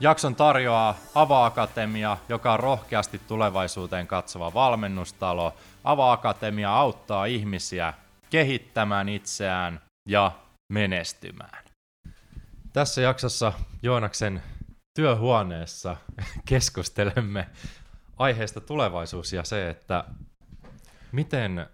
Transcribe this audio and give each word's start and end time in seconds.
Jakson 0.00 0.36
tarjoaa 0.36 0.96
Ava-Akatemia, 1.14 2.16
joka 2.28 2.52
on 2.52 2.60
rohkeasti 2.60 3.18
tulevaisuuteen 3.18 4.06
katsova 4.06 4.54
valmennustalo. 4.54 5.54
Ava-Akatemia 5.84 6.76
auttaa 6.76 7.24
ihmisiä 7.24 7.94
kehittämään 8.30 9.08
itseään 9.08 9.80
ja 10.08 10.32
menestymään. 10.72 11.64
Tässä 12.72 13.00
jaksossa 13.00 13.52
Joonaksen 13.82 14.42
työhuoneessa 14.96 15.96
keskustelemme 16.48 17.48
aiheesta 18.16 18.60
tulevaisuus 18.60 19.32
ja 19.32 19.44
se, 19.44 19.70
että 19.70 20.04
miten 21.12 21.66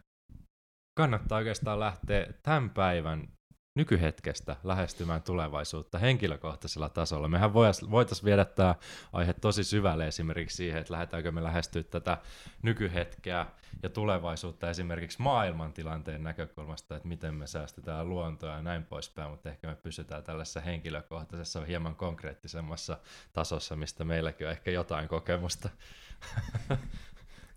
kannattaa 0.98 1.38
oikeastaan 1.38 1.80
lähteä 1.80 2.26
tämän 2.42 2.70
päivän 2.70 3.28
nykyhetkestä 3.74 4.56
lähestymään 4.64 5.22
tulevaisuutta 5.22 5.98
henkilökohtaisella 5.98 6.88
tasolla. 6.88 7.28
Mehän 7.28 7.54
voitaisiin 7.54 8.24
viedä 8.24 8.44
tämä 8.44 8.74
aihe 9.12 9.32
tosi 9.32 9.64
syvälle 9.64 10.06
esimerkiksi 10.06 10.56
siihen, 10.56 10.80
että 10.80 10.92
lähdetäänkö 10.92 11.32
me 11.32 11.42
lähestyä 11.42 11.82
tätä 11.82 12.18
nykyhetkeä 12.62 13.46
ja 13.82 13.88
tulevaisuutta 13.88 14.70
esimerkiksi 14.70 15.22
maailmantilanteen 15.22 16.22
näkökulmasta, 16.22 16.96
että 16.96 17.08
miten 17.08 17.34
me 17.34 17.46
säästetään 17.46 18.08
luontoa 18.08 18.56
ja 18.56 18.62
näin 18.62 18.84
poispäin, 18.84 19.30
mutta 19.30 19.50
ehkä 19.50 19.66
me 19.66 19.74
pysytään 19.74 20.22
tällaisessa 20.22 20.60
henkilökohtaisessa 20.60 21.64
hieman 21.64 21.96
konkreettisemmassa 21.96 22.98
tasossa, 23.32 23.76
mistä 23.76 24.04
meilläkin 24.04 24.46
on 24.46 24.50
ehkä 24.50 24.70
jotain 24.70 25.08
kokemusta. 25.08 25.68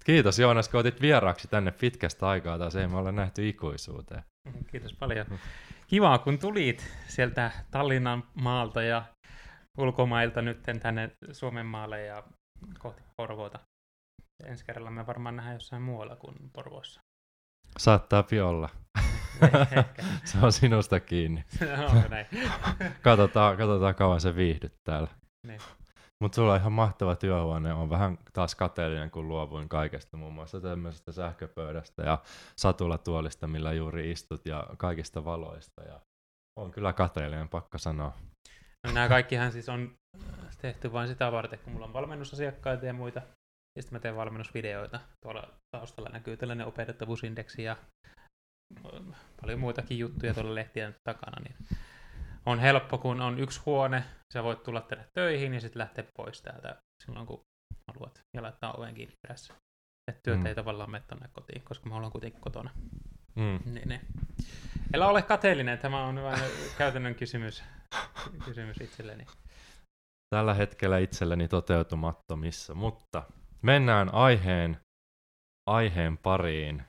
Kiitos 0.06 0.40
Joonas, 0.40 0.70
kun 0.70 0.80
otit 0.80 1.02
vieraaksi 1.02 1.48
tänne 1.48 1.72
pitkästä 1.72 2.28
aikaa, 2.28 2.58
taas 2.58 2.76
ei 2.76 2.88
me 2.88 2.98
olla 2.98 3.12
nähty 3.12 3.50
ikuisuuteen. 3.50 4.24
Kiitos 4.72 4.94
paljon. 4.94 5.26
Kiva, 5.94 6.18
kun 6.18 6.40
tulit 6.40 6.94
sieltä 7.08 7.52
Tallinnan 7.72 8.24
maalta 8.42 8.84
ja 8.84 9.04
ulkomailta 9.78 10.42
nyt 10.42 10.64
tänne 10.82 11.12
Suomen 11.32 11.66
maalle 11.66 12.06
ja 12.06 12.24
kohti 12.80 13.04
Porvoota. 13.18 13.60
Ensi 14.46 14.66
kerralla 14.66 14.92
me 14.92 15.08
varmaan 15.08 15.36
nähdään 15.36 15.56
jossain 15.56 15.82
muualla 15.82 16.16
kuin 16.16 16.36
Porvoossa. 16.54 17.02
Saattaa 17.78 18.24
olla. 18.46 18.70
se 20.26 20.38
on 20.42 20.52
sinusta 20.52 21.00
kiinni. 21.00 21.46
Onko 21.94 22.08
näin? 22.10 22.26
katsotaan, 23.02 23.58
katsotaan 23.58 23.96
kauan 23.96 24.22
se 24.22 24.36
viihdyt 24.36 24.74
täällä. 24.84 25.08
Niin. 25.48 25.62
Mutta 26.24 26.36
sulla 26.36 26.54
on 26.54 26.60
ihan 26.60 26.72
mahtava 26.72 27.16
työhuone. 27.16 27.74
On 27.74 27.90
vähän 27.90 28.18
taas 28.34 28.56
kateellinen, 28.56 29.12
kun 29.12 29.28
luovuin 29.28 29.70
kaikesta, 29.70 30.18
muun 30.18 30.34
muassa 30.34 30.62
tämmöisestä 30.62 31.12
sähköpöydästä 31.12 32.04
ja 32.04 32.18
satulatuolista, 32.58 33.48
millä 33.48 33.74
juuri 33.74 34.12
istut 34.12 34.46
ja 34.46 34.68
kaikista 34.78 35.26
valoista. 35.26 35.84
Ja 35.84 36.00
on 36.60 36.72
kyllä 36.72 36.94
kateellinen, 36.94 37.50
pakko 37.50 37.78
sanoa. 37.78 38.14
No, 38.88 38.94
nämä 38.94 39.10
kaikkihan 39.10 39.52
siis 39.52 39.70
on 39.70 39.96
tehty 40.62 40.94
vain 40.94 41.08
sitä 41.08 41.32
varten, 41.32 41.60
kun 41.60 41.74
mulla 41.74 41.86
on 41.86 41.94
valmennusasiakkaita 41.94 42.86
ja 42.86 42.94
muita. 42.94 43.20
Ja 43.76 43.82
sitten 43.82 43.96
mä 43.96 44.00
teen 44.00 44.16
valmennusvideoita. 44.16 45.00
Tuolla 45.26 45.50
taustalla 45.78 46.10
näkyy 46.10 46.38
tällainen 46.38 46.68
opetettavuusindeksi 46.68 47.64
ja 47.64 47.78
paljon 49.42 49.60
muitakin 49.60 50.00
juttuja 50.00 50.34
tuolla 50.34 50.56
lehtien 50.56 50.96
takana. 51.10 51.44
Niin 51.44 51.56
on 52.46 52.60
helppo, 52.60 52.98
kun 52.98 53.22
on 53.22 53.40
yksi 53.40 53.62
huone, 53.66 54.04
sä 54.34 54.44
voit 54.44 54.64
tulla 54.64 54.82
tänne 54.82 55.06
töihin 55.14 55.54
ja 55.54 55.62
sitten 55.62 55.80
lähteä 55.80 56.06
pois 56.18 56.42
täältä 56.42 56.82
silloin, 57.06 57.28
kun 57.28 57.44
haluat 57.88 58.22
ja 58.34 58.42
laittaa 58.44 58.74
oven 58.74 58.96
kiinni 58.96 59.16
perässä. 59.22 59.54
Että 60.12 60.22
työt 60.24 60.40
mm. 60.40 60.46
ei 60.46 60.56
tavallaan 60.56 60.92
mene 60.92 61.04
tänne 61.08 61.30
kotiin, 61.34 61.62
koska 61.62 61.90
mä 61.90 61.96
olen 61.96 62.12
kuitenkin 62.12 62.42
kotona. 62.42 62.70
Mm. 63.36 63.60
Niin, 63.74 63.88
niin. 63.88 64.02
Älä 64.96 65.08
ole 65.08 65.22
kateellinen, 65.22 65.80
tämä 65.80 66.06
on 66.06 66.24
vain 66.24 66.42
käytännön 66.78 67.16
kysymys, 67.16 67.64
kysymys 68.46 68.82
itselleni. 68.82 69.26
Tällä 70.36 70.54
hetkellä 70.54 70.98
itselleni 70.98 71.48
toteutumattomissa, 71.48 72.74
mutta 72.74 73.24
mennään 73.62 74.14
aiheen, 74.14 74.80
aiheen 75.70 76.18
pariin 76.18 76.84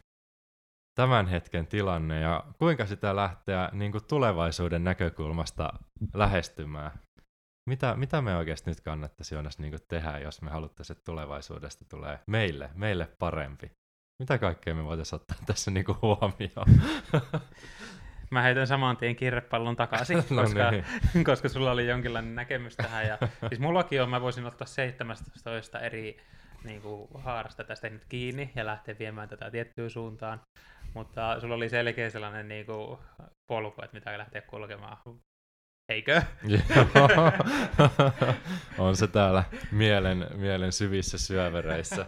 tämän 0.95 1.27
hetken 1.27 1.67
tilanne 1.67 2.21
ja 2.21 2.45
kuinka 2.59 2.87
sitä 2.87 3.17
lähteä 3.17 3.69
niin 3.73 3.93
kuin 3.93 4.05
tulevaisuuden 4.05 4.85
näkökulmasta 4.85 5.73
lähestymään? 6.15 6.91
Mitä, 7.69 7.97
mitä 7.97 8.23
me 8.23 8.37
oikeasti 8.37 8.71
nyt 8.71 8.81
kannattaisi 8.81 9.35
Joonas 9.35 9.59
niin 9.59 9.79
tehdä, 9.89 10.19
jos 10.19 10.43
me 10.43 10.51
haluttaisiin, 10.51 10.97
että 10.97 11.05
tulevaisuudesta 11.05 11.85
tulee 11.85 12.19
meille, 12.27 12.71
meille 12.75 13.09
parempi? 13.19 13.71
Mitä 14.23 14.39
kaikkea 14.39 14.75
me 14.75 14.85
voitaisiin 14.85 15.21
ottaa 15.21 15.37
tässä 15.47 15.71
niin 15.71 15.85
kuin 15.85 15.99
huomioon? 16.03 16.81
Mä 18.31 18.43
heitän 18.43 18.67
saman 18.67 18.97
tien 18.97 19.17
kirrepallon 19.17 19.77
takaisin, 19.77 20.17
no 20.31 20.43
koska, 20.43 20.71
niin. 20.71 21.25
koska 21.31 21.49
sulla 21.49 21.71
oli 21.71 21.87
jonkinlainen 21.87 22.35
näkemys 22.35 22.77
tähän. 22.77 23.07
Ja, 23.07 23.19
siis 23.49 23.61
mullakin 23.61 24.03
on, 24.03 24.11
mä 24.11 24.21
voisin 24.21 24.47
ottaa 24.47 24.67
17 24.67 25.81
eri 25.81 26.17
niin 26.65 26.83
kuin, 26.83 27.09
haarasta 27.15 27.65
tästä 27.65 27.91
nyt 27.91 28.05
kiinni 28.09 28.53
ja 28.55 28.67
lähteä 28.67 28.95
viemään 28.99 29.29
tätä 29.29 29.51
tiettyyn 29.51 29.91
suuntaan. 29.91 30.41
Mutta 30.95 31.41
sulla 31.41 31.55
oli 31.55 31.69
selkeä 31.69 32.11
sellainen 32.11 32.49
niin 32.49 32.67
kuin, 32.67 32.99
polku, 33.47 33.83
että 33.83 33.97
mitä 33.97 34.19
lähteä 34.19 34.41
kulkemaan. 34.41 34.97
Eikö? 35.89 36.23
on 38.79 38.97
se 38.97 39.07
täällä 39.07 39.45
mielen, 39.73 40.27
mielen 40.35 40.73
syvissä 40.73 41.19
syövereissä. 41.19 42.07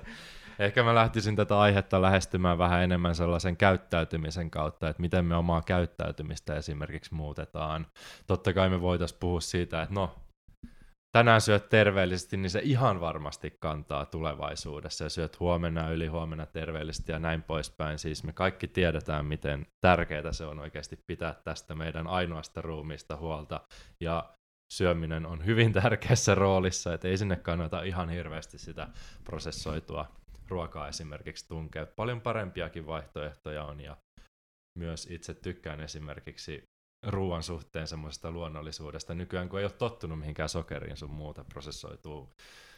Ehkä 0.58 0.82
mä 0.82 0.94
lähtisin 0.94 1.36
tätä 1.36 1.58
aihetta 1.58 2.02
lähestymään 2.02 2.58
vähän 2.58 2.82
enemmän 2.82 3.14
sellaisen 3.14 3.56
käyttäytymisen 3.56 4.50
kautta, 4.50 4.88
että 4.88 5.00
miten 5.00 5.24
me 5.24 5.36
omaa 5.36 5.62
käyttäytymistä 5.62 6.56
esimerkiksi 6.56 7.14
muutetaan. 7.14 7.86
Totta 8.26 8.52
kai 8.52 8.68
me 8.68 8.80
voitaisiin 8.80 9.20
puhua 9.20 9.40
siitä, 9.40 9.82
että 9.82 9.94
no, 9.94 10.14
tänään 11.16 11.40
syöt 11.40 11.68
terveellisesti, 11.68 12.36
niin 12.36 12.50
se 12.50 12.60
ihan 12.62 13.00
varmasti 13.00 13.56
kantaa 13.60 14.06
tulevaisuudessa 14.06 15.04
ja 15.04 15.10
syöt 15.10 15.40
huomenna 15.40 15.90
ylihuomenna 15.90 16.46
terveellisesti 16.46 17.12
ja 17.12 17.18
näin 17.18 17.42
poispäin. 17.42 17.98
Siis 17.98 18.24
me 18.24 18.32
kaikki 18.32 18.68
tiedetään, 18.68 19.26
miten 19.26 19.66
tärkeää 19.80 20.32
se 20.32 20.44
on 20.44 20.58
oikeasti 20.58 20.98
pitää 21.06 21.34
tästä 21.44 21.74
meidän 21.74 22.06
ainoasta 22.06 22.62
ruumista 22.62 23.16
huolta 23.16 23.60
ja 24.00 24.34
syöminen 24.72 25.26
on 25.26 25.44
hyvin 25.46 25.72
tärkeässä 25.72 26.34
roolissa, 26.34 26.94
että 26.94 27.08
ei 27.08 27.18
sinne 27.18 27.36
kannata 27.36 27.82
ihan 27.82 28.08
hirveästi 28.08 28.58
sitä 28.58 28.88
prosessoitua 29.24 30.08
ruokaa 30.48 30.88
esimerkiksi 30.88 31.48
tunkea. 31.48 31.86
Paljon 31.86 32.20
parempiakin 32.20 32.86
vaihtoehtoja 32.86 33.64
on 33.64 33.80
ja 33.80 33.96
myös 34.78 35.06
itse 35.10 35.34
tykkään 35.34 35.80
esimerkiksi 35.80 36.62
ruoan 37.02 37.42
suhteen 37.42 37.88
semmoisesta 37.88 38.30
luonnollisuudesta. 38.30 39.14
Nykyään 39.14 39.48
kun 39.48 39.58
ei 39.58 39.64
ole 39.64 39.72
tottunut 39.72 40.18
mihinkään 40.18 40.48
sokeriin 40.48 40.96
sun 40.96 41.10
muuta 41.10 41.44
prosessoituu 41.44 42.34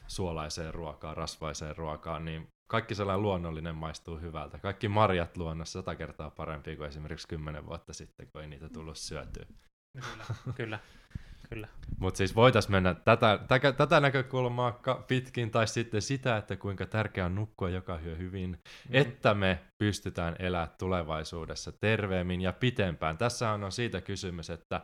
suolaiseen 0.06 0.74
ruokaan, 0.74 1.16
rasvaiseen 1.16 1.76
ruokaan, 1.76 2.24
niin 2.24 2.48
kaikki 2.66 2.94
sellainen 2.94 3.22
luonnollinen 3.22 3.74
maistuu 3.74 4.20
hyvältä. 4.20 4.58
Kaikki 4.58 4.88
marjat 4.88 5.36
luonnossa 5.36 5.78
sata 5.78 5.94
kertaa 5.94 6.30
parempi 6.30 6.76
kuin 6.76 6.88
esimerkiksi 6.88 7.28
kymmenen 7.28 7.66
vuotta 7.66 7.92
sitten, 7.92 8.28
kun 8.32 8.40
ei 8.40 8.48
niitä 8.48 8.68
tullut 8.68 8.96
syötyä. 8.96 9.46
Kyllä, 9.92 10.24
kyllä. 10.54 10.78
Kyllä. 11.48 11.68
Mutta 11.98 12.18
siis 12.18 12.34
voitaisiin 12.34 12.72
mennä 12.72 12.94
tätä, 12.94 13.38
tätä, 13.48 13.72
tätä 13.72 14.00
näkökulmaa 14.00 14.80
pitkin, 15.08 15.50
tai 15.50 15.66
sitten 15.66 16.02
sitä, 16.02 16.36
että 16.36 16.56
kuinka 16.56 16.86
tärkeää 16.86 17.26
on 17.26 17.34
nukkua 17.34 17.70
joka 17.70 18.00
yö 18.04 18.16
hyvin, 18.16 18.50
mm. 18.50 18.94
että 18.94 19.34
me 19.34 19.64
pystytään 19.78 20.36
elämään 20.38 20.74
tulevaisuudessa 20.78 21.72
terveemmin 21.72 22.40
ja 22.40 22.52
pitempään. 22.52 23.18
Tässä 23.18 23.50
on 23.50 23.72
siitä 23.72 24.00
kysymys, 24.00 24.50
että 24.50 24.80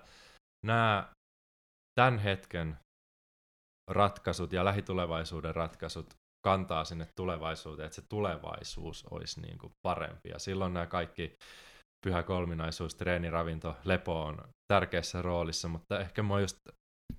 nämä 0.66 1.08
tämän 2.00 2.18
hetken 2.18 2.76
ratkaisut 3.90 4.52
ja 4.52 4.64
lähitulevaisuuden 4.64 5.54
ratkaisut 5.54 6.14
kantaa 6.44 6.84
sinne 6.84 7.06
tulevaisuuteen, 7.16 7.86
että 7.86 7.96
se 7.96 8.08
tulevaisuus 8.08 9.04
olisi 9.10 9.40
niin 9.40 9.58
kuin 9.58 9.72
parempi. 9.82 10.28
Ja 10.28 10.38
silloin 10.38 10.74
nämä 10.74 10.86
kaikki 10.86 11.36
pyhä 12.04 12.22
kolminaisuus, 12.22 12.94
treeni, 12.94 13.30
ravinto, 13.30 13.76
lepo 13.84 14.24
on 14.24 14.48
tärkeässä 14.72 15.22
roolissa, 15.22 15.68
mutta 15.68 16.00
ehkä 16.00 16.22
mä 16.22 16.40
just 16.40 16.58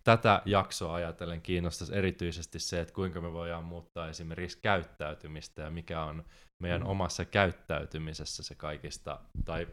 tätä 0.04 0.42
jaksoa 0.46 0.96
ajatellen 0.96 1.42
kiinnostaisi 1.42 1.96
erityisesti 1.96 2.60
se, 2.60 2.80
että 2.82 2.94
kuinka 2.94 3.22
me 3.22 3.34
voidaan 3.34 3.64
muuttaa 3.64 4.10
esimerkiksi 4.10 4.60
käyttäytymistä 4.62 5.62
ja 5.62 5.70
mikä 5.70 6.04
on 6.04 6.24
meidän 6.64 6.82
mm. 6.82 6.88
omassa 6.88 7.26
käyttäytymisessä 7.26 8.44
se 8.44 8.56
kaikista 8.56 9.20
tai 9.46 9.68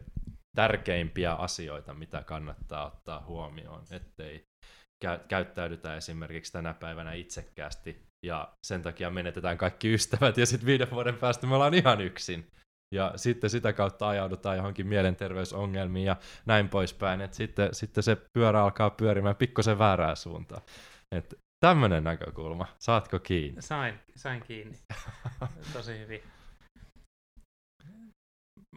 tärkeimpiä 0.55 1.33
asioita, 1.33 1.93
mitä 1.93 2.23
kannattaa 2.23 2.85
ottaa 2.85 3.23
huomioon, 3.27 3.83
ettei 3.91 4.45
kä- 5.05 5.19
käyttäydytä 5.27 5.95
esimerkiksi 5.95 6.51
tänä 6.51 6.73
päivänä 6.73 7.13
itsekkäästi 7.13 8.03
ja 8.25 8.53
sen 8.65 8.81
takia 8.81 9.09
menetetään 9.09 9.57
kaikki 9.57 9.93
ystävät, 9.93 10.37
ja 10.37 10.45
sitten 10.45 10.67
viiden 10.67 10.91
vuoden 10.91 11.15
päästä 11.15 11.47
me 11.47 11.55
ollaan 11.55 11.73
ihan 11.73 12.01
yksin. 12.01 12.47
Ja 12.93 13.13
sitten 13.15 13.49
sitä 13.49 13.73
kautta 13.73 14.09
ajaudutaan 14.09 14.57
johonkin 14.57 14.87
mielenterveysongelmiin 14.87 16.05
ja 16.05 16.15
näin 16.45 16.69
poispäin, 16.69 17.21
että 17.21 17.37
sitten, 17.37 17.69
sitten 17.71 18.03
se 18.03 18.17
pyörä 18.33 18.63
alkaa 18.63 18.89
pyörimään 18.89 19.35
pikkusen 19.35 19.79
väärää 19.79 20.15
suuntaan. 20.15 20.61
Et 21.11 21.39
tämmöinen 21.65 22.03
näkökulma. 22.03 22.67
Saatko 22.79 23.19
kiinni? 23.19 23.61
Sain, 23.61 23.99
sain 24.15 24.41
kiinni. 24.41 24.77
Tosi 25.73 25.99
hyvin. 25.99 26.21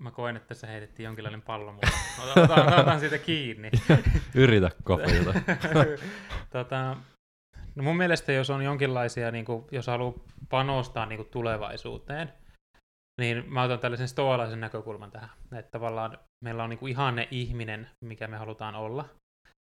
Mä 0.00 0.10
koen, 0.10 0.36
että 0.36 0.48
tässä 0.48 0.66
heitettiin 0.66 1.04
jonkinlainen 1.04 1.42
pallo 1.42 1.72
mulle. 1.72 2.42
Otan, 2.42 2.80
otan 2.80 3.00
siitä 3.00 3.18
kiinni. 3.18 3.70
Yritä 4.34 4.70
kopilta. 4.84 5.34
tota, 6.52 6.96
no 7.74 7.82
mun 7.82 7.96
mielestä 7.96 8.32
jos 8.32 8.50
on 8.50 8.62
jonkinlaisia, 8.62 9.30
niin 9.30 9.44
kuin, 9.44 9.64
jos 9.70 9.86
haluaa 9.86 10.14
panostaa 10.48 11.06
niin 11.06 11.16
kuin 11.16 11.28
tulevaisuuteen, 11.28 12.32
niin 13.20 13.52
mä 13.52 13.62
otan 13.62 13.78
tällaisen 13.78 14.08
stoalaisen 14.08 14.60
näkökulman 14.60 15.10
tähän. 15.10 15.30
Että 15.52 15.70
tavallaan 15.70 16.18
meillä 16.44 16.64
on 16.64 16.70
niin 16.70 16.78
kuin 16.78 16.90
ihanne 16.90 17.28
ihminen, 17.30 17.90
mikä 18.04 18.26
me 18.26 18.36
halutaan 18.36 18.74
olla. 18.74 19.08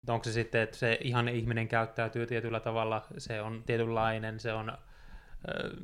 Että 0.03 0.13
onko 0.13 0.23
se 0.23 0.31
sitten, 0.31 0.61
että 0.61 0.77
se 0.77 0.97
ihanne 1.01 1.31
ihminen 1.31 1.67
käyttäytyy 1.67 2.27
tietyllä 2.27 2.59
tavalla, 2.59 3.05
se 3.17 3.41
on 3.41 3.63
tietynlainen, 3.65 4.39
se 4.39 4.53
on 4.53 4.69
ö, 4.69 5.75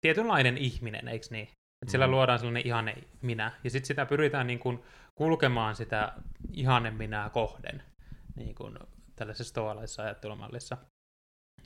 tietynlainen 0.00 0.58
ihminen, 0.58 1.08
eikö 1.08 1.26
niin? 1.30 1.48
Että 1.82 1.92
sillä 1.92 2.06
mm. 2.06 2.10
luodaan 2.10 2.38
sellainen 2.38 2.66
ihanne 2.66 2.94
minä. 3.22 3.52
Ja 3.64 3.70
sitten 3.70 3.86
sitä 3.86 4.06
pyritään 4.06 4.46
niin 4.46 4.58
kuin 4.58 4.82
kulkemaan 5.14 5.74
sitä 5.76 6.12
ihanne 6.52 6.90
minää 6.90 7.30
kohden 7.30 7.82
niin 8.36 8.54
kuin 8.54 8.78
tällaisessa 9.16 9.50
stoalaisessa 9.50 10.02
ajattelumallissa. 10.02 10.76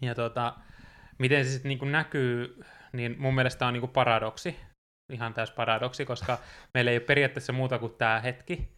Ja 0.01 0.15
tota, 0.15 0.57
miten 1.19 1.45
se 1.45 1.51
sitten 1.51 1.69
niin 1.69 1.93
näkyy, 1.93 2.65
niin 2.93 3.17
mun 3.19 3.35
mielestä 3.35 3.67
on 3.67 3.73
niin 3.73 3.89
paradoksi, 3.89 4.57
ihan 5.13 5.35
täys 5.35 5.51
paradoksi, 5.51 6.05
koska 6.05 6.39
meillä 6.75 6.91
ei 6.91 6.97
ole 6.97 7.05
periaatteessa 7.05 7.53
muuta 7.53 7.79
kuin 7.79 7.95
tämä 7.99 8.21
hetki, 8.21 8.69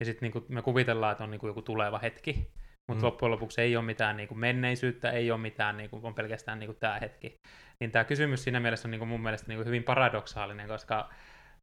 ja 0.00 0.06
sitten 0.06 0.30
niin 0.30 0.44
me 0.48 0.62
kuvitellaan, 0.62 1.12
että 1.12 1.24
on 1.24 1.30
niin 1.30 1.40
joku 1.42 1.62
tuleva 1.62 1.98
hetki, 1.98 2.52
mutta 2.88 3.02
mm. 3.02 3.06
loppujen 3.06 3.30
lopuksi 3.30 3.60
ei 3.60 3.76
ole 3.76 3.84
mitään 3.84 4.16
niin 4.16 4.38
menneisyyttä, 4.38 5.10
ei 5.10 5.30
ole 5.30 5.40
mitään, 5.40 5.76
niin 5.76 5.90
kuin, 5.90 6.04
on 6.04 6.14
pelkästään 6.14 6.58
niin 6.58 6.76
tämä 6.76 6.98
hetki. 6.98 7.40
Niin 7.80 7.90
tämä 7.90 8.04
kysymys 8.04 8.44
siinä 8.44 8.60
mielessä 8.60 8.88
on 8.88 8.90
niin 8.90 9.08
mun 9.08 9.22
mielestä 9.22 9.48
niin 9.48 9.66
hyvin 9.66 9.84
paradoksaalinen, 9.84 10.68
koska 10.68 11.10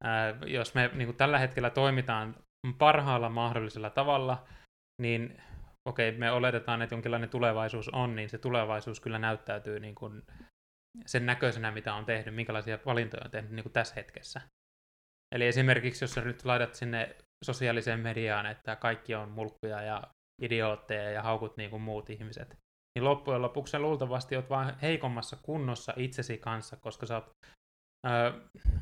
ää, 0.03 0.35
jos 0.45 0.75
me 0.75 0.89
niin 0.93 1.15
tällä 1.15 1.39
hetkellä 1.39 1.69
toimitaan 1.69 2.35
parhaalla 2.77 3.29
mahdollisella 3.29 3.89
tavalla, 3.89 4.47
niin 5.01 5.41
okei, 5.89 6.11
me 6.11 6.31
oletetaan, 6.31 6.81
että 6.81 6.95
jonkinlainen 6.95 7.29
tulevaisuus 7.29 7.89
on, 7.89 8.15
niin 8.15 8.29
se 8.29 8.37
tulevaisuus 8.37 8.99
kyllä 8.99 9.19
näyttäytyy 9.19 9.79
niin 9.79 9.95
kuin 9.95 10.23
sen 11.05 11.25
näköisenä, 11.25 11.71
mitä 11.71 11.93
on 11.93 12.05
tehnyt, 12.05 12.35
minkälaisia 12.35 12.79
valintoja 12.85 13.25
on 13.25 13.31
tehnyt 13.31 13.51
niin 13.51 13.63
kuin 13.63 13.73
tässä 13.73 13.95
hetkessä. 13.95 14.41
Eli 15.35 15.47
esimerkiksi, 15.47 16.03
jos 16.03 16.13
sä 16.13 16.21
nyt 16.21 16.45
laitat 16.45 16.75
sinne 16.75 17.15
sosiaaliseen 17.45 17.99
mediaan, 17.99 18.45
että 18.45 18.75
kaikki 18.75 19.15
on 19.15 19.29
mulkkuja 19.29 19.81
ja 19.81 20.03
idiootteja 20.41 21.11
ja 21.11 21.21
haukut 21.21 21.57
niin 21.57 21.69
kuin 21.69 21.81
muut 21.81 22.09
ihmiset, 22.09 22.57
niin 22.95 23.03
loppujen 23.03 23.41
lopuksi 23.41 23.71
sä 23.71 23.79
luultavasti 23.79 24.35
oot 24.35 24.49
vaan 24.49 24.79
heikommassa 24.81 25.37
kunnossa 25.41 25.93
itsesi 25.95 26.37
kanssa, 26.37 26.77
koska 26.77 27.05
sä 27.05 27.15
oot, 27.15 27.29
öö, 28.07 28.31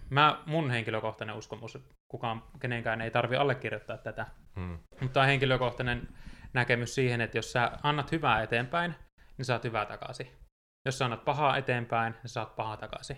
mä, 0.10 0.44
mun 0.46 0.72
henkilökohtainen 0.72 1.36
uskomus, 1.36 1.78
kukaan, 2.12 2.44
kenenkään 2.60 3.02
ei 3.02 3.12
tarvi 3.12 3.36
allekirjoittaa 3.36 3.98
tätä, 3.98 4.26
hmm. 4.56 4.80
mutta 5.02 5.22
on 5.22 5.28
henkilökohtainen 5.28 6.08
näkemys 6.54 6.96
siihen, 6.96 7.22
että 7.22 7.38
jos 7.38 7.52
sä 7.52 7.72
annat 7.84 8.12
hyvää 8.12 8.44
eteenpäin, 8.44 8.96
niin 9.38 9.46
saat 9.46 9.64
hyvää 9.64 9.86
takaisin. 9.86 10.47
Jos 10.88 10.98
sä 10.98 11.06
annat 11.06 11.26
pahaa 11.26 11.58
eteenpäin, 11.58 12.14
niin 12.14 12.30
saat 12.30 12.56
pahaa 12.56 12.78
takaisin. 12.78 13.18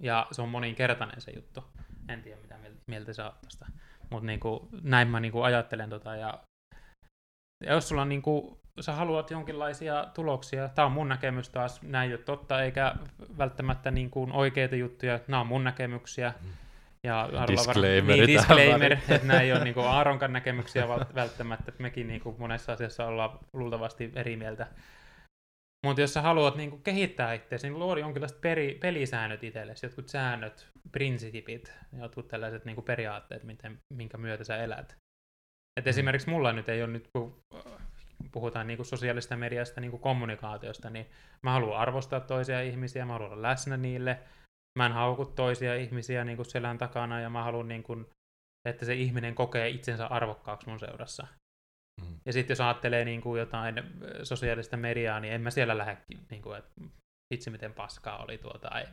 Ja 0.00 0.26
se 0.30 0.42
on 0.42 0.48
moninkertainen 0.48 1.20
se 1.20 1.32
juttu. 1.36 1.64
En 2.08 2.22
tiedä, 2.22 2.40
mitä 2.42 2.54
mieltä 2.90 3.12
sä 3.12 3.24
oot 3.24 3.40
tästä. 3.40 3.66
Mutta 4.10 4.26
niinku, 4.26 4.68
näin 4.82 5.08
mä 5.08 5.20
niinku 5.20 5.42
ajattelen 5.42 5.90
tota. 5.90 6.16
Ja, 6.16 6.38
ja 7.66 7.72
jos 7.72 7.88
sulla 7.88 8.02
on 8.02 8.08
niinku, 8.08 8.60
sä 8.80 8.92
haluat 8.92 9.30
jonkinlaisia 9.30 10.06
tuloksia, 10.14 10.68
tämä 10.68 10.86
on 10.86 10.92
mun 10.92 11.08
näkemys 11.08 11.48
taas, 11.48 11.82
näin 11.82 12.10
ei 12.10 12.14
ole 12.14 12.22
totta, 12.22 12.62
eikä 12.62 12.94
välttämättä 13.38 13.90
niinku 13.90 14.28
oikeita 14.32 14.76
juttuja, 14.76 15.20
nämä 15.28 15.40
on 15.40 15.46
mun 15.46 15.64
näkemyksiä. 15.64 16.34
Ja 17.04 17.28
disclaimer, 17.48 18.16
niin, 18.16 18.26
disclaimer 18.26 18.92
että 18.92 19.26
nämä 19.26 19.40
ei 19.40 19.52
ole 19.52 19.64
niinku 19.64 19.80
Aaronkan 19.80 20.32
näkemyksiä 20.32 20.88
välttämättä, 20.88 21.64
että 21.68 21.82
mekin 21.82 22.08
niinku 22.08 22.36
monessa 22.38 22.72
asiassa 22.72 23.06
ollaan 23.06 23.38
luultavasti 23.52 24.12
eri 24.14 24.36
mieltä. 24.36 24.66
Mutta 25.86 26.00
jos 26.00 26.14
sä 26.14 26.22
haluat 26.22 26.56
niinku 26.56 26.78
kehittää 26.78 27.34
itseäsi, 27.34 27.68
niin 27.68 27.78
luoda 27.78 28.00
jonkinlaiset 28.00 28.40
peri, 28.40 28.78
pelisäännöt 28.80 29.44
itsellesi, 29.44 29.86
jotkut 29.86 30.08
säännöt, 30.08 30.68
prinsipit, 30.92 31.72
jotkut 31.98 32.28
tällaiset 32.28 32.64
niinku 32.64 32.82
periaatteet, 32.82 33.42
miten, 33.42 33.78
minkä 33.94 34.18
myötä 34.18 34.44
sä 34.44 34.56
elät. 34.56 34.96
Et 35.76 35.84
mm. 35.84 35.88
esimerkiksi 35.88 36.30
mulla 36.30 36.52
nyt 36.52 36.68
ei 36.68 36.82
ole 36.82 36.92
nyt, 36.92 37.08
kun 37.12 37.42
puhutaan 38.32 38.66
niinku 38.66 38.84
sosiaalista 38.84 39.36
mediasta, 39.36 39.80
niinku 39.80 39.98
kommunikaatiosta, 39.98 40.90
niin 40.90 41.06
mä 41.42 41.52
haluan 41.52 41.78
arvostaa 41.78 42.20
toisia 42.20 42.60
ihmisiä, 42.62 43.06
mä 43.06 43.12
haluan 43.12 43.32
olla 43.32 43.42
läsnä 43.42 43.76
niille, 43.76 44.18
mä 44.78 44.86
en 44.86 44.92
hauku 44.92 45.24
toisia 45.24 45.74
ihmisiä 45.74 46.24
niinku 46.24 46.44
selän 46.44 46.78
takana, 46.78 47.20
ja 47.20 47.30
mä 47.30 47.42
haluan, 47.42 47.68
niinku, 47.68 48.04
että 48.68 48.84
se 48.84 48.94
ihminen 48.94 49.34
kokee 49.34 49.68
itsensä 49.68 50.06
arvokkaaksi 50.06 50.68
mun 50.68 50.80
seurassa. 50.80 51.26
Mm. 52.00 52.16
Ja 52.26 52.32
sitten 52.32 52.52
jos 52.54 52.60
ajattelee 52.60 53.04
niin 53.04 53.20
kuin 53.20 53.38
jotain 53.38 53.82
sosiaalista 54.22 54.76
mediaa, 54.76 55.20
niin 55.20 55.34
en 55.34 55.40
mä 55.40 55.50
siellä 55.50 55.78
lähde, 55.78 55.96
niin 56.30 56.42
kuin, 56.42 56.58
että 56.58 56.70
itse 57.34 57.50
miten 57.50 57.74
paskaa 57.74 58.22
oli 58.22 58.38
tuota. 58.38 58.68
Tai 58.70 58.84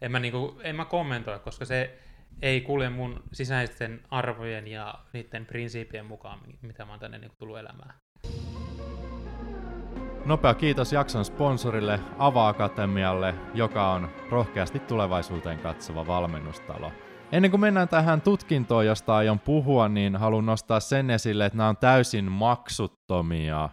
en 0.00 0.12
mä, 0.12 0.18
niin 0.18 0.32
kuin, 0.32 0.60
en 0.62 0.76
mä 0.76 0.84
kommentoi, 0.84 1.38
koska 1.38 1.64
se 1.64 1.98
ei 2.42 2.60
kulje 2.60 2.90
mun 2.90 3.22
sisäisten 3.32 4.00
arvojen 4.10 4.68
ja 4.68 4.94
niiden 5.12 5.46
prinsiipien 5.46 6.06
mukaan, 6.06 6.40
mitä 6.62 6.84
mä 6.84 6.92
oon 6.92 7.00
tänne 7.00 7.18
niin 7.18 7.30
kuin, 7.30 7.38
tullut 7.38 7.58
elämään. 7.58 7.94
Nopea 10.24 10.54
kiitos 10.54 10.92
jakson 10.92 11.24
sponsorille 11.24 12.00
Ava 12.18 12.48
Akatemialle, 12.48 13.34
joka 13.54 13.92
on 13.92 14.08
rohkeasti 14.30 14.78
tulevaisuuteen 14.78 15.58
katsova 15.58 16.06
valmennustalo. 16.06 16.92
Ennen 17.32 17.50
kuin 17.50 17.60
mennään 17.60 17.88
tähän 17.88 18.20
tutkintoon, 18.20 18.86
josta 18.86 19.16
aion 19.16 19.38
puhua, 19.38 19.88
niin 19.88 20.16
haluan 20.16 20.46
nostaa 20.46 20.80
sen 20.80 21.10
esille, 21.10 21.46
että 21.46 21.56
nämä 21.56 21.68
on 21.68 21.76
täysin 21.76 22.32
maksuttomia 22.32 23.68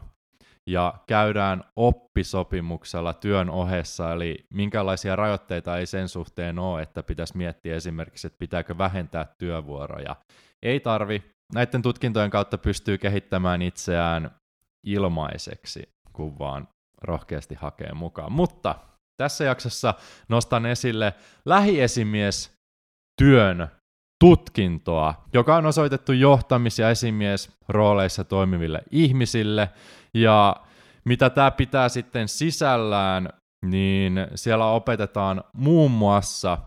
ja 0.67 0.93
käydään 1.07 1.63
oppisopimuksella 1.75 3.13
työn 3.13 3.49
ohessa, 3.49 4.11
eli 4.11 4.45
minkälaisia 4.53 5.15
rajoitteita 5.15 5.77
ei 5.77 5.85
sen 5.85 6.09
suhteen 6.09 6.59
ole, 6.59 6.81
että 6.81 7.03
pitäisi 7.03 7.38
miettiä 7.38 7.75
esimerkiksi, 7.75 8.27
että 8.27 8.39
pitääkö 8.39 8.77
vähentää 8.77 9.25
työvuoroja. 9.38 10.15
Ei 10.63 10.79
tarvi. 10.79 11.24
Näiden 11.53 11.81
tutkintojen 11.81 12.29
kautta 12.29 12.57
pystyy 12.57 12.97
kehittämään 12.97 13.62
itseään 13.62 14.31
ilmaiseksi, 14.83 15.89
kun 16.13 16.39
vaan 16.39 16.67
rohkeasti 17.01 17.55
hakee 17.55 17.93
mukaan. 17.93 18.31
Mutta 18.31 18.75
tässä 19.17 19.43
jaksossa 19.43 19.93
nostan 20.29 20.65
esille 20.65 21.13
lähiesimies 21.45 22.54
työn 23.17 23.67
tutkintoa, 24.19 25.13
joka 25.34 25.55
on 25.55 25.65
osoitettu 25.65 26.12
johtamis- 26.12 26.79
ja 26.79 26.89
esimiesrooleissa 26.89 28.24
toimiville 28.24 28.81
ihmisille. 28.91 29.69
Ja 30.13 30.55
mitä 31.05 31.29
tämä 31.29 31.51
pitää 31.51 31.89
sitten 31.89 32.27
sisällään, 32.27 33.29
niin 33.65 34.27
siellä 34.36 34.65
opetetaan 34.65 35.43
muun 35.53 35.91
muassa 35.91 36.57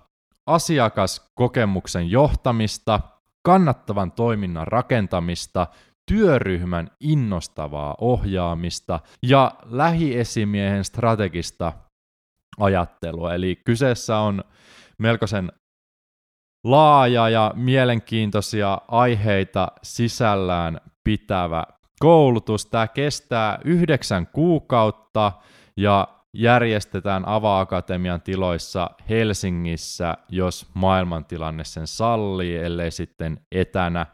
asiakaskokemuksen 0.47 2.11
johtamista, 2.11 3.01
kannattavan 3.43 4.13
toiminnan 4.13 4.67
rakentamista, 4.67 5.67
työryhmän 6.07 6.91
innostavaa 7.01 7.95
ohjaamista 8.01 9.01
ja 9.23 9.53
lähiesimiehen 9.65 10.85
strategista 10.85 11.73
ajattelua. 12.59 13.35
Eli 13.35 13.57
kyseessä 13.65 14.19
on 14.19 14.45
melkoisen 14.99 15.53
laaja 16.65 17.29
ja 17.29 17.53
mielenkiintoisia 17.57 18.79
aiheita 18.89 19.69
sisällään 19.83 20.81
pitävä 21.05 21.65
koulutus. 22.01 22.67
Tämä 22.67 22.89
kestää 22.89 23.59
yhdeksän 23.65 24.27
kuukautta 24.27 25.33
ja 25.77 26.09
järjestetään 26.37 27.29
Ava-akatemian 27.29 28.21
tiloissa 28.21 28.91
Helsingissä, 29.09 30.15
jos 30.29 30.67
maailmantilanne 30.75 31.65
sen 31.65 31.87
sallii, 31.87 32.57
ellei 32.57 32.91
sitten 32.91 33.41
etänä. 33.53 34.07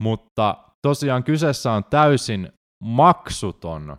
Mutta 0.00 0.56
tosiaan 0.82 1.24
kyseessä 1.24 1.72
on 1.72 1.84
täysin 1.84 2.52
maksuton 2.84 3.96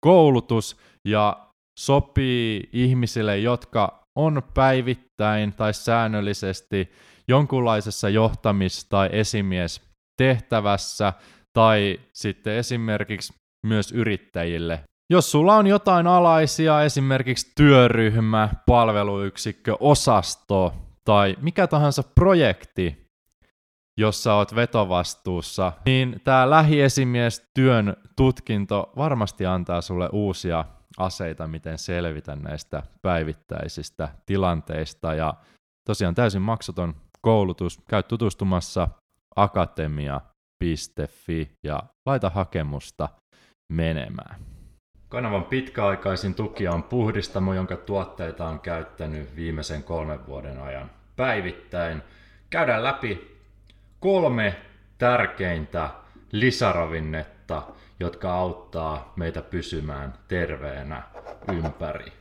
koulutus 0.00 0.76
ja 1.08 1.48
sopii 1.78 2.68
ihmisille, 2.72 3.38
jotka 3.38 4.04
on 4.16 4.42
päivittäin 4.54 5.52
tai 5.52 5.74
säännöllisesti 5.74 6.92
jonkunlaisessa 7.28 8.08
johtamis- 8.08 8.86
tai 8.88 9.08
esimies 9.12 9.82
tehtävässä 10.16 11.12
tai 11.52 12.00
sitten 12.12 12.54
esimerkiksi 12.54 13.32
myös 13.66 13.92
yrittäjille 13.92 14.84
jos 15.10 15.30
sulla 15.30 15.56
on 15.56 15.66
jotain 15.66 16.06
alaisia, 16.06 16.82
esimerkiksi 16.82 17.52
työryhmä, 17.56 18.48
palveluyksikkö, 18.66 19.76
osasto 19.80 20.74
tai 21.04 21.36
mikä 21.40 21.66
tahansa 21.66 22.02
projekti, 22.02 23.06
jossa 23.98 24.34
oot 24.34 24.54
vetovastuussa, 24.54 25.72
niin 25.86 26.20
tämä 26.24 26.50
lähiesimiestyön 26.50 27.96
tutkinto 28.16 28.92
varmasti 28.96 29.46
antaa 29.46 29.80
sulle 29.80 30.08
uusia 30.12 30.64
aseita, 30.98 31.48
miten 31.48 31.78
selvitä 31.78 32.36
näistä 32.36 32.82
päivittäisistä 33.02 34.08
tilanteista. 34.26 35.14
Ja 35.14 35.34
tosiaan 35.86 36.14
täysin 36.14 36.42
maksuton 36.42 36.94
koulutus. 37.20 37.80
Käy 37.90 38.02
tutustumassa 38.02 38.88
akatemia.fi 39.36 40.28
ja 41.64 41.82
laita 42.06 42.30
hakemusta 42.30 43.08
menemään. 43.72 44.40
Kanavan 45.08 45.44
pitkäaikaisin 45.44 46.34
tukija 46.34 46.72
on 46.72 46.82
Puhdistamo, 46.82 47.54
jonka 47.54 47.76
tuotteita 47.76 48.48
on 48.48 48.60
käyttänyt 48.60 49.36
viimeisen 49.36 49.82
kolmen 49.82 50.26
vuoden 50.26 50.62
ajan 50.62 50.90
päivittäin. 51.16 52.02
Käydään 52.50 52.84
läpi 52.84 53.38
kolme 54.00 54.56
tärkeintä 54.98 55.90
lisäravinnetta, 56.32 57.62
jotka 58.00 58.34
auttaa 58.34 59.12
meitä 59.16 59.42
pysymään 59.42 60.14
terveenä 60.28 61.02
ympäri 61.52 62.12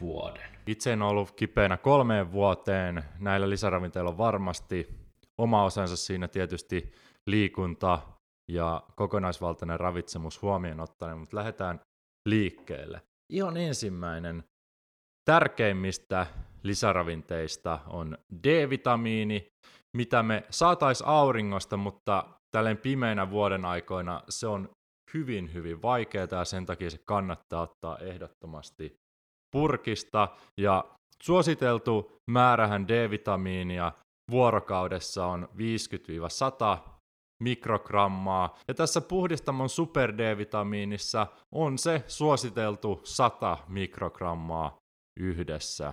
vuoden. 0.00 0.57
Itse 0.68 0.92
en 0.92 1.02
ollut 1.02 1.30
kipeänä 1.30 1.76
kolmeen 1.76 2.32
vuoteen. 2.32 3.04
Näillä 3.18 3.50
lisäravinteilla 3.50 4.10
on 4.10 4.18
varmasti 4.18 4.88
oma 5.38 5.64
osansa 5.64 5.96
siinä 5.96 6.28
tietysti 6.28 6.92
liikunta 7.26 7.98
ja 8.48 8.82
kokonaisvaltainen 8.96 9.80
ravitsemus 9.80 10.42
huomioon 10.42 10.80
ottaen, 10.80 11.18
mutta 11.18 11.36
lähdetään 11.36 11.80
liikkeelle. 12.26 13.02
Ihan 13.32 13.56
ensimmäinen 13.56 14.44
tärkeimmistä 15.24 16.26
lisäravinteista 16.62 17.78
on 17.86 18.18
D-vitamiini, 18.44 19.48
mitä 19.96 20.22
me 20.22 20.44
saatais 20.50 21.02
auringosta, 21.02 21.76
mutta 21.76 22.24
tälleen 22.50 22.78
pimeinä 22.78 23.30
vuoden 23.30 23.64
aikoina 23.64 24.22
se 24.28 24.46
on 24.46 24.68
hyvin, 25.14 25.54
hyvin 25.54 25.82
vaikeaa 25.82 26.28
ja 26.30 26.44
sen 26.44 26.66
takia 26.66 26.90
se 26.90 26.98
kannattaa 27.04 27.62
ottaa 27.62 27.98
ehdottomasti 27.98 29.07
purkista. 29.50 30.28
Ja 30.56 30.84
suositeltu 31.22 32.12
määrähän 32.30 32.88
D-vitamiinia 32.88 33.92
vuorokaudessa 34.30 35.26
on 35.26 35.48
50-100 35.54 36.78
mikrogrammaa. 37.42 38.58
Ja 38.68 38.74
tässä 38.74 39.00
puhdistamon 39.00 39.68
super 39.68 40.18
D-vitamiinissa 40.18 41.26
on 41.52 41.78
se 41.78 42.04
suositeltu 42.06 43.00
100 43.04 43.58
mikrogrammaa 43.68 44.78
yhdessä 45.20 45.92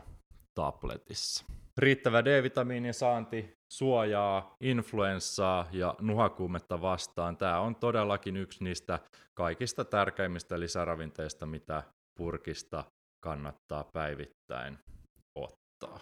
tabletissa. 0.56 1.46
Riittävä 1.78 2.26
D-vitamiinin 2.26 2.94
saanti 2.94 3.54
suojaa 3.74 4.56
influenssaa 4.62 5.68
ja 5.72 5.96
nuhakuumetta 6.02 6.82
vastaan. 6.82 7.38
Tämä 7.38 7.60
on 7.60 7.76
todellakin 7.76 8.38
yksi 8.38 8.64
niistä 8.64 9.00
kaikista 9.34 9.86
tärkeimmistä 9.86 10.60
lisäravinteista, 10.60 11.46
mitä 11.46 11.84
purkista 12.18 12.84
kannattaa 13.25 13.84
päivittäin 13.94 14.77
ottaa. 15.36 16.00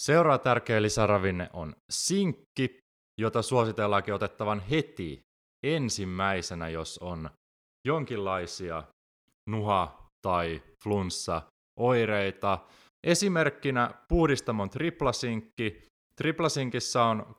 Seuraava 0.00 0.38
tärkeä 0.38 0.82
lisäravinne 0.82 1.50
on 1.52 1.74
sinkki, 1.92 2.78
jota 3.20 3.42
suositellaankin 3.42 4.14
otettavan 4.14 4.60
heti 4.60 5.20
ensimmäisenä, 5.66 6.68
jos 6.68 6.98
on 6.98 7.30
jonkinlaisia 7.86 8.82
nuha- 9.50 10.08
tai 10.26 10.62
flunssa-oireita. 10.84 12.58
Esimerkkinä 13.06 13.94
puhdistamon 14.08 14.70
triplasinkki. 14.70 15.82
Triplasinkissä 16.16 17.04
on 17.04 17.34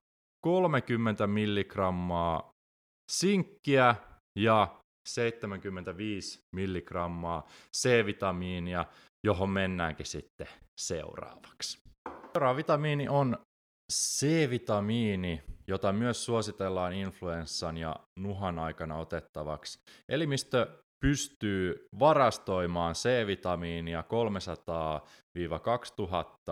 30 0.45 1.27
milligrammaa 1.27 2.51
sinkkiä 3.11 3.95
ja 4.39 4.79
75 5.07 6.39
milligrammaa 6.55 7.47
C-vitamiinia, 7.77 8.85
johon 9.23 9.49
mennäänkin 9.49 10.05
sitten 10.05 10.47
seuraavaksi. 10.81 11.83
Seuraava 12.33 12.57
vitamiini 12.57 13.07
on 13.07 13.37
C-vitamiini, 13.93 15.41
jota 15.67 15.93
myös 15.93 16.25
suositellaan 16.25 16.93
influenssan 16.93 17.77
ja 17.77 17.95
nuhan 18.19 18.59
aikana 18.59 18.97
otettavaksi. 18.97 19.79
Elimistö 20.09 20.67
pystyy 20.99 21.87
varastoimaan 21.99 22.95
C-vitamiinia 22.95 24.03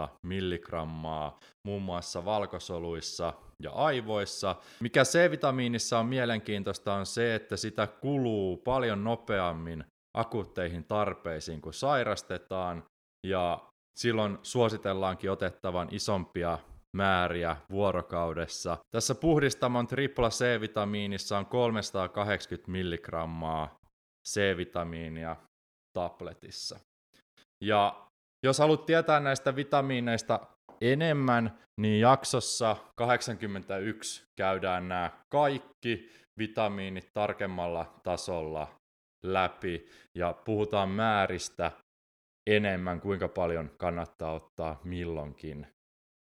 300-2000 0.03 0.07
milligrammaa 0.21 1.39
muun 1.63 1.81
muassa 1.81 2.25
valkosoluissa 2.25 3.33
ja 3.63 3.71
aivoissa. 3.71 4.55
Mikä 4.79 5.03
C-vitamiinissa 5.03 5.99
on 5.99 6.05
mielenkiintoista 6.05 6.93
on 6.93 7.05
se, 7.05 7.35
että 7.35 7.57
sitä 7.57 7.87
kuluu 7.87 8.57
paljon 8.57 9.03
nopeammin 9.03 9.83
akuutteihin 10.17 10.83
tarpeisiin, 10.83 11.61
kun 11.61 11.73
sairastetaan, 11.73 12.83
ja 13.27 13.59
silloin 13.99 14.37
suositellaankin 14.43 15.31
otettavan 15.31 15.87
isompia 15.91 16.59
määriä 16.97 17.57
vuorokaudessa. 17.71 18.77
Tässä 18.95 19.15
puhdistamon 19.15 19.87
tripla 19.87 20.29
C-vitamiinissa 20.29 21.37
on 21.37 21.45
380 21.45 22.71
milligrammaa 22.71 23.75
C-vitamiinia 24.29 25.35
tabletissa. 25.93 26.79
Ja 27.63 28.07
jos 28.45 28.59
haluat 28.59 28.85
tietää 28.85 29.19
näistä 29.19 29.55
vitamiineista 29.55 30.39
enemmän, 30.81 31.59
niin 31.81 31.99
jaksossa 31.99 32.77
81 32.95 34.23
käydään 34.37 34.87
nämä 34.87 35.11
kaikki 35.29 36.09
vitamiinit 36.37 37.09
tarkemmalla 37.13 37.93
tasolla 38.03 38.80
läpi 39.25 39.85
ja 40.17 40.33
puhutaan 40.45 40.89
määristä 40.89 41.71
enemmän, 42.49 43.01
kuinka 43.01 43.27
paljon 43.27 43.71
kannattaa 43.77 44.33
ottaa 44.33 44.81
milloinkin. 44.83 45.67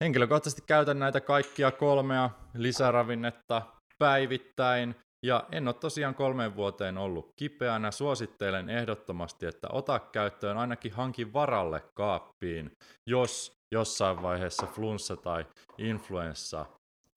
Henkilökohtaisesti 0.04 0.62
käytän 0.66 0.98
näitä 0.98 1.20
kaikkia 1.20 1.70
kolmea 1.70 2.30
lisäravinnetta 2.54 3.62
päivittäin 3.98 4.94
ja 5.26 5.46
en 5.52 5.68
ole 5.68 5.74
tosiaan 5.74 6.14
kolmeen 6.14 6.56
vuoteen 6.56 6.98
ollut 6.98 7.32
kipeänä. 7.36 7.90
Suosittelen 7.90 8.70
ehdottomasti, 8.70 9.46
että 9.46 9.68
ota 9.72 9.98
käyttöön 9.98 10.56
ainakin 10.56 10.92
hankin 10.92 11.32
varalle 11.32 11.82
kaappiin, 11.94 12.70
jos 13.06 13.52
jossain 13.74 14.22
vaiheessa 14.22 14.66
flunssa 14.66 15.16
tai 15.16 15.46
influenssa 15.78 16.66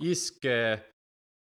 iskee. 0.02 0.92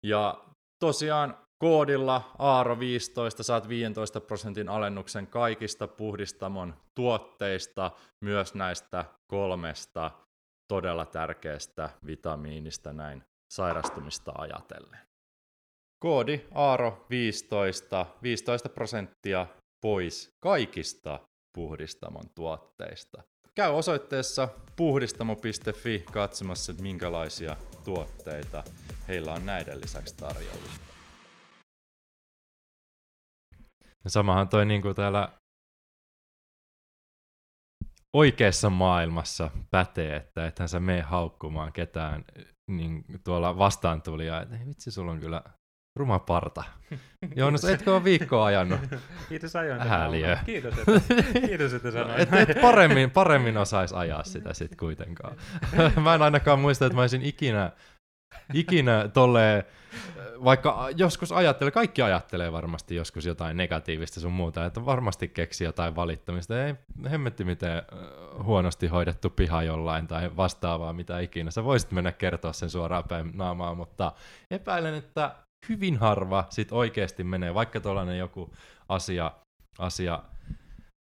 Ja 0.06 0.46
tosiaan 0.80 1.45
koodilla 1.66 2.32
Aaro15 2.34 3.44
saat 3.44 3.70
15 3.70 4.22
prosentin 4.22 4.70
alennuksen 4.70 5.28
kaikista 5.28 5.88
puhdistamon 5.88 6.74
tuotteista, 6.96 7.92
myös 8.22 8.54
näistä 8.54 9.06
kolmesta 9.28 10.12
todella 10.68 11.06
tärkeästä 11.06 11.90
vitamiinista 12.06 12.94
näin 12.94 13.24
sairastumista 13.54 14.32
ajatellen. 14.38 15.00
Koodi 16.00 16.42
Aaro 16.54 17.06
15, 17.10 18.06
15 18.24 18.70
prosenttia 18.70 19.48
pois 19.82 20.30
kaikista 20.40 21.20
puhdistamon 21.56 22.30
tuotteista. 22.36 23.24
Käy 23.56 23.72
osoitteessa 23.72 24.50
puhdistamo.fi 24.76 26.06
katsomassa, 26.12 26.74
minkälaisia 26.82 27.56
tuotteita 27.86 28.64
heillä 29.08 29.34
on 29.34 29.46
näiden 29.46 29.82
lisäksi 29.82 30.16
tarjolla. 30.18 30.95
Samahan 34.08 34.48
toi 34.48 34.66
niin 34.66 34.82
kuin 34.82 34.96
täällä 34.96 35.30
oikeassa 38.14 38.70
maailmassa 38.70 39.52
pätee, 39.72 40.16
että 40.16 40.48
ethän 40.48 40.70
sä 40.70 40.80
mene 40.80 41.02
haukkumaan 41.02 41.74
ketään 41.74 42.26
niin 42.72 43.06
tuolla 43.24 43.58
vastaan 43.58 44.02
tuli 44.02 44.28
ja 44.28 44.42
että 44.42 44.56
vitsi, 44.66 44.92
sulla 44.92 45.12
on 45.12 45.20
kyllä 45.20 45.42
Ruma 46.00 46.20
parta. 46.20 46.64
Jonas, 47.36 47.66
etkö 47.66 47.96
ole 47.96 48.04
viikkoa 48.04 48.46
ajanut? 48.46 48.80
Kiitos 49.30 49.56
ajoin. 49.56 49.82
Häliö. 49.82 50.38
Kiitos, 50.46 50.74
että, 50.78 50.92
kiitos, 51.48 51.74
että 51.74 51.92
sanoit. 51.92 52.20
Et, 52.20 52.50
et 52.50 52.62
paremmin, 52.62 53.12
paremmin 53.12 53.58
osais 53.58 53.94
ajaa 53.94 54.24
sitä 54.24 54.54
sit 54.54 54.76
kuitenkaan. 54.76 55.36
mä 56.04 56.16
en 56.16 56.22
ainakaan 56.22 56.60
muista, 56.60 56.86
että 56.86 56.96
mä 56.96 57.02
olisin 57.02 57.22
ikinä, 57.22 57.72
ikinä 58.54 59.10
tolleen, 59.14 59.64
vaikka 60.44 60.90
joskus 60.98 61.32
ajattelee, 61.32 61.72
kaikki 61.72 62.02
ajattelee 62.02 62.52
varmasti 62.52 62.96
joskus 62.96 63.26
jotain 63.26 63.58
negatiivista 63.58 64.20
sun 64.20 64.32
muuta, 64.32 64.66
että 64.66 64.86
varmasti 64.86 65.28
keksi 65.28 65.64
jotain 65.64 65.96
valittamista. 65.96 66.66
Ei 66.66 66.76
hemmetti 67.12 67.44
miten 67.44 67.84
huonosti 68.44 68.88
hoidettu 68.88 69.30
piha 69.30 69.64
jollain 69.64 70.08
tai 70.08 70.36
vastaavaa 70.38 70.94
mitä 70.94 71.20
ikinä. 71.20 71.52
Sä 71.52 71.64
voisit 71.64 71.92
mennä 71.92 72.12
kertoa 72.12 72.54
sen 72.54 72.70
suoraan 72.70 73.04
päin 73.04 73.32
naamaa, 73.34 73.76
mutta 73.76 74.12
epäilen, 74.52 74.94
että 74.94 75.36
hyvin 75.70 75.98
harva 75.98 76.46
sit 76.50 76.72
oikeasti 76.72 77.24
menee, 77.24 77.54
vaikka 77.54 77.80
tuollainen 77.80 78.18
joku 78.18 78.54
asia, 78.90 79.32
asia 79.80 80.24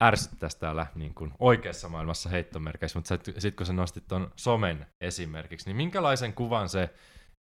ärsyttäisi 0.03 0.59
täällä 0.59 0.87
niin 0.95 1.13
kuin 1.13 1.33
oikeassa 1.39 1.89
maailmassa 1.89 2.29
heittomerkeissä, 2.29 2.99
mutta 2.99 3.17
sitten 3.37 3.53
kun 3.53 3.65
sä 3.65 3.73
nostit 3.73 4.07
tuon 4.07 4.31
somen 4.35 4.85
esimerkiksi, 5.01 5.69
niin 5.69 5.77
minkälaisen 5.77 6.33
kuvan 6.33 6.69
se, 6.69 6.89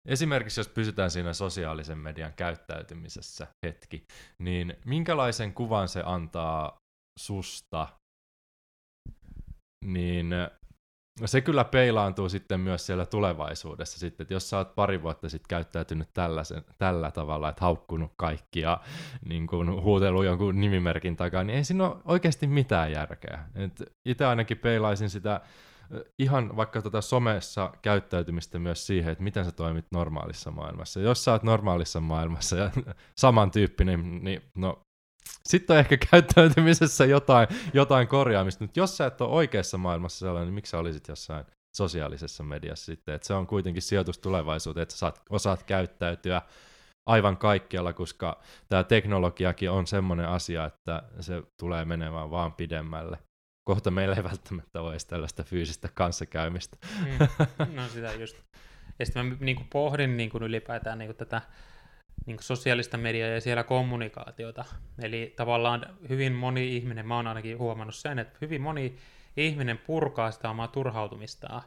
esimerkiksi 0.07 0.61
jos 0.61 0.69
pysytään 0.69 1.11
siinä 1.11 1.33
sosiaalisen 1.33 1.99
median 1.99 2.33
käyttäytymisessä 2.33 3.47
hetki, 3.67 4.07
niin 4.39 4.77
minkälaisen 4.85 5.55
kuvan 5.55 5.89
se 5.89 6.03
antaa 6.07 6.79
susta, 7.19 7.89
niin 9.85 10.35
No 11.21 11.27
se 11.27 11.41
kyllä 11.41 11.65
peilaantuu 11.65 12.29
sitten 12.29 12.61
myös 12.61 12.87
siellä 12.87 13.07
tulevaisuudessa 13.07 13.99
sitten, 13.99 14.25
että 14.25 14.35
jos 14.35 14.51
sä 14.51 14.59
oot 14.59 14.75
pari 14.75 15.03
vuotta 15.03 15.29
sitten 15.29 15.49
käyttäytynyt 15.49 16.09
tällä 16.79 17.11
tavalla, 17.11 17.49
että 17.49 17.61
haukkunut 17.61 18.13
kaikki 18.17 18.61
ja 18.61 18.81
niin 19.29 19.47
kuin 19.47 19.83
huutellut 19.83 20.25
jonkun 20.25 20.61
nimimerkin 20.61 21.17
takaa, 21.17 21.45
niin 21.45 21.57
ei 21.57 21.65
siinä 21.65 21.85
ole 21.85 21.97
oikeasti 22.05 22.47
mitään 22.47 22.93
järkeä. 22.93 23.45
itse 24.09 24.25
ainakin 24.25 24.59
peilaisin 24.59 25.11
sitä 25.11 25.41
ihan 26.19 26.57
vaikka 26.57 26.83
tota 26.83 27.01
somessa 27.01 27.73
käyttäytymistä 27.83 28.59
myös 28.59 28.87
siihen, 28.87 29.13
että 29.13 29.25
miten 29.25 29.45
sä 29.45 29.53
toimit 29.53 29.87
normaalissa 29.91 30.51
maailmassa. 30.51 31.01
Jos 31.01 31.25
sä 31.25 31.33
oot 31.33 31.43
normaalissa 31.43 32.01
maailmassa 32.01 32.57
ja 32.57 32.71
samantyyppinen, 33.19 34.25
niin 34.25 34.43
no 34.55 34.81
sitten 35.49 35.75
on 35.75 35.81
ehkä 35.81 35.97
käyttäytymisessä 36.11 37.05
jotain, 37.05 37.49
jotain 37.75 38.09
korjaamista, 38.09 38.65
mutta 38.65 38.81
jos 38.81 38.97
sä 38.97 39.07
et 39.07 39.21
ole 39.21 39.31
oikeassa 39.31 39.79
maailmassa 39.79 40.19
sellainen, 40.19 40.47
niin 40.47 40.55
miksi 40.55 40.71
sä 40.71 40.79
olisit 40.79 41.09
jossain 41.09 41.45
sosiaalisessa 41.77 42.43
mediassa 42.43 42.85
sitten, 42.85 43.15
että 43.15 43.27
se 43.27 43.35
on 43.35 43.47
kuitenkin 43.47 43.83
sijoitus 43.83 44.19
tulevaisuuteen, 44.19 44.83
että 44.83 44.93
sä 44.93 44.99
saat, 44.99 45.23
osaat 45.31 45.63
käyttäytyä 45.63 46.43
aivan 47.07 47.37
kaikkialla, 47.37 47.93
koska 47.93 48.41
tämä 48.69 48.85
teknologiakin 48.85 49.71
on 49.71 49.87
semmoinen 49.87 50.29
asia, 50.29 50.65
että 50.65 51.03
se 51.21 51.43
tulee 51.61 51.85
menemään 51.85 52.31
vaan 52.31 52.53
pidemmälle. 52.53 53.19
Kohta 53.65 53.91
meillä 53.91 54.17
ei 54.17 54.25
välttämättä 54.25 54.81
ole 54.81 54.91
edes 54.91 55.05
tällaista 55.05 55.43
fyysistä 55.43 55.89
kanssakäymistä. 55.95 56.77
Mm, 57.01 57.75
no 57.75 57.89
sitä 57.89 58.13
just. 58.13 58.37
Ja 58.99 59.07
sitten 59.07 59.27
mä 59.27 59.37
niin 59.41 59.67
pohdin 59.73 60.17
niin 60.17 60.31
ylipäätään 60.41 60.99
niin 60.99 61.17
tätä 61.17 61.43
niin 62.27 62.37
sosiaalista 62.41 62.97
mediaa 62.97 63.29
ja 63.29 63.41
siellä 63.41 63.65
kommunikaatiota. 63.65 64.65
Eli 65.03 65.33
tavallaan 65.37 65.97
hyvin 66.09 66.33
moni 66.33 66.77
ihminen, 66.77 67.07
mä 67.07 67.17
oon 67.17 67.27
ainakin 67.27 67.59
huomannut 67.59 67.95
sen, 67.95 68.19
että 68.19 68.39
hyvin 68.41 68.63
moni 68.63 68.97
ihminen 69.37 69.79
purkaa 69.79 70.31
sitä 70.31 70.51
omaa 70.51 70.69
turhautumistaan 70.69 71.63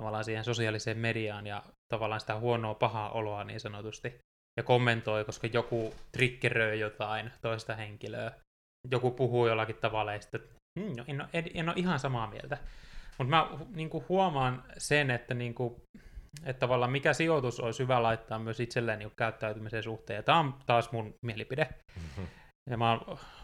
tavallaan 0.00 0.24
siihen 0.24 0.44
sosiaaliseen 0.44 0.98
mediaan 0.98 1.46
ja 1.46 1.62
tavallaan 1.92 2.20
sitä 2.20 2.38
huonoa 2.38 2.74
pahaa 2.74 3.10
oloa 3.10 3.44
niin 3.44 3.60
sanotusti. 3.60 4.18
Ja 4.56 4.62
kommentoi, 4.62 5.24
koska 5.24 5.46
joku 5.46 5.94
triggeröi 6.12 6.80
jotain 6.80 7.30
toista 7.42 7.76
henkilöä. 7.76 8.32
Joku 8.90 9.10
puhuu 9.10 9.46
jollakin 9.46 9.76
tavalla 9.76 10.12
ja 10.12 10.20
sitten, 10.20 10.40
hm, 10.78 10.96
no, 10.96 11.04
en, 11.06 11.20
ole, 11.20 11.28
en 11.54 11.68
ole 11.68 11.76
ihan 11.78 11.98
samaa 11.98 12.26
mieltä. 12.26 12.58
Mutta 13.18 13.30
mä 13.30 13.48
niin 13.74 13.90
kuin 13.90 14.04
huomaan 14.08 14.64
sen, 14.78 15.10
että 15.10 15.34
niin 15.34 15.54
kuin, 15.54 15.82
että 16.44 16.60
tavallaan 16.60 16.92
mikä 16.92 17.12
sijoitus 17.12 17.60
olisi 17.60 17.82
hyvä 17.82 18.02
laittaa 18.02 18.38
myös 18.38 18.60
itselleen 18.60 18.98
niin 18.98 19.12
käyttäytymisen 19.16 19.82
suhteen. 19.82 20.16
Ja 20.16 20.22
tämä 20.22 20.38
on 20.38 20.54
taas 20.66 20.92
mun 20.92 21.14
mielipide. 21.26 21.68
Mm-hmm. 21.96 22.26
Ja 22.70 22.76
mä 22.76 23.00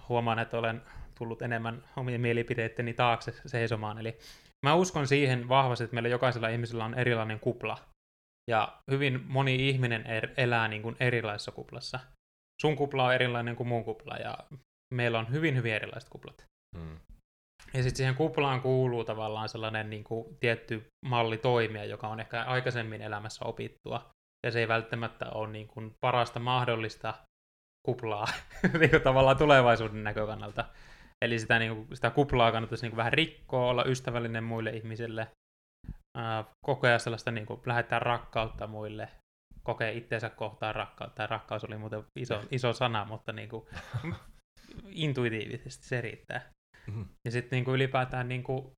huomaan, 0.09 0.39
että 0.39 0.59
olen 0.59 0.83
tullut 1.19 1.43
enemmän 1.43 1.85
omien 1.97 2.21
mielipiteitteni 2.21 2.95
taakse 2.95 3.35
seisomaan. 3.47 3.99
Eli 3.99 4.19
mä 4.67 4.75
uskon 4.75 5.07
siihen 5.07 5.49
vahvasti, 5.49 5.85
että 5.85 5.95
meillä 5.95 6.09
jokaisella 6.09 6.49
ihmisellä 6.49 6.85
on 6.85 6.95
erilainen 6.95 7.41
kupla. 7.41 7.79
Ja 8.51 8.79
hyvin 8.91 9.25
moni 9.27 9.69
ihminen 9.69 10.07
er, 10.07 10.29
elää 10.37 10.69
niin 10.69 10.83
kuin 10.83 10.97
erilaisessa 11.01 11.53
kuplassa. 11.53 12.01
Sun 12.63 12.77
kupla 12.77 13.05
on 13.05 13.15
erilainen 13.15 13.57
kuin 13.57 13.69
mun 13.69 13.85
kupla, 13.85 14.17
ja 14.17 14.39
meillä 14.95 15.19
on 15.19 15.31
hyvin, 15.31 15.57
hyvin 15.57 15.75
erilaiset 15.75 16.09
kuplat. 16.11 16.45
Mm. 16.77 16.99
Ja 17.75 17.83
sitten 17.83 17.97
siihen 17.97 18.15
kuplaan 18.15 18.63
kuuluu 18.63 19.05
tavallaan 19.05 19.49
sellainen 19.49 19.91
niin 19.91 20.05
kuin, 20.05 20.37
tietty 20.41 20.87
malli 21.07 21.39
toimia, 21.39 21.85
joka 21.85 22.09
on 22.09 22.21
ehkä 22.21 22.43
aikaisemmin 22.43 23.03
elämässä 23.03 23.45
opittua. 23.45 24.11
Ja 24.47 24.51
se 24.51 24.61
ei 24.61 24.69
välttämättä 24.69 25.31
ole 25.31 25.49
niin 25.49 25.69
kuin, 25.69 25.95
parasta 26.01 26.41
mahdollista 26.41 27.15
kuplaa 27.87 28.27
niin 28.81 28.91
kuin, 28.91 29.03
tavallaan 29.03 29.37
tulevaisuuden 29.37 30.05
näkökannalta. 30.05 30.65
Eli 31.25 31.39
sitä, 31.39 31.59
niin 31.59 31.75
kuin, 31.75 31.97
sitä 31.97 32.11
kuplaa 32.11 32.53
kannattaisi 32.53 32.85
niin 32.85 32.91
kuin, 32.91 32.97
vähän 32.97 33.13
rikkoa, 33.13 33.71
olla 33.71 33.85
ystävällinen 33.85 34.45
muille 34.45 34.71
ihmisille, 34.71 35.29
ää, 36.17 36.45
kokea 36.67 36.99
sellaista, 36.99 37.31
niin 37.31 37.47
kuin, 37.47 37.61
lähettää 37.67 37.99
rakkautta 37.99 38.67
muille, 38.67 39.09
kokea 39.63 39.91
itseensä 39.91 40.31
kohtaan 40.31 40.75
rakkautta. 40.75 41.23
Ja 41.23 41.27
rakkaus 41.27 41.65
oli 41.65 41.77
muuten 41.77 42.05
iso, 42.19 42.43
iso 42.51 42.73
sana, 42.73 43.05
mutta 43.05 43.33
niin 43.33 43.49
kuin, 43.49 43.67
intuitiivisesti 45.07 45.87
se 45.87 46.01
riittää. 46.01 46.56
Mm-hmm. 46.87 47.07
Ja 47.25 47.31
sitten 47.31 47.57
niinku 47.57 47.75
ylipäätään 47.75 48.29
niinku 48.29 48.73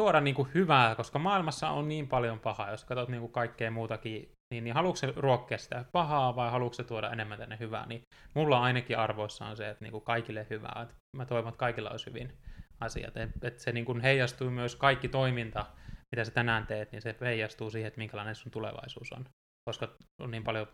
tuoda 0.00 0.20
niinku 0.20 0.48
hyvää, 0.54 0.94
koska 0.94 1.18
maailmassa 1.18 1.70
on 1.70 1.88
niin 1.88 2.08
paljon 2.08 2.40
pahaa, 2.40 2.70
jos 2.70 2.84
katsot 2.84 3.08
niinku 3.08 3.28
kaikkea 3.28 3.70
muutakin, 3.70 4.32
niin, 4.54 4.64
niin 4.64 4.74
haluatko 4.74 5.06
ruokkia 5.16 5.58
sitä 5.58 5.84
pahaa 5.92 6.36
vai 6.36 6.50
haluatko 6.50 6.82
tuoda 6.82 7.10
enemmän 7.10 7.38
tänne 7.38 7.58
hyvää, 7.58 7.86
niin 7.86 8.02
mulla 8.34 8.62
ainakin 8.62 8.98
arvoissa 8.98 9.46
on 9.46 9.56
se, 9.56 9.70
että 9.70 9.84
niinku 9.84 10.00
kaikille 10.00 10.46
hyvää, 10.50 10.80
että 10.82 10.94
mä 11.16 11.26
toivon, 11.26 11.48
että 11.48 11.58
kaikilla 11.58 11.90
olisi 11.90 12.06
hyvin 12.06 12.32
asiat, 12.80 13.16
että 13.16 13.48
et 13.48 13.58
se 13.58 13.72
niinku 13.72 13.98
heijastuu 14.02 14.50
myös 14.50 14.76
kaikki 14.76 15.08
toiminta, 15.08 15.66
mitä 16.16 16.24
sä 16.24 16.30
tänään 16.30 16.66
teet, 16.66 16.92
niin 16.92 17.02
se 17.02 17.16
heijastuu 17.20 17.70
siihen, 17.70 17.88
että 17.88 17.98
minkälainen 17.98 18.34
sun 18.34 18.52
tulevaisuus 18.52 19.12
on, 19.12 19.24
koska 19.70 19.88
on 20.20 20.30
niin 20.30 20.44
paljon 20.44 20.66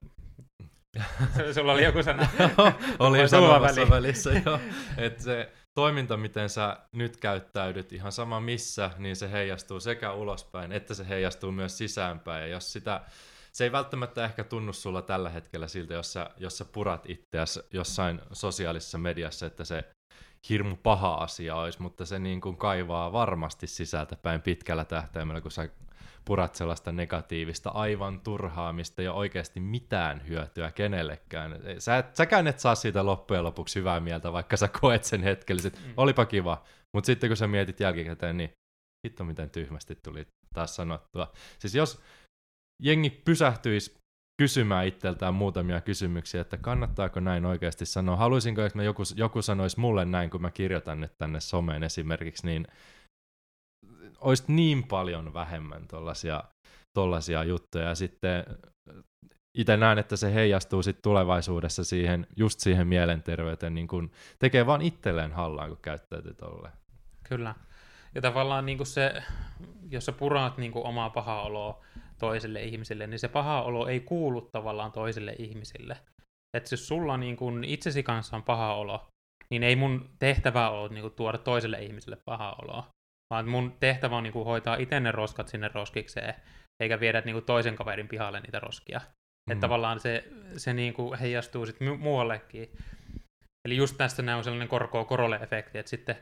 Sulla 1.55 1.73
oli 1.73 1.85
joku 1.85 2.03
sana. 2.03 2.29
oli 2.99 3.29
sanomassa 3.29 3.91
välissä, 3.91 4.31
joo. 4.47 4.61
Että 4.97 5.23
se 5.23 5.53
toiminta, 5.75 6.17
miten 6.17 6.49
sä 6.49 6.77
nyt 6.93 7.17
käyttäydyt 7.17 7.93
ihan 7.93 8.13
sama 8.13 8.41
missä, 8.41 8.91
niin 8.99 9.17
se 9.17 9.33
heijastuu 9.33 9.81
sekä 9.81 10.13
ulospäin, 10.13 10.73
että 10.73 10.95
se 10.95 11.09
heijastuu 11.09 11.53
myös 11.53 11.79
sisäänpäin. 11.79 12.43
Ja 12.43 12.49
jos 12.49 12.73
sitä, 12.73 13.01
se 13.53 13.65
ei 13.65 13.73
välttämättä 13.73 14.25
ehkä 14.25 14.45
tunnu 14.45 14.73
sulla 14.73 15.03
tällä 15.03 15.31
hetkellä 15.31 15.69
siltä, 15.69 15.95
jos 15.95 16.13
sä, 16.13 16.31
jos 16.37 16.59
sä 16.59 16.65
purat 16.65 17.11
itseäsi 17.11 17.61
jossain 17.73 18.21
sosiaalisessa 18.33 18.99
mediassa, 18.99 19.47
että 19.47 19.65
se 19.65 19.85
hirmu 20.49 20.77
paha 20.77 21.15
asia 21.15 21.57
olisi, 21.57 21.83
mutta 21.83 22.07
se 22.07 22.19
niin 22.19 22.41
kuin 22.41 22.57
kaivaa 22.57 23.13
varmasti 23.13 23.67
sisältäpäin 23.67 24.43
pitkällä 24.43 24.85
tähtäimellä, 24.85 25.41
kun 25.41 25.51
sä 25.51 25.69
purat 26.31 26.55
sellaista 26.55 26.93
negatiivista 26.93 27.71
aivan 27.71 28.21
turhaamista 28.21 29.03
ja 29.03 29.13
oikeasti 29.13 29.61
mitään 29.61 30.29
hyötyä 30.29 30.71
kenellekään. 30.71 31.59
Sä 31.79 31.99
et, 31.99 32.17
säkään 32.17 32.47
et 32.47 32.59
saa 32.59 32.75
siitä 32.75 33.07
loppujen 33.07 33.45
lopuksi 33.45 33.79
hyvää 33.79 34.01
mieltä, 34.01 34.33
vaikka 34.33 34.57
sä 34.57 34.69
koet 34.81 35.05
sen 35.05 35.23
hetkellisesti. 35.23 35.79
Mm. 35.87 35.95
Olipa 35.97 36.27
kiva, 36.27 36.63
mutta 36.95 37.07
sitten 37.07 37.31
kun 37.31 37.37
sä 37.37 37.47
mietit 37.47 37.81
jälkikäteen, 37.81 38.37
niin 38.37 38.51
hitto 39.07 39.25
miten 39.25 39.51
tyhmästi 39.51 39.95
tuli 39.95 40.27
taas 40.55 40.77
sanottua. 40.77 41.33
Siis 41.59 41.75
jos 41.75 42.03
jengi 42.83 43.11
pysähtyisi 43.11 43.95
kysymään 44.43 44.87
itseltään 44.87 45.35
muutamia 45.35 45.81
kysymyksiä, 45.81 46.41
että 46.41 46.57
kannattaako 46.57 47.21
näin 47.21 47.47
oikeasti 47.47 47.87
sanoa. 47.87 48.17
Haluaisinko, 48.17 48.63
että 48.63 48.83
joku, 48.83 49.03
joku 49.17 49.43
sanoisi 49.43 49.81
mulle 49.81 50.05
näin, 50.05 50.31
kun 50.31 50.43
mä 50.43 50.51
kirjoitan 50.51 51.01
nyt 51.01 51.13
tänne 51.19 51.41
someen 51.41 51.83
esimerkiksi, 51.83 52.47
niin 52.47 52.67
olisi 54.21 54.45
niin 54.49 54.85
paljon 54.85 55.35
vähemmän 55.35 55.89
tollaisia, 55.89 56.45
tollaisia 56.95 57.45
juttuja. 57.45 57.85
Ja 57.85 57.95
sitten 57.95 58.45
itse 59.59 59.77
näen, 59.77 59.99
että 59.99 60.17
se 60.17 60.35
heijastuu 60.35 60.83
sit 60.83 60.99
tulevaisuudessa 61.03 61.85
siihen, 61.85 62.27
just 62.37 62.61
siihen 62.61 62.87
mielenterveyteen, 62.87 63.75
niin 63.75 63.89
kun 63.89 64.11
tekee 64.39 64.67
vaan 64.67 64.83
itselleen 64.83 65.33
hallaan, 65.33 65.69
kun 65.69 65.79
käyttäytyy 65.83 66.35
tolleen. 66.35 66.75
Kyllä. 67.29 67.55
Ja 68.15 68.21
tavallaan 68.21 68.67
niin 68.67 68.87
se, 68.87 69.23
jos 69.91 70.05
sä 70.05 70.13
puraat 70.13 70.59
niin 70.59 70.73
omaa 70.75 71.11
pahaa 71.11 71.43
oloa 71.43 71.85
toiselle 72.19 72.63
ihmiselle, 72.63 73.07
niin 73.07 73.19
se 73.19 73.29
paha 73.29 73.63
olo 73.63 73.87
ei 73.87 74.01
kuulu 74.01 74.49
tavallaan 74.53 74.93
toiselle 74.93 75.35
ihmisille. 75.39 75.97
Että 76.57 76.73
jos 76.73 76.89
sulla 76.89 77.17
niin 77.17 77.37
kun 77.37 77.65
itsesi 77.65 78.03
kanssa 78.03 78.37
on 78.37 78.43
paha 78.43 78.75
olo, 78.75 79.07
niin 79.51 79.63
ei 79.63 79.77
mun 79.77 80.11
tehtävä 80.19 80.71
ole 80.71 80.89
niin 80.89 81.13
tuoda 81.13 81.39
toiselle 81.39 81.83
ihmiselle 81.83 82.19
paha 82.25 82.57
oloa 82.63 82.87
vaan 83.31 83.49
mun 83.49 83.77
tehtävä 83.81 84.17
on 84.17 84.23
niin 84.23 84.33
kuin, 84.33 84.45
hoitaa 84.45 84.77
itse 84.77 85.01
ne 85.01 85.13
roskat 85.13 85.49
sinne 85.49 85.71
roskikseen, 85.75 86.35
eikä 86.83 87.01
viedä 87.01 87.23
niin 87.25 87.35
kuin, 87.35 87.45
toisen 87.45 87.77
kaverin 87.77 88.09
pihalle 88.09 88.41
niitä 88.41 88.61
roskia. 88.61 88.99
Mm. 88.99 89.53
Että 89.53 89.61
tavallaan 89.61 90.01
se, 90.01 90.25
se 90.57 90.73
niin 90.73 90.95
kuin, 90.95 91.19
heijastuu 91.19 91.67
sitten 91.67 91.89
mu- 91.89 91.99
muuallekin. 91.99 92.73
Eli 93.69 93.77
just 93.77 93.97
tästä 93.97 94.23
näin 94.23 94.39
on 94.39 94.45
sellainen 94.45 94.69
korkoa 94.69 95.05
korolle 95.05 95.37
efekti, 95.37 95.79
että 95.79 95.91
sitten 95.91 96.17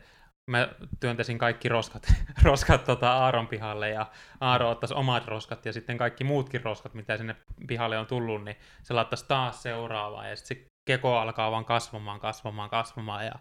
mä 0.51 0.68
työntäisin 1.01 1.38
kaikki 1.38 1.68
roskat, 1.68 2.14
roskat 2.42 2.85
tota 2.85 3.12
Aaron 3.12 3.49
pihalle 3.49 3.90
ja 3.90 4.07
Aaro 4.40 4.71
ottaisi 4.71 4.94
omat 4.94 5.27
roskat 5.27 5.66
ja 5.66 5.73
sitten 5.73 5.99
kaikki 5.99 6.25
muutkin 6.25 6.64
roskat, 6.64 6.94
mitä 6.94 7.16
sinne 7.16 7.37
pihalle 7.66 7.99
on 7.99 8.07
tullut, 8.07 8.44
niin 8.44 8.57
se 8.83 8.94
laittaisi 8.94 9.25
taas 9.29 9.62
seuraavaa 9.62 10.29
ja 10.29 10.37
sitten 10.37 10.57
se 10.57 10.64
keko 10.88 11.18
alkaa 11.18 11.51
vaan 11.51 11.64
kasvamaan, 11.64 12.21
kasvamaan, 12.21 12.71
kasvamaan 12.71 13.27
ja 13.27 13.35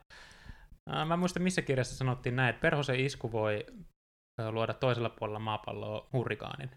Mä 1.06 1.13
en 1.13 1.19
muista, 1.19 1.39
missä 1.39 1.62
kirjassa 1.62 1.95
sanottiin 1.95 2.36
näin, 2.36 2.50
että 2.50 2.62
perhosen 2.62 3.00
isku 3.00 3.32
voi 3.32 3.65
luoda 4.52 4.73
toisella 4.73 5.10
puolella 5.10 5.39
maapalloa 5.39 6.10
hurrikaanin. 6.13 6.71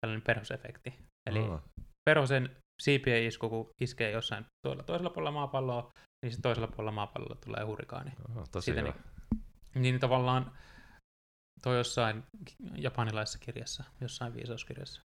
Tällainen 0.00 0.26
perhosefekti. 0.26 0.94
Eli 1.30 1.38
oh. 1.38 1.60
perhosen 2.04 2.56
siipien 2.82 3.24
isku, 3.24 3.48
kun 3.48 3.70
iskee 3.80 4.10
jossain 4.10 4.46
tuolla 4.66 4.82
toisella 4.82 5.10
puolella 5.10 5.30
maapalloa, 5.30 5.90
niin 6.22 6.32
sitten 6.32 6.42
toisella 6.42 6.68
puolella 6.68 6.92
maapallolla 6.92 7.36
tulee 7.44 7.64
hurrikaani. 7.64 8.10
Oh, 8.36 8.48
tosi 8.48 8.64
Siitä, 8.64 8.82
Niin, 8.82 8.94
Niin 9.74 10.00
tavallaan 10.00 10.52
toi 11.62 11.76
jossain 11.76 12.22
japanilaisessa 12.74 13.38
kirjassa, 13.38 13.84
jossain 14.00 14.34
viisauskirjassa. 14.34 15.00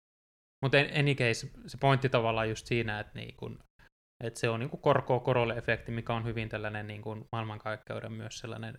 Mutta 0.65 0.79
en, 0.79 1.01
any 1.01 1.15
case, 1.15 1.51
se 1.67 1.79
pointti 1.79 2.09
tavallaan 2.09 2.49
just 2.49 2.67
siinä, 2.67 3.01
että, 3.01 3.13
niin 3.15 3.37
kun, 3.37 3.59
että 4.25 4.41
se 4.41 4.49
on 4.49 4.61
niin 4.61 4.71
korkoa 4.71 5.21
korolle 5.21 5.55
efekti, 5.55 5.93
mikä 5.93 6.15
on 6.15 6.25
hyvin 6.25 6.49
tällainen 6.49 6.87
niin 6.87 7.03
kun 7.03 7.25
maailmankaikkeuden 7.33 8.13
myös 8.13 8.39
sellainen 8.39 8.79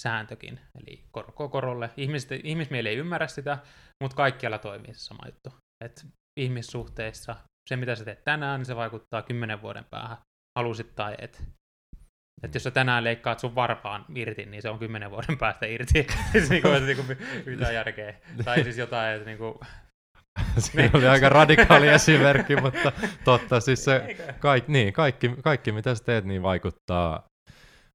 sääntökin. 0.00 0.60
Eli 0.80 1.04
korkoa 1.10 1.48
korolle. 1.48 1.90
Ihmiset, 1.96 2.30
ihmismieli 2.44 2.88
ei 2.88 2.96
ymmärrä 2.96 3.26
sitä, 3.26 3.58
mutta 4.02 4.16
kaikkialla 4.16 4.58
toimii 4.58 4.94
se 4.94 5.00
sama 5.00 5.26
juttu. 5.26 5.50
Et 5.84 6.06
ihmissuhteissa 6.40 7.36
se, 7.68 7.76
mitä 7.76 7.94
sä 7.94 8.04
teet 8.04 8.24
tänään, 8.24 8.60
niin 8.60 8.66
se 8.66 8.76
vaikuttaa 8.76 9.22
kymmenen 9.22 9.62
vuoden 9.62 9.84
päähän, 9.84 10.18
halusit 10.58 10.94
tai 10.94 11.14
et. 11.18 11.42
Että 12.42 12.56
jos 12.56 12.62
sä 12.62 12.70
tänään 12.70 13.04
leikkaat 13.04 13.38
sun 13.38 13.54
varpaan 13.54 14.04
irti, 14.14 14.46
niin 14.46 14.62
se 14.62 14.70
on 14.70 14.78
kymmenen 14.78 15.10
vuoden 15.10 15.38
päästä 15.38 15.66
irti. 15.66 16.06
siis 16.32 16.50
niinku, 16.50 16.68
että 16.68 16.86
niinku, 16.86 17.02
mitään 17.46 17.74
järkeä. 17.74 18.14
Tai 18.44 18.62
siis 18.64 18.78
jotain, 18.78 19.14
että 19.16 19.26
niinku... 19.26 19.60
Siinä 20.58 20.90
oli 20.94 21.08
aika 21.08 21.28
radikaali 21.28 21.88
esimerkki, 21.88 22.56
mutta 22.56 22.92
totta. 23.24 23.60
Siis 23.60 23.84
se, 23.84 24.16
kaikki, 24.38 24.72
niin, 24.72 24.92
kaikki, 24.92 25.30
kaikki, 25.42 25.72
mitä 25.72 25.94
sä 25.94 26.04
teet, 26.04 26.24
niin 26.24 26.42
vaikuttaa, 26.42 27.26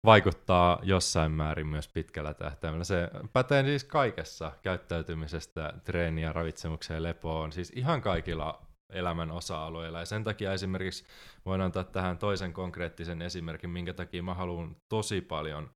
vaikuttaa 0.06 0.80
jossain 0.84 1.32
määrin 1.32 1.68
myös 1.68 1.88
pitkällä 1.88 2.34
tähtäimellä. 2.34 2.84
Se 2.84 3.10
pätee 3.34 3.64
siis 3.64 3.84
kaikessa 3.84 4.52
käyttäytymisestä, 4.62 5.74
treeniä, 5.84 6.34
ravitsemukseen, 6.34 7.04
lepoon, 7.04 7.52
siis 7.52 7.72
ihan 7.76 8.02
kaikilla 8.02 8.62
elämän 8.94 9.32
osa-alueilla. 9.32 10.00
Ja 10.00 10.06
sen 10.06 10.24
takia 10.24 10.54
esimerkiksi 10.54 11.06
voin 11.46 11.62
antaa 11.62 11.84
tähän 11.84 12.18
toisen 12.18 12.54
konkreettisen 12.54 13.22
esimerkin, 13.22 13.70
minkä 13.70 13.94
takia 13.94 14.24
mä 14.24 14.34
haluan 14.34 14.76
tosi 14.90 15.22
paljon 15.22 15.70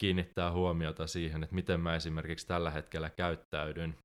kiinnittää 0.00 0.52
huomiota 0.52 1.06
siihen, 1.06 1.42
että 1.42 1.54
miten 1.54 1.80
mä 1.80 1.94
esimerkiksi 1.96 2.46
tällä 2.46 2.70
hetkellä 2.70 3.10
käyttäydyn. 3.10 3.96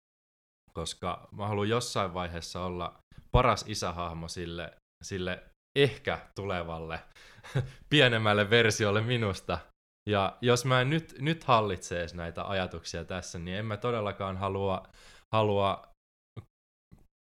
Koska 0.78 1.28
mä 1.32 1.48
haluan 1.48 1.70
jossain 1.70 2.14
vaiheessa 2.14 2.66
olla 2.66 3.00
paras 3.32 3.66
isähahmo 3.68 4.28
sille, 4.28 4.74
sille 5.04 5.44
ehkä 5.78 6.20
tulevalle 6.36 7.00
pienemmälle 7.90 8.50
versiolle 8.50 9.02
minusta. 9.02 9.58
Ja 10.10 10.38
jos 10.42 10.66
mä 10.66 10.82
en 10.82 10.90
nyt, 10.90 11.16
nyt 11.20 11.44
hallitse 11.44 12.06
näitä 12.14 12.48
ajatuksia 12.48 13.06
tässä, 13.06 13.40
niin 13.40 13.58
en 13.58 13.66
mä 13.66 13.78
todellakaan 13.78 14.38
halua, 14.38 14.88
halua 15.36 15.88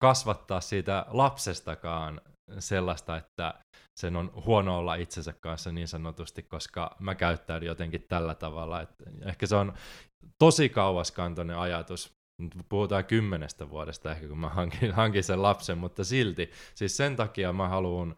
kasvattaa 0.03 0.61
siitä 0.61 1.05
lapsestakaan 1.07 2.21
sellaista, 2.59 3.17
että 3.17 3.53
sen 3.99 4.15
on 4.15 4.31
huono 4.45 4.77
olla 4.77 4.95
itsensä 4.95 5.33
kanssa 5.41 5.71
niin 5.71 5.87
sanotusti, 5.87 6.43
koska 6.43 6.95
mä 6.99 7.15
käyttäydyn 7.15 7.67
jotenkin 7.67 8.05
tällä 8.07 8.35
tavalla. 8.35 8.81
Että 8.81 9.03
ehkä 9.25 9.45
se 9.45 9.55
on 9.55 9.73
tosi 10.43 10.69
kauaskantoinen 10.69 11.57
ajatus. 11.57 12.13
Nyt 12.41 12.65
puhutaan 12.69 13.05
kymmenestä 13.05 13.69
vuodesta 13.69 14.11
ehkä, 14.11 14.27
kun 14.27 14.37
mä 14.37 14.49
hankin, 14.49 14.91
hankin 14.91 15.23
sen 15.23 15.41
lapsen, 15.41 15.77
mutta 15.77 16.03
silti. 16.03 16.51
Siis 16.75 16.97
sen 16.97 17.15
takia 17.15 17.53
mä 17.53 17.67
haluan 17.67 18.15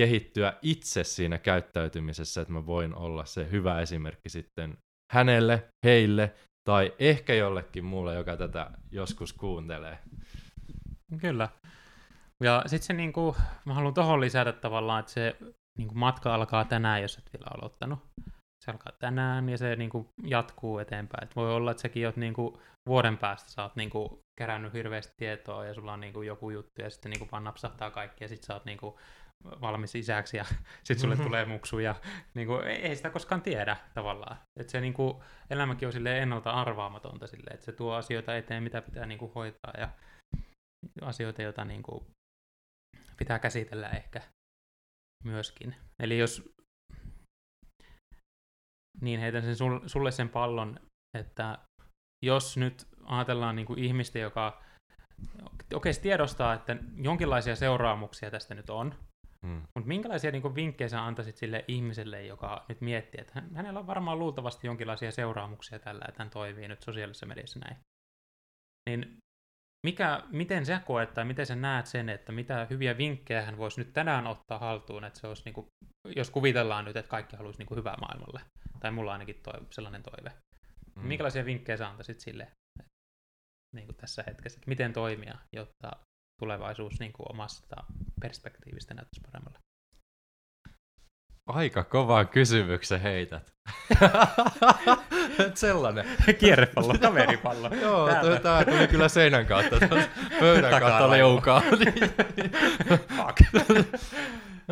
kehittyä 0.00 0.52
itse 0.62 1.04
siinä 1.04 1.38
käyttäytymisessä, 1.38 2.40
että 2.40 2.52
mä 2.52 2.66
voin 2.66 2.94
olla 2.94 3.24
se 3.24 3.50
hyvä 3.50 3.80
esimerkki 3.80 4.28
sitten 4.28 4.78
hänelle, 5.12 5.68
heille 5.84 6.34
tai 6.68 6.94
ehkä 6.98 7.34
jollekin 7.34 7.84
muulle, 7.84 8.14
joka 8.14 8.36
tätä 8.36 8.70
joskus 8.90 9.32
kuuntelee. 9.32 9.98
Kyllä. 11.20 11.48
Ja 12.44 12.62
sitten 12.66 12.86
se, 12.86 12.92
niinku, 12.92 13.36
mä 13.64 13.74
haluan 13.74 13.94
tuohon 13.94 14.20
lisätä 14.20 14.52
tavallaan, 14.52 15.00
että 15.00 15.12
se 15.12 15.36
niinku, 15.78 15.94
matka 15.94 16.34
alkaa 16.34 16.64
tänään, 16.64 17.02
jos 17.02 17.18
et 17.18 17.30
vielä 17.32 17.46
aloittanut. 17.56 17.98
Se 18.62 18.70
alkaa 18.70 18.92
tänään 18.98 19.48
ja 19.48 19.58
se 19.58 19.76
niinku, 19.76 20.08
jatkuu 20.24 20.78
eteenpäin. 20.78 21.24
Et 21.24 21.36
voi 21.36 21.54
olla, 21.54 21.70
että 21.70 21.80
sekin 21.80 22.06
oot 22.06 22.16
niinku, 22.16 22.60
vuoden 22.88 23.18
päästä 23.18 23.50
sä 23.50 23.62
oot 23.62 23.76
niinku, 23.76 24.20
kerännyt 24.38 24.72
hirveästi 24.72 25.14
tietoa 25.16 25.64
ja 25.64 25.74
sulla 25.74 25.92
on 25.92 26.00
niinku, 26.00 26.22
joku 26.22 26.50
juttu 26.50 26.82
ja 26.82 26.90
sitten 26.90 27.10
niinku, 27.10 27.28
vaan 27.32 27.44
napsahtaa 27.44 27.90
kaikki 27.90 28.24
ja 28.24 28.28
sitten 28.28 28.46
sä 28.46 28.54
oot 28.54 28.64
niinku, 28.64 28.98
valmis 29.60 29.94
isäksi 29.94 30.36
ja 30.36 30.44
sitten 30.84 30.98
sulle 30.98 31.14
mm-hmm. 31.14 31.26
tulee 31.26 31.44
muksu 31.44 31.78
ja 31.78 31.94
niin 32.34 32.46
kuin, 32.46 32.66
ei, 32.66 32.76
ei 32.76 32.96
sitä 32.96 33.10
koskaan 33.10 33.42
tiedä 33.42 33.76
tavallaan. 33.94 34.36
Et 34.60 34.68
se 34.68 34.80
niin 34.80 34.94
kuin, 34.94 35.22
elämäkin 35.50 35.88
on 35.88 36.06
ennalta 36.06 36.50
arvaamatonta 36.50 37.26
että 37.50 37.64
se 37.64 37.72
tuo 37.72 37.94
asioita 37.94 38.36
eteen, 38.36 38.62
mitä 38.62 38.82
pitää 38.82 39.06
niin 39.06 39.18
kuin, 39.18 39.32
hoitaa 39.34 39.72
ja 39.78 39.88
asioita, 41.00 41.42
joita 41.42 41.64
niin 41.64 41.82
kuin 41.82 42.04
pitää 43.16 43.38
käsitellä 43.38 43.88
ehkä 43.88 44.22
myöskin. 45.24 45.76
Eli 45.98 46.18
jos 46.18 46.54
niin 49.00 49.20
heitän 49.20 49.42
sen 49.42 49.56
sulle 49.86 50.10
sen 50.10 50.28
pallon, 50.28 50.80
että 51.18 51.58
jos 52.24 52.56
nyt 52.56 52.86
ajatellaan 53.04 53.56
niin 53.56 53.66
kuin 53.66 53.78
ihmistä, 53.78 54.18
joka 54.18 54.62
oikeasti 55.74 56.02
tiedostaa, 56.02 56.54
että 56.54 56.76
jonkinlaisia 56.96 57.56
seuraamuksia 57.56 58.30
tästä 58.30 58.54
nyt 58.54 58.70
on, 58.70 58.94
hmm. 59.46 59.62
mutta 59.74 59.88
minkälaisia 59.88 60.30
niin 60.30 60.42
kuin, 60.42 60.54
vinkkejä 60.54 60.88
sä 60.88 61.04
antaisit 61.04 61.36
sille 61.36 61.64
ihmiselle, 61.68 62.26
joka 62.26 62.64
nyt 62.68 62.80
miettii, 62.80 63.20
että 63.20 63.42
hänellä 63.54 63.80
on 63.80 63.86
varmaan 63.86 64.18
luultavasti 64.18 64.66
jonkinlaisia 64.66 65.12
seuraamuksia 65.12 65.78
tällä, 65.78 66.04
että 66.08 66.22
hän 66.22 66.30
toimii 66.30 66.68
nyt 66.68 66.82
sosiaalisessa 66.82 67.26
mediassa 67.26 67.60
näin. 67.60 67.76
Niin 68.90 69.16
mikä, 69.86 70.22
miten 70.30 70.66
sä 70.66 70.78
koet 70.78 71.14
tai 71.14 71.24
miten 71.24 71.46
sä 71.46 71.56
näet 71.56 71.86
sen, 71.86 72.08
että 72.08 72.32
mitä 72.32 72.66
hyviä 72.70 72.98
vinkkejä 72.98 73.42
hän 73.42 73.58
voisi 73.58 73.80
nyt 73.80 73.92
tänään 73.92 74.26
ottaa 74.26 74.58
haltuun, 74.58 75.04
että 75.04 75.20
se 75.20 75.26
olisi, 75.26 75.42
niin 75.44 75.54
kuin, 75.54 75.66
jos 76.16 76.30
kuvitellaan 76.30 76.84
nyt, 76.84 76.96
että 76.96 77.10
kaikki 77.10 77.36
haluaisi 77.36 77.58
niin 77.58 77.66
kuin 77.66 77.78
hyvää 77.78 77.96
maailmalle, 78.00 78.40
tai 78.80 78.90
mulla 78.90 79.12
ainakin 79.12 79.40
toi, 79.42 79.60
sellainen 79.70 80.02
toive. 80.02 80.32
Mm. 80.96 81.06
Minkälaisia 81.06 81.44
vinkkejä 81.44 81.76
sä 81.76 81.88
antaisit 81.88 82.20
sille 82.20 82.52
niin 83.74 83.86
kuin 83.86 83.96
tässä 83.96 84.24
hetkessä, 84.26 84.58
että 84.58 84.68
miten 84.68 84.92
toimia, 84.92 85.34
jotta 85.52 85.90
tulevaisuus 86.40 87.00
niin 87.00 87.12
kuin 87.12 87.32
omasta 87.32 87.76
perspektiivistä 88.20 88.94
näyttäisi 88.94 89.20
paremmalle? 89.30 89.58
Aika 91.46 91.84
kovaa 91.84 92.24
kysymyksen 92.24 93.00
heität. 93.00 93.52
Sellainen. 95.54 96.06
Kierrepallo, 96.38 96.94
kaveripallo. 97.02 97.74
Joo, 97.74 98.08
tämä 98.42 98.64
tuli 98.64 98.88
kyllä 98.88 99.08
seinän 99.08 99.46
kautta, 99.46 99.76
pöydän 100.40 100.80
kautta 100.80 101.10
leukaa. 101.10 101.62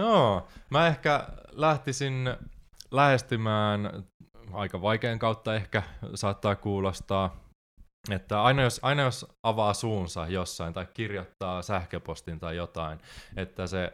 Joo, 0.00 0.48
mä 0.70 0.86
ehkä 0.86 1.26
lähtisin 1.52 2.34
lähestymään 2.90 4.04
aika 4.52 4.82
vaikean 4.82 5.18
kautta 5.18 5.54
ehkä 5.54 5.82
saattaa 6.14 6.56
kuulostaa, 6.56 7.36
että 8.10 8.42
aina 8.42 8.62
jos, 8.62 8.80
aina 8.82 9.02
jos 9.02 9.26
avaa 9.42 9.74
suunsa 9.74 10.28
jossain 10.28 10.74
tai 10.74 10.86
kirjoittaa 10.94 11.62
sähköpostin 11.62 12.40
tai 12.40 12.56
jotain, 12.56 12.98
että 13.36 13.66
se 13.66 13.92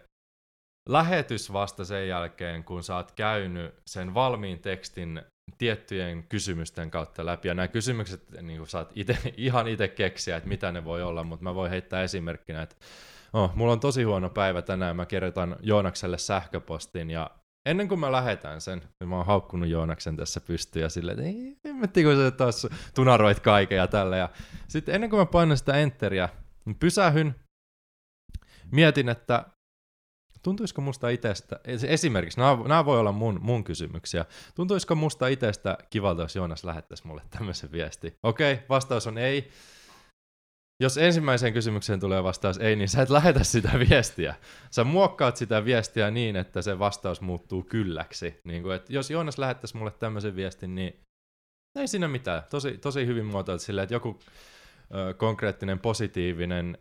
lähetys 0.88 1.52
vasta 1.52 1.84
sen 1.84 2.08
jälkeen, 2.08 2.64
kun 2.64 2.82
sä 2.82 2.96
oot 2.96 3.12
käynyt 3.12 3.74
sen 3.86 4.14
valmiin 4.14 4.58
tekstin 4.58 5.22
tiettyjen 5.58 6.22
kysymysten 6.28 6.90
kautta 6.90 7.26
läpi. 7.26 7.48
Ja 7.48 7.54
nämä 7.54 7.68
kysymykset 7.68 8.42
niin 8.42 8.66
saat 8.66 8.92
ite, 8.94 9.18
ihan 9.36 9.68
itse 9.68 9.88
keksiä, 9.88 10.36
että 10.36 10.48
mitä 10.48 10.72
ne 10.72 10.84
voi 10.84 11.02
olla, 11.02 11.24
mutta 11.24 11.44
mä 11.44 11.54
voin 11.54 11.70
heittää 11.70 12.02
esimerkkinä, 12.02 12.62
että 12.62 12.76
oh, 13.37 13.55
mulla 13.55 13.72
on 13.72 13.81
tosi 13.81 14.03
huono 14.03 14.31
päivä 14.31 14.62
tänään, 14.62 14.96
mä 14.96 15.07
kirjoitan 15.07 15.57
Joonakselle 15.61 16.18
sähköpostin 16.18 17.11
ja 17.11 17.31
ennen 17.66 17.88
kuin 17.88 18.01
mä 18.01 18.12
lähetän 18.12 18.61
sen, 18.61 18.83
niin 19.01 19.09
mä 19.09 19.16
oon 19.16 19.27
haukkunut 19.27 19.68
Joonaksen 19.68 20.16
tässä 20.16 20.40
pystyyn 20.40 20.83
ja 20.83 20.88
silleen, 20.88 21.18
että 21.18 21.31
ei, 21.31 21.57
hemmetti, 21.64 22.03
kun 22.03 22.16
sä 22.16 22.31
taas 22.31 22.66
tunaroit 22.94 23.40
kaiken 23.40 23.77
ja 23.77 23.87
tälle. 23.87 24.18
Ja 24.18 24.29
sitten 24.68 24.94
ennen 24.94 25.11
kuin 25.11 25.20
mä 25.20 25.27
painan 25.27 25.57
sitä 25.57 25.75
enteriä, 25.75 26.29
niin 26.64 26.77
pysähyn, 26.77 27.35
mietin, 28.72 29.09
että 29.09 29.46
tuntuisiko 30.42 30.83
musta 30.83 31.09
itsestä, 31.09 31.61
esimerkiksi, 31.64 32.40
nämä, 32.40 32.68
nämä 32.68 32.85
voi 32.85 32.99
olla 32.99 33.12
mun, 33.12 33.38
mun 33.42 33.64
kysymyksiä, 33.64 34.25
tuntuisiko 34.55 34.94
musta 34.94 35.29
itsestä 35.29 35.79
kivalta, 35.90 36.22
jos 36.22 36.37
Joonas 36.37 36.64
lähettäisi 36.64 37.07
mulle 37.07 37.22
tämmöisen 37.31 37.72
viesti? 37.72 38.14
Okei, 38.22 38.53
okay, 38.53 38.66
vastaus 38.68 39.07
on 39.07 39.18
ei. 39.18 39.51
Jos 40.82 40.98
ensimmäiseen 40.98 41.52
kysymykseen 41.52 42.00
tulee 42.00 42.24
vastaus 42.24 42.58
ei, 42.58 42.76
niin 42.76 42.88
sä 42.88 43.02
et 43.02 43.10
lähetä 43.10 43.44
sitä 43.44 43.70
viestiä. 43.90 44.34
Sä 44.70 44.84
muokkaat 44.84 45.36
sitä 45.36 45.64
viestiä 45.64 46.10
niin, 46.10 46.36
että 46.36 46.62
se 46.62 46.78
vastaus 46.78 47.20
muuttuu 47.20 47.62
kylläksi. 47.62 48.40
Niin 48.44 48.62
kuin, 48.62 48.76
että 48.76 48.92
jos 48.92 49.10
Joonas 49.10 49.38
lähettäisi 49.38 49.76
mulle 49.76 49.90
tämmöisen 49.90 50.36
viestin, 50.36 50.74
niin 50.74 51.00
ei 51.78 51.88
siinä 51.88 52.08
mitään. 52.08 52.42
Tosi, 52.50 52.78
tosi 52.78 53.06
hyvin 53.06 53.26
muotoiltu 53.26 53.64
silleen, 53.64 53.82
että 53.82 53.94
joku 53.94 54.18
ö, 54.94 55.14
konkreettinen, 55.14 55.78
positiivinen, 55.78 56.78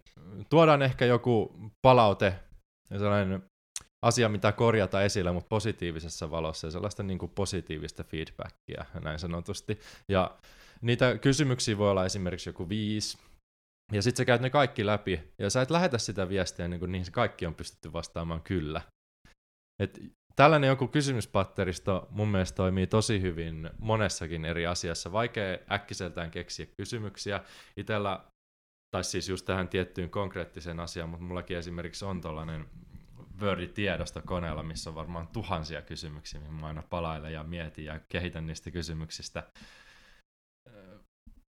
tuodaan 0.49 0.81
ehkä 0.81 1.05
joku 1.05 1.55
palaute, 1.81 2.35
sellainen 2.97 3.43
asia, 4.05 4.29
mitä 4.29 4.51
korjata 4.51 5.01
esillä, 5.03 5.33
mutta 5.33 5.49
positiivisessa 5.49 6.31
valossa 6.31 6.67
ja 6.67 6.71
sellaista 6.71 7.03
niin 7.03 7.19
kuin 7.19 7.31
positiivista 7.35 8.03
feedbackia 8.03 8.85
näin 9.03 9.19
sanotusti. 9.19 9.79
Ja 10.09 10.37
niitä 10.81 11.17
kysymyksiä 11.17 11.77
voi 11.77 11.91
olla 11.91 12.05
esimerkiksi 12.05 12.49
joku 12.49 12.69
viisi, 12.69 13.17
ja 13.91 14.01
sitten 14.01 14.17
sä 14.17 14.25
käyt 14.25 14.41
ne 14.41 14.49
kaikki 14.49 14.85
läpi, 14.85 15.33
ja 15.39 15.49
sä 15.49 15.61
et 15.61 15.71
lähetä 15.71 15.97
sitä 15.97 16.29
viestiä, 16.29 16.67
niin 16.67 16.79
kuin 16.79 16.91
niihin 16.91 17.11
kaikki 17.11 17.45
on 17.45 17.55
pystytty 17.55 17.93
vastaamaan 17.93 18.41
kyllä. 18.41 18.81
Et 19.79 19.99
tällainen 20.35 20.67
joku 20.67 20.87
kysymyspatteristo 20.87 22.07
mun 22.09 22.27
mielestä 22.27 22.55
toimii 22.55 22.87
tosi 22.87 23.21
hyvin 23.21 23.69
monessakin 23.79 24.45
eri 24.45 24.67
asiassa. 24.67 25.11
Vaikea 25.11 25.57
äkkiseltään 25.71 26.31
keksiä 26.31 26.65
kysymyksiä. 26.77 27.41
Itellä, 27.77 28.25
tai 28.95 29.03
siis 29.03 29.29
just 29.29 29.45
tähän 29.45 29.67
tiettyyn 29.67 30.09
konkreettiseen 30.09 30.79
asiaan, 30.79 31.09
mutta 31.09 31.25
mullakin 31.25 31.57
esimerkiksi 31.57 32.05
on 32.05 32.21
tällainen 32.21 32.65
Word-tiedosto 33.41 34.21
koneella, 34.25 34.63
missä 34.63 34.89
on 34.89 34.95
varmaan 34.95 35.27
tuhansia 35.27 35.81
kysymyksiä, 35.81 36.39
mihin 36.39 36.53
mä 36.53 36.67
aina 36.67 36.83
palailen 36.89 37.33
ja 37.33 37.43
mietin 37.43 37.85
ja 37.85 37.99
kehitän 38.09 38.47
niistä 38.47 38.71
kysymyksistä 38.71 39.43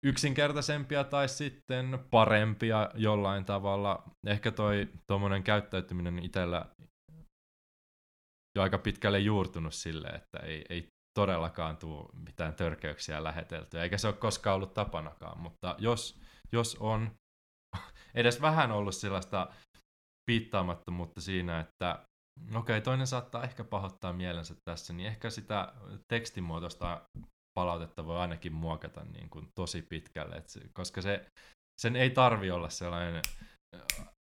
yksinkertaisempia 0.06 1.04
tai 1.04 1.30
sitten 1.30 2.00
parempia 2.12 2.90
jollain 2.94 3.46
tavalla. 3.46 4.04
Ehkä 4.28 4.52
toi 4.52 4.90
tuommoinen 5.08 5.44
käyttäytyminen 5.44 6.20
itsellä 6.20 6.66
jo 8.56 8.62
aika 8.62 8.78
pitkälle 8.78 9.20
juurtunut 9.20 9.74
sille, 9.74 10.08
että 10.08 10.40
ei, 10.40 10.66
ei 10.70 10.88
todellakaan 11.20 11.78
tule 11.78 12.10
mitään 12.26 12.54
törkeyksiä 12.54 13.24
läheteltyä, 13.24 13.84
eikä 13.84 13.98
se 13.98 14.08
ole 14.08 14.16
koskaan 14.16 14.56
ollut 14.56 14.74
tapanakaan, 14.74 15.40
mutta 15.40 15.76
jos, 15.80 16.20
jos 16.52 16.78
on 16.80 17.12
edes 18.16 18.42
vähän 18.42 18.72
ollut 18.72 18.96
sellaista 18.96 19.48
piittaamattomuutta 20.26 21.22
siinä, 21.22 21.60
että 21.60 22.06
okei, 22.50 22.58
okay, 22.58 22.82
toinen 22.82 23.08
saattaa 23.08 23.44
ehkä 23.44 23.64
pahoittaa 23.64 24.14
mielensä 24.14 24.56
tässä, 24.70 24.94
niin 24.94 25.08
ehkä 25.08 25.30
sitä 25.30 25.74
tekstimuotoista 26.08 27.02
palautetta 27.54 28.06
voi 28.06 28.18
ainakin 28.18 28.54
muokata 28.54 29.04
niin 29.04 29.30
kuin 29.30 29.52
tosi 29.56 29.82
pitkälle, 29.82 30.36
et 30.36 30.48
koska 30.74 31.02
se, 31.02 31.26
sen 31.82 31.96
ei 31.96 32.10
tarvi 32.10 32.52
olla 32.52 32.70
sellainen 32.70 33.22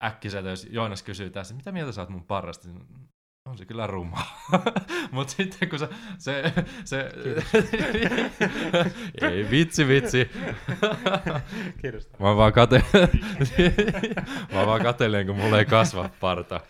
äkkiseltä, 0.04 0.50
jos 0.50 0.68
Joonas 0.70 1.04
kysyy 1.04 1.30
tässä, 1.30 1.56
mitä 1.56 1.72
mieltä 1.72 1.92
sä 1.92 2.02
oot 2.02 2.10
mun 2.10 2.26
parrasta, 2.26 2.68
on 3.48 3.58
se 3.58 3.66
kyllä 3.66 3.88
ruma. 3.88 4.22
Mutta 5.12 5.34
sitten 5.34 5.70
kun 5.70 5.80
se... 5.80 5.90
se, 6.18 6.54
se 6.86 7.12
ei 9.22 9.50
vitsi 9.52 9.88
vitsi. 9.88 10.30
Mä 12.20 12.36
vaan, 12.36 12.54
kate... 12.54 12.84
mä 14.54 14.66
vaan 14.66 14.82
katelen, 14.82 15.28
kun 15.28 15.36
mulla 15.36 15.60
ei 15.60 15.66
kasva 15.66 16.10
parta. 16.20 16.62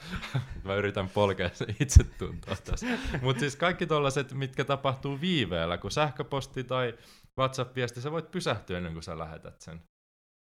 Mä 0.63 0.75
yritän 0.75 1.09
polkea 1.09 1.49
itse 1.79 2.03
tuntua 2.03 2.55
tässä. 2.55 2.87
Mutta 3.21 3.39
siis 3.39 3.55
kaikki 3.55 3.87
tollaset, 3.87 4.33
mitkä 4.33 4.65
tapahtuu 4.65 5.21
viiveellä, 5.21 5.77
kun 5.77 5.91
sähköposti 5.91 6.63
tai 6.63 6.97
WhatsApp-viesti, 7.39 8.01
sä 8.01 8.11
voit 8.11 8.31
pysähtyä 8.31 8.77
ennen 8.77 8.93
kuin 8.93 9.03
sä 9.03 9.19
lähetät 9.19 9.61
sen. 9.61 9.81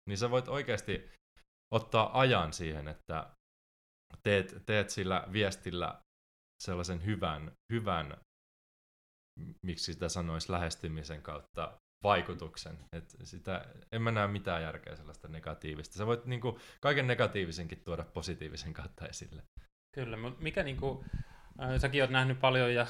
Niin 0.09 0.19
sä 0.19 0.31
voit 0.31 0.49
oikeasti 0.49 1.11
ottaa 1.75 2.21
ajan 2.21 2.53
siihen, 2.53 2.89
että 2.89 3.27
teet, 4.23 4.63
teet 4.67 4.91
sillä 4.91 5.25
viestillä 5.33 6.01
sellaisen 6.65 7.05
hyvän, 7.05 7.53
hyvän 7.73 8.17
miksi 9.63 9.93
sitä 9.93 10.09
sanoisi, 10.09 10.53
lähestymisen 10.53 11.23
kautta 11.23 11.79
vaikutuksen. 12.03 12.79
Et 12.93 13.17
sitä, 13.25 13.65
en 13.93 14.03
mä 14.03 14.11
näe 14.11 14.27
mitään 14.27 14.63
järkeä 14.63 14.97
sellaista 14.97 15.29
negatiivista. 15.29 15.95
Sä 15.99 16.07
voit 16.07 16.25
niinku, 16.25 16.59
kaiken 16.81 17.07
negatiivisenkin 17.07 17.83
tuoda 17.85 18.05
positiivisen 18.05 18.73
kautta 18.73 19.07
esille. 19.07 19.43
Kyllä, 19.95 20.17
mutta 20.17 20.43
mikä 20.43 20.63
niinku, 20.63 21.05
äh, 21.63 21.81
säkin 21.81 22.03
oot 22.03 22.11
nähnyt 22.11 22.41
paljon 22.41 22.75
ja 22.75 22.87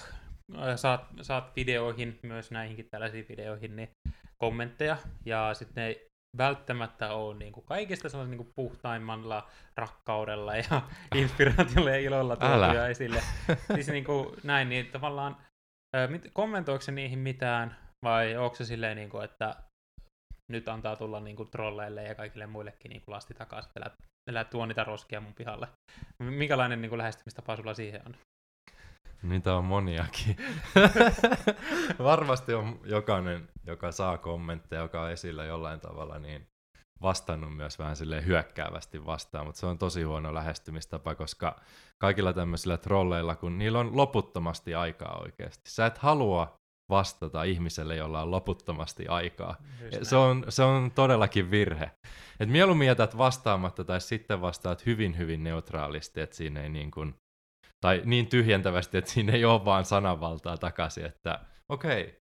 äh, 0.57 0.77
saat, 0.77 1.07
saat 1.23 1.57
videoihin, 1.57 2.19
myös 2.23 2.51
näihinkin 2.51 2.89
tällaisiin 2.91 3.27
videoihin, 3.29 3.77
niin 3.77 3.91
kommentteja, 4.39 4.97
ja 5.25 5.55
sitten 5.55 5.85
ne 5.85 6.07
välttämättä 6.39 7.13
ole 7.13 7.39
niin 7.39 7.53
kuin 7.53 7.67
kaikista 7.67 8.09
sellaisella 8.09 8.31
niin 8.31 8.45
kuin 8.45 8.53
puhtaimmalla 8.57 9.49
rakkaudella 9.77 10.57
ja 10.57 10.83
inspiraatiolla 11.15 11.91
ja 11.91 11.99
ilolla 11.99 12.37
tuotuja 12.37 12.87
esille. 12.89 13.23
Siis 13.75 13.89
niin 13.89 14.05
kuin 14.05 14.37
näin, 14.45 14.69
niin 14.69 14.87
tavallaan 14.87 15.37
kommentoiko 16.33 16.83
se 16.83 16.93
niihin 16.93 17.19
mitään 17.19 17.77
vai 18.05 18.37
onko 18.37 18.57
se 18.57 18.65
silleen, 18.65 18.97
niin 18.97 19.11
kuin, 19.11 19.25
että 19.25 19.55
nyt 20.53 20.69
antaa 20.69 20.97
tulla 20.97 21.21
niin 21.21 21.37
kuin 21.37 21.51
trolleille 21.51 22.03
ja 22.03 22.15
kaikille 22.15 22.47
muillekin 22.47 22.89
niin 22.89 23.03
kuin 23.05 23.13
lasti 23.13 23.35
takaisin, 23.35 23.69
että 23.69 23.81
älä, 23.81 23.91
älä 24.31 24.45
tuo 24.45 24.67
niitä 24.67 24.85
roskia 24.85 25.21
mun 25.21 25.35
pihalle. 25.35 25.69
Minkälainen 26.19 26.81
niin 26.83 26.89
kuin 26.89 26.99
lähestymistapa 26.99 27.57
sulla 27.57 27.75
siihen 27.75 28.03
on? 28.07 28.17
Niitä 29.29 29.55
on 29.55 29.65
moniakin. 29.65 30.37
Varmasti 31.99 32.55
on 32.55 32.81
jokainen, 32.85 33.49
joka 33.67 33.93
saa 33.93 34.19
kommentteja, 34.19 34.83
joka 34.83 35.03
on 35.03 35.11
esillä 35.11 35.45
jollain 35.45 35.81
tavalla, 35.81 36.19
niin 36.19 36.47
vastannut 37.03 37.57
myös 37.57 37.79
vähän 37.79 37.97
sille 37.97 38.27
hyökkäävästi 38.27 39.07
vastaan, 39.07 39.47
mutta 39.47 39.61
se 39.61 39.67
on 39.67 39.79
tosi 39.79 40.03
huono 40.03 40.35
lähestymistapa, 40.35 41.15
koska 41.15 41.61
kaikilla 41.99 42.33
tämmöisillä 42.33 42.77
trolleilla, 42.77 43.37
kun 43.37 43.59
niillä 43.59 43.79
on 43.79 43.97
loputtomasti 43.97 44.75
aikaa 44.75 45.19
oikeasti. 45.19 45.71
Sä 45.71 45.87
et 45.87 45.99
halua 45.99 46.57
vastata 46.89 47.43
ihmiselle, 47.43 47.97
jolla 47.97 48.23
on 48.23 48.31
loputtomasti 48.31 49.09
aikaa. 49.09 49.57
Se 50.03 50.17
on, 50.17 50.45
se 50.49 50.63
on 50.63 50.91
todellakin 50.91 51.51
virhe. 51.51 51.91
Et 52.41 52.49
mieluummin 52.49 52.87
jätät 52.87 53.19
vastaamatta 53.19 53.85
tai 53.85 54.01
sitten 54.01 54.41
vastaat 54.41 54.87
hyvin, 54.87 55.19
hyvin 55.19 55.45
neutraalisti, 55.45 56.21
että 56.21 56.37
siinä 56.37 56.63
ei 56.63 56.69
niin 56.69 56.91
kuin 56.91 57.15
tai 57.87 58.03
niin 58.05 58.27
tyhjentävästi, 58.27 58.99
että 58.99 59.11
siinä 59.11 59.33
ei 59.33 59.45
ole 59.45 59.65
vaan 59.65 59.85
sananvaltaa 59.85 60.57
takaisin, 60.57 61.05
että 61.05 61.41
okei, 61.69 62.21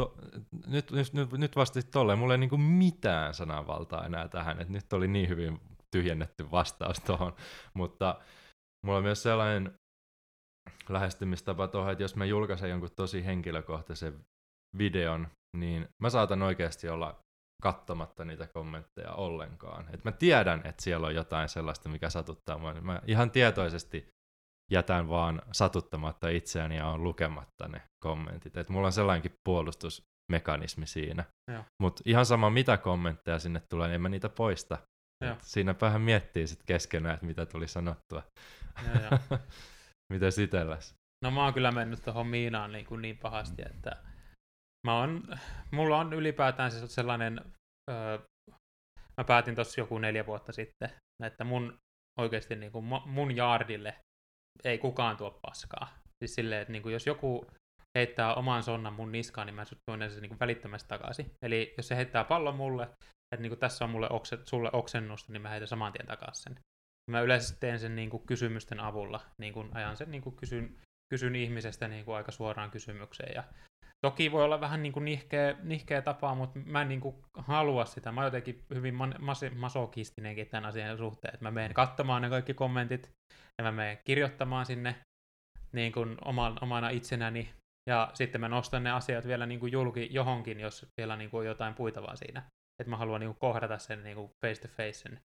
okay, 0.00 0.26
nyt, 0.66 0.90
nyt, 0.90 1.32
nyt 1.32 1.56
vastasit 1.56 1.90
tolleen, 1.90 2.18
mulla 2.18 2.34
ei 2.34 2.38
niinku 2.38 2.56
mitään 2.56 3.34
sananvaltaa 3.34 4.06
enää 4.06 4.28
tähän, 4.28 4.60
että 4.60 4.72
nyt 4.72 4.92
oli 4.92 5.08
niin 5.08 5.28
hyvin 5.28 5.60
tyhjennetty 5.96 6.50
vastaus 6.50 7.00
tuohon, 7.00 7.36
mutta 7.74 8.20
mulla 8.86 8.98
on 8.98 9.04
myös 9.04 9.22
sellainen 9.22 9.78
lähestymistapa 10.88 11.68
tuohon, 11.68 11.92
että 11.92 12.04
jos 12.04 12.16
mä 12.16 12.24
julkaisen 12.24 12.70
jonkun 12.70 12.90
tosi 12.96 13.24
henkilökohtaisen 13.24 14.20
videon, 14.78 15.28
niin 15.56 15.88
mä 16.02 16.10
saatan 16.10 16.42
oikeasti 16.42 16.88
olla 16.88 17.20
katsomatta 17.62 18.24
niitä 18.24 18.46
kommentteja 18.46 19.12
ollenkaan. 19.12 19.94
Et 19.94 20.04
mä 20.04 20.12
tiedän, 20.12 20.60
että 20.64 20.82
siellä 20.82 21.06
on 21.06 21.14
jotain 21.14 21.48
sellaista, 21.48 21.88
mikä 21.88 22.10
satuttaa 22.10 22.58
mua. 22.58 22.74
Mä 22.74 23.02
ihan 23.06 23.30
tietoisesti 23.30 24.15
jätän 24.70 25.08
vaan 25.08 25.42
satuttamatta 25.52 26.28
itseäni 26.28 26.76
ja 26.76 26.86
on 26.86 27.04
lukematta 27.04 27.68
ne 27.68 27.82
kommentit. 28.04 28.56
Et 28.56 28.68
mulla 28.68 28.86
on 28.86 28.92
sellainenkin 28.92 29.34
puolustusmekanismi 29.44 30.86
siinä. 30.86 31.24
Mutta 31.82 32.02
ihan 32.04 32.26
sama 32.26 32.50
mitä 32.50 32.76
kommentteja 32.76 33.38
sinne 33.38 33.62
tulee, 33.70 33.88
niin 33.88 33.94
en 33.94 34.02
mä 34.02 34.08
niitä 34.08 34.28
poista. 34.28 34.78
Siinä 35.42 35.74
päähän 35.74 36.00
miettii 36.00 36.46
sitten 36.46 36.66
keskenään, 36.66 37.14
että 37.14 37.26
mitä 37.26 37.46
tuli 37.46 37.68
sanottua. 37.68 38.22
Miten 40.12 40.32
sitelläs? 40.32 40.94
No 41.24 41.30
mä 41.30 41.44
oon 41.44 41.54
kyllä 41.54 41.72
mennyt 41.72 42.02
tuohon 42.04 42.26
Miinaan 42.26 42.72
niin, 42.72 42.86
kuin 42.86 43.02
niin 43.02 43.18
pahasti, 43.18 43.62
että 43.66 44.02
mä 44.86 45.00
on, 45.00 45.22
mulla 45.70 45.98
on 45.98 46.12
ylipäätään 46.12 46.70
se 46.70 46.88
sellainen, 46.88 47.40
öö, 47.90 48.18
mä 49.16 49.24
päätin 49.26 49.54
tuossa 49.54 49.80
joku 49.80 49.98
neljä 49.98 50.26
vuotta 50.26 50.52
sitten, 50.52 50.90
että 51.24 51.44
mun 51.44 51.78
oikeasti 52.18 52.56
niin 52.56 52.72
kuin 52.72 52.84
mun 53.06 53.36
jaardille 53.36 53.96
ei 54.64 54.78
kukaan 54.78 55.16
tuo 55.16 55.38
paskaa. 55.42 55.98
Siis 56.18 56.34
silleen, 56.34 56.62
että 56.62 56.72
niin 56.72 56.82
kuin 56.82 56.92
jos 56.92 57.06
joku 57.06 57.46
heittää 57.98 58.34
oman 58.34 58.62
sonnan 58.62 58.92
mun 58.92 59.12
niskaan, 59.12 59.46
niin 59.46 59.54
mä 59.54 59.64
tuon 59.90 60.10
sen 60.10 60.22
niin 60.22 60.30
kuin 60.30 60.40
välittömästi 60.40 60.88
takaisin. 60.88 61.30
Eli 61.42 61.74
jos 61.76 61.88
se 61.88 61.96
heittää 61.96 62.24
pallon 62.24 62.56
mulle, 62.56 62.82
että 63.34 63.42
niin 63.42 63.50
kuin 63.50 63.58
tässä 63.58 63.84
on 63.84 63.90
mulle 63.90 64.08
okset, 64.10 64.46
sulle 64.46 64.70
oksennusta, 64.72 65.32
niin 65.32 65.42
mä 65.42 65.48
heitän 65.48 65.68
saman 65.68 65.92
tien 65.92 66.06
takaisin 66.06 66.42
sen. 66.42 66.58
Mä 67.10 67.20
yleensä 67.20 67.56
teen 67.60 67.78
sen 67.78 67.96
niin 67.96 68.10
kuin 68.10 68.26
kysymysten 68.26 68.80
avulla, 68.80 69.20
niin 69.38 69.52
kuin 69.52 69.76
ajan 69.76 69.96
sen, 69.96 70.10
niin 70.10 70.22
kuin 70.22 70.36
kysyn, 70.36 70.76
kysyn 71.14 71.36
ihmisestä 71.36 71.88
niin 71.88 72.04
kuin 72.04 72.16
aika 72.16 72.32
suoraan 72.32 72.70
kysymykseen. 72.70 73.34
Ja 73.34 73.44
toki 74.04 74.32
voi 74.32 74.44
olla 74.44 74.60
vähän 74.60 74.82
niin 74.82 74.92
kuin 74.92 75.04
nihkeä, 75.04 75.56
nihkeä 75.62 76.02
tapa, 76.02 76.34
mutta 76.34 76.58
mä 76.64 76.82
en 76.82 76.88
niin 76.88 77.00
kuin 77.00 77.16
halua 77.34 77.84
sitä. 77.84 78.12
Mä 78.12 78.24
jotenkin 78.24 78.64
hyvin 78.74 78.94
mas- 78.94 79.54
masokistinenkin 79.54 80.46
tämän 80.46 80.64
asian 80.64 80.98
suhteen, 80.98 81.34
että 81.34 81.44
mä 81.44 81.50
menen 81.50 81.74
katsomaan 81.74 82.22
ne 82.22 82.28
kaikki 82.28 82.54
kommentit, 82.54 83.10
ja 83.58 83.64
mä 83.64 83.72
menen 83.72 83.98
kirjoittamaan 84.04 84.66
sinne 84.66 84.96
niin 85.72 85.92
kuin 85.92 86.16
oman, 86.24 86.58
omana 86.60 86.88
itsenäni, 86.88 87.50
ja 87.90 88.10
sitten 88.14 88.40
mä 88.40 88.48
nostan 88.48 88.84
ne 88.84 88.90
asiat 88.90 89.26
vielä 89.26 89.46
niin 89.46 89.60
kuin 89.60 89.72
julki 89.72 90.08
johonkin, 90.10 90.60
jos 90.60 90.86
vielä 91.00 91.16
niin 91.16 91.30
kuin 91.30 91.38
on 91.38 91.46
jotain 91.46 91.74
puitavaa 91.74 92.16
siinä. 92.16 92.42
Että 92.82 92.90
mä 92.90 92.96
haluan 92.96 93.20
niin 93.20 93.28
kuin 93.28 93.40
kohdata 93.40 93.78
sen 93.78 94.02
niin 94.02 94.16
kuin 94.16 94.30
face 94.46 94.62
to 94.62 94.68
face 94.68 94.92
sen. 94.92 95.20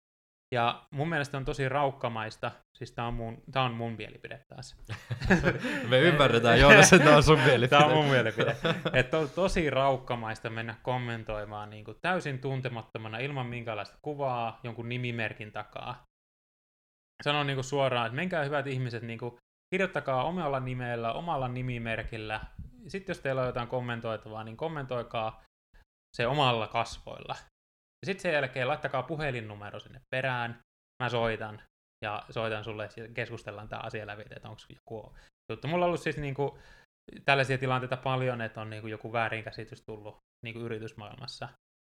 Ja 0.54 0.82
mun 0.90 1.08
mielestä 1.08 1.36
on 1.36 1.44
tosi 1.44 1.68
raukkamaista, 1.68 2.50
siis 2.78 2.92
tää 2.92 3.06
on 3.06 3.14
mun, 3.14 3.42
tää 3.52 3.62
on 3.62 3.74
mun 3.74 3.92
mielipide 3.92 4.44
taas. 4.48 4.76
Me 5.90 5.98
ymmärretään 5.98 6.60
Joonas, 6.60 6.92
että 6.92 7.06
tää 7.06 7.16
on 7.16 7.22
sun 7.22 7.38
mielipide. 7.38 7.68
tää 7.68 7.86
on 7.86 7.96
mun 7.96 8.06
mielipide. 8.06 8.56
Että 8.92 9.18
on 9.18 9.30
tosi 9.30 9.70
raukkamaista 9.70 10.50
mennä 10.50 10.74
kommentoimaan 10.82 11.70
niin 11.70 11.84
kuin 11.84 11.96
täysin 12.00 12.38
tuntemattomana 12.38 13.18
ilman 13.18 13.46
minkäänlaista 13.46 13.98
kuvaa 14.02 14.60
jonkun 14.62 14.88
nimimerkin 14.88 15.52
takaa 15.52 16.10
sanon 17.22 17.46
niin 17.46 17.56
kuin 17.56 17.64
suoraan, 17.64 18.06
että 18.06 18.16
menkää 18.16 18.44
hyvät 18.44 18.66
ihmiset, 18.66 19.02
niin 19.02 19.18
kuin, 19.18 19.36
kirjoittakaa 19.74 20.24
omalla 20.24 20.60
nimellä, 20.60 21.12
omalla 21.12 21.48
nimimerkillä. 21.48 22.40
Sitten 22.88 23.14
jos 23.14 23.20
teillä 23.20 23.40
on 23.40 23.46
jotain 23.46 23.68
kommentoitavaa, 23.68 24.44
niin 24.44 24.56
kommentoikaa 24.56 25.42
se 26.16 26.26
omalla 26.26 26.68
kasvoilla. 26.68 27.36
Ja 28.02 28.06
sitten 28.06 28.22
sen 28.22 28.32
jälkeen 28.32 28.68
laittakaa 28.68 29.02
puhelinnumero 29.02 29.80
sinne 29.80 30.00
perään. 30.14 30.60
Mä 31.02 31.08
soitan 31.08 31.62
ja 32.04 32.24
soitan 32.30 32.64
sulle 32.64 32.88
ja 32.96 33.08
keskustellaan 33.14 33.68
tämä 33.68 33.82
asia 33.82 34.06
läpi, 34.06 34.22
että 34.22 34.48
onko 34.48 34.62
joku 34.68 35.14
juttu. 35.52 35.68
Mulla 35.68 35.84
on 35.84 35.88
ollut 35.88 36.00
siis 36.00 36.16
niinku, 36.16 36.58
tällaisia 37.24 37.58
tilanteita 37.58 37.96
paljon, 37.96 38.40
että 38.40 38.60
on 38.60 38.70
niinku 38.70 38.88
joku 38.88 39.12
väärinkäsitys 39.12 39.82
tullut 39.82 40.16
niinku 40.44 40.60
yritysmaailmassa. 40.60 41.48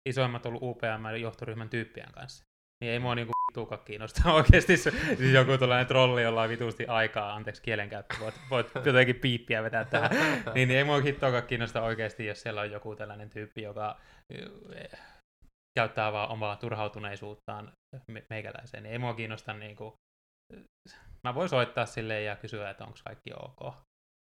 Isoimmat 0.10 0.46
on 0.46 0.50
ollut 0.50 0.64
UPM 0.64 1.22
johtoryhmän 1.22 1.70
tyyppien 1.70 2.12
kanssa. 2.12 2.44
Niin 2.82 2.92
ei 2.92 3.00
mua 3.00 3.16
niinku 3.16 3.32
vittuakaan 3.52 3.82
kiinnosta 3.86 4.34
oikeasti 4.34 4.78
se, 4.78 4.92
siis 4.92 5.34
joku 5.34 5.58
tällainen 5.58 5.88
trolli, 5.88 6.24
jolla 6.24 6.42
on 6.42 6.50
vitusti 6.50 6.86
aikaa, 6.88 7.34
anteeksi 7.34 7.62
kielenkäyttö, 7.62 8.16
voit, 8.20 8.36
voit 8.50 8.68
jotenkin 8.86 9.16
piippiä 9.16 9.64
vetää 9.64 9.86
tähän, 9.86 10.12
niin, 10.56 10.68
niin 10.68 10.78
ei 10.78 10.84
mua 10.84 11.02
hittoakaan 11.02 11.48
kiinnosta 11.48 11.82
oikeasti, 11.82 12.26
jos 12.26 12.42
siellä 12.42 12.62
on 12.62 12.72
joku 12.72 12.96
tällainen 12.96 13.30
tyyppi, 13.30 13.62
joka 13.62 14.00
käyttää 15.80 16.12
vaan 16.12 16.30
omaa 16.30 16.56
turhautuneisuuttaan 16.56 17.74
me- 18.12 18.26
meikäläiseen, 18.30 18.84
niin 18.84 18.92
ei 18.92 19.00
mua 19.00 19.14
kiinnosta 19.14 19.54
niinku, 19.54 19.96
mä 21.24 21.36
voin 21.36 21.50
soittaa 21.50 21.86
sille 21.86 22.22
ja 22.22 22.36
kysyä, 22.36 22.70
että 22.70 22.84
onko 22.84 22.98
kaikki 23.04 23.32
ok. 23.34 23.76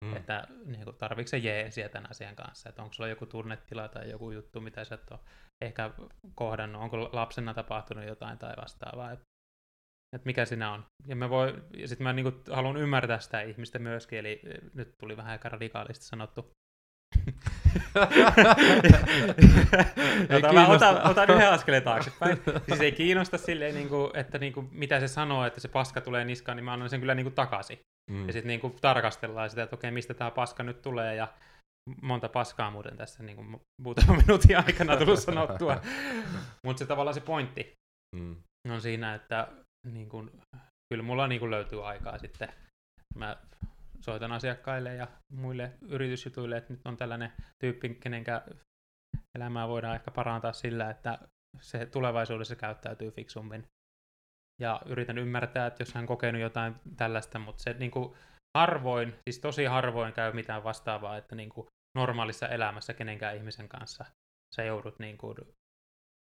Mm. 0.06 0.16
Että 0.16 0.48
niin 0.66 0.84
kuin, 0.84 0.98
tarvitsetko 0.98 1.42
se 1.42 1.48
jeesiä 1.48 1.90
tämän 1.90 2.12
asian 2.12 2.36
kanssa, 2.36 2.70
että 2.70 2.82
onko 2.84 2.94
sulla 2.94 3.10
joku 3.10 3.26
tunnetila 3.26 3.88
tai 3.88 4.10
joku 4.10 4.32
juttu, 4.32 4.62
mitä 4.62 4.84
sä 4.84 4.96
et 4.96 5.12
ole 5.12 5.20
ehkä 5.62 5.92
kohdannut, 6.36 6.82
onko 6.82 7.10
lapsena 7.14 7.54
tapahtunut 7.54 8.06
jotain 8.06 8.38
tai 8.38 8.54
vastaavaa, 8.58 9.12
että, 9.12 9.26
että 10.16 10.26
mikä 10.26 10.46
siinä 10.46 10.72
on. 10.72 10.86
Ja, 11.08 11.16
mä 11.16 11.30
voi, 11.30 11.64
ja 11.78 11.88
sitten 11.88 12.04
mä 12.04 12.14
niin 12.14 12.24
kuin, 12.24 12.56
haluan 12.56 12.78
ymmärtää 12.78 13.20
sitä 13.20 13.42
ihmistä 13.42 13.80
myöskin, 13.80 14.20
eli 14.20 14.42
nyt 14.74 14.94
tuli 15.00 15.18
vähän 15.18 15.32
aika 15.32 15.50
radikaalisti 15.50 16.06
sanottu, 16.06 16.52
Ota, 20.38 20.54
mä 20.54 20.68
otan, 20.68 21.08
otan 21.08 21.30
yhden 21.30 21.50
askeleen 21.50 21.84
taaksepäin. 21.84 22.42
Siis 22.68 22.82
ei 22.82 22.92
kiinnosta 22.92 23.38
silleen, 23.38 23.76
niin 23.76 23.90
kuin, 23.90 24.12
että 24.14 24.38
niin 24.38 24.54
kuin, 24.54 24.70
mitä 24.72 25.00
se 25.00 25.08
sanoo, 25.08 25.46
että 25.46 25.60
se 25.60 25.68
paska 25.68 26.02
tulee 26.02 26.26
niskaan, 26.26 26.56
niin 26.56 26.66
mä 26.66 26.74
annan 26.74 26.90
sen 26.90 27.00
kyllä 27.00 27.16
niin 27.16 27.26
kuin, 27.26 27.36
takaisin. 27.36 27.80
Mm. 28.12 28.28
Ja 28.28 28.34
sitten 28.34 28.48
niin 28.48 28.60
kuin, 28.60 28.76
tarkastellaan 28.82 29.50
sitä, 29.50 29.64
että 29.64 29.76
okei, 29.76 29.92
mistä 29.92 30.14
tämä 30.14 30.32
paska 30.32 30.64
nyt 30.64 30.82
tulee, 30.82 31.16
ja 31.16 31.28
monta 32.02 32.30
paskaa 32.30 32.72
muuten 32.72 32.98
tässä 32.98 33.24
niin 33.24 33.36
kuin, 33.36 33.62
muutaman 33.82 34.18
minuutin 34.18 34.58
aikana 34.58 34.98
tullut 34.98 35.20
sanottua. 35.20 35.82
Mutta 36.66 36.80
se 36.80 36.86
tavallaan 36.86 37.14
se 37.14 37.22
pointti 37.22 37.74
mm. 38.16 38.36
on 38.70 38.82
siinä, 38.82 39.16
että 39.16 39.48
niin 39.88 40.10
kuin, 40.10 40.32
kyllä 40.94 41.04
mulla 41.04 41.28
niin 41.28 41.40
kuin, 41.40 41.52
löytyy 41.52 41.88
aikaa 41.88 42.18
sitten. 42.18 42.54
Mä 43.16 43.38
soitan 44.04 44.32
asiakkaille 44.32 44.96
ja 44.96 45.08
muille 45.32 45.72
yritysjutuille, 45.82 46.58
että 46.58 46.74
nyt 46.74 46.82
on 46.86 46.98
tällainen 46.98 47.32
tyyppi, 47.60 47.90
kenenkä 47.90 48.42
elämää 49.38 49.68
voidaan 49.68 49.96
ehkä 49.96 50.12
parantaa 50.12 50.54
sillä, 50.54 50.90
että 50.90 51.20
se 51.62 51.86
tulevaisuudessa 51.86 52.56
käyttäytyy 52.56 53.12
fiksummin. 53.12 53.68
Ja 54.62 54.82
yritän 54.86 55.18
ymmärtää, 55.18 55.68
että 55.68 55.82
jos 55.82 55.94
hän 55.94 56.02
on 56.02 56.08
kokenut 56.08 56.42
jotain 56.42 56.76
tällaista, 56.98 57.40
mutta 57.40 57.64
se 57.64 57.74
niin 57.74 57.92
kuin, 57.92 58.16
harvoin, 58.58 59.16
siis 59.30 59.40
tosi 59.40 59.66
harvoin 59.66 60.14
käy 60.14 60.34
mitään 60.34 60.64
vastaavaa, 60.64 61.18
että 61.18 61.36
niin 61.36 61.50
kuin, 61.50 61.68
normaalissa 61.98 62.48
elämässä 62.48 62.94
kenenkään 62.94 63.36
ihmisen 63.36 63.70
kanssa 63.70 64.06
sä 64.56 64.64
joudut 64.64 65.00
niin 65.00 65.18
kuin, 65.18 65.38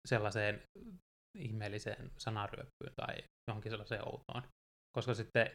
sellaiseen 0.08 0.62
ihmeelliseen 1.38 2.10
sanaryöppyyn 2.18 2.94
tai 2.96 3.16
johonkin 3.50 3.70
sellaiseen 3.70 4.08
outoon. 4.08 4.42
Koska 4.96 5.14
sitten 5.14 5.50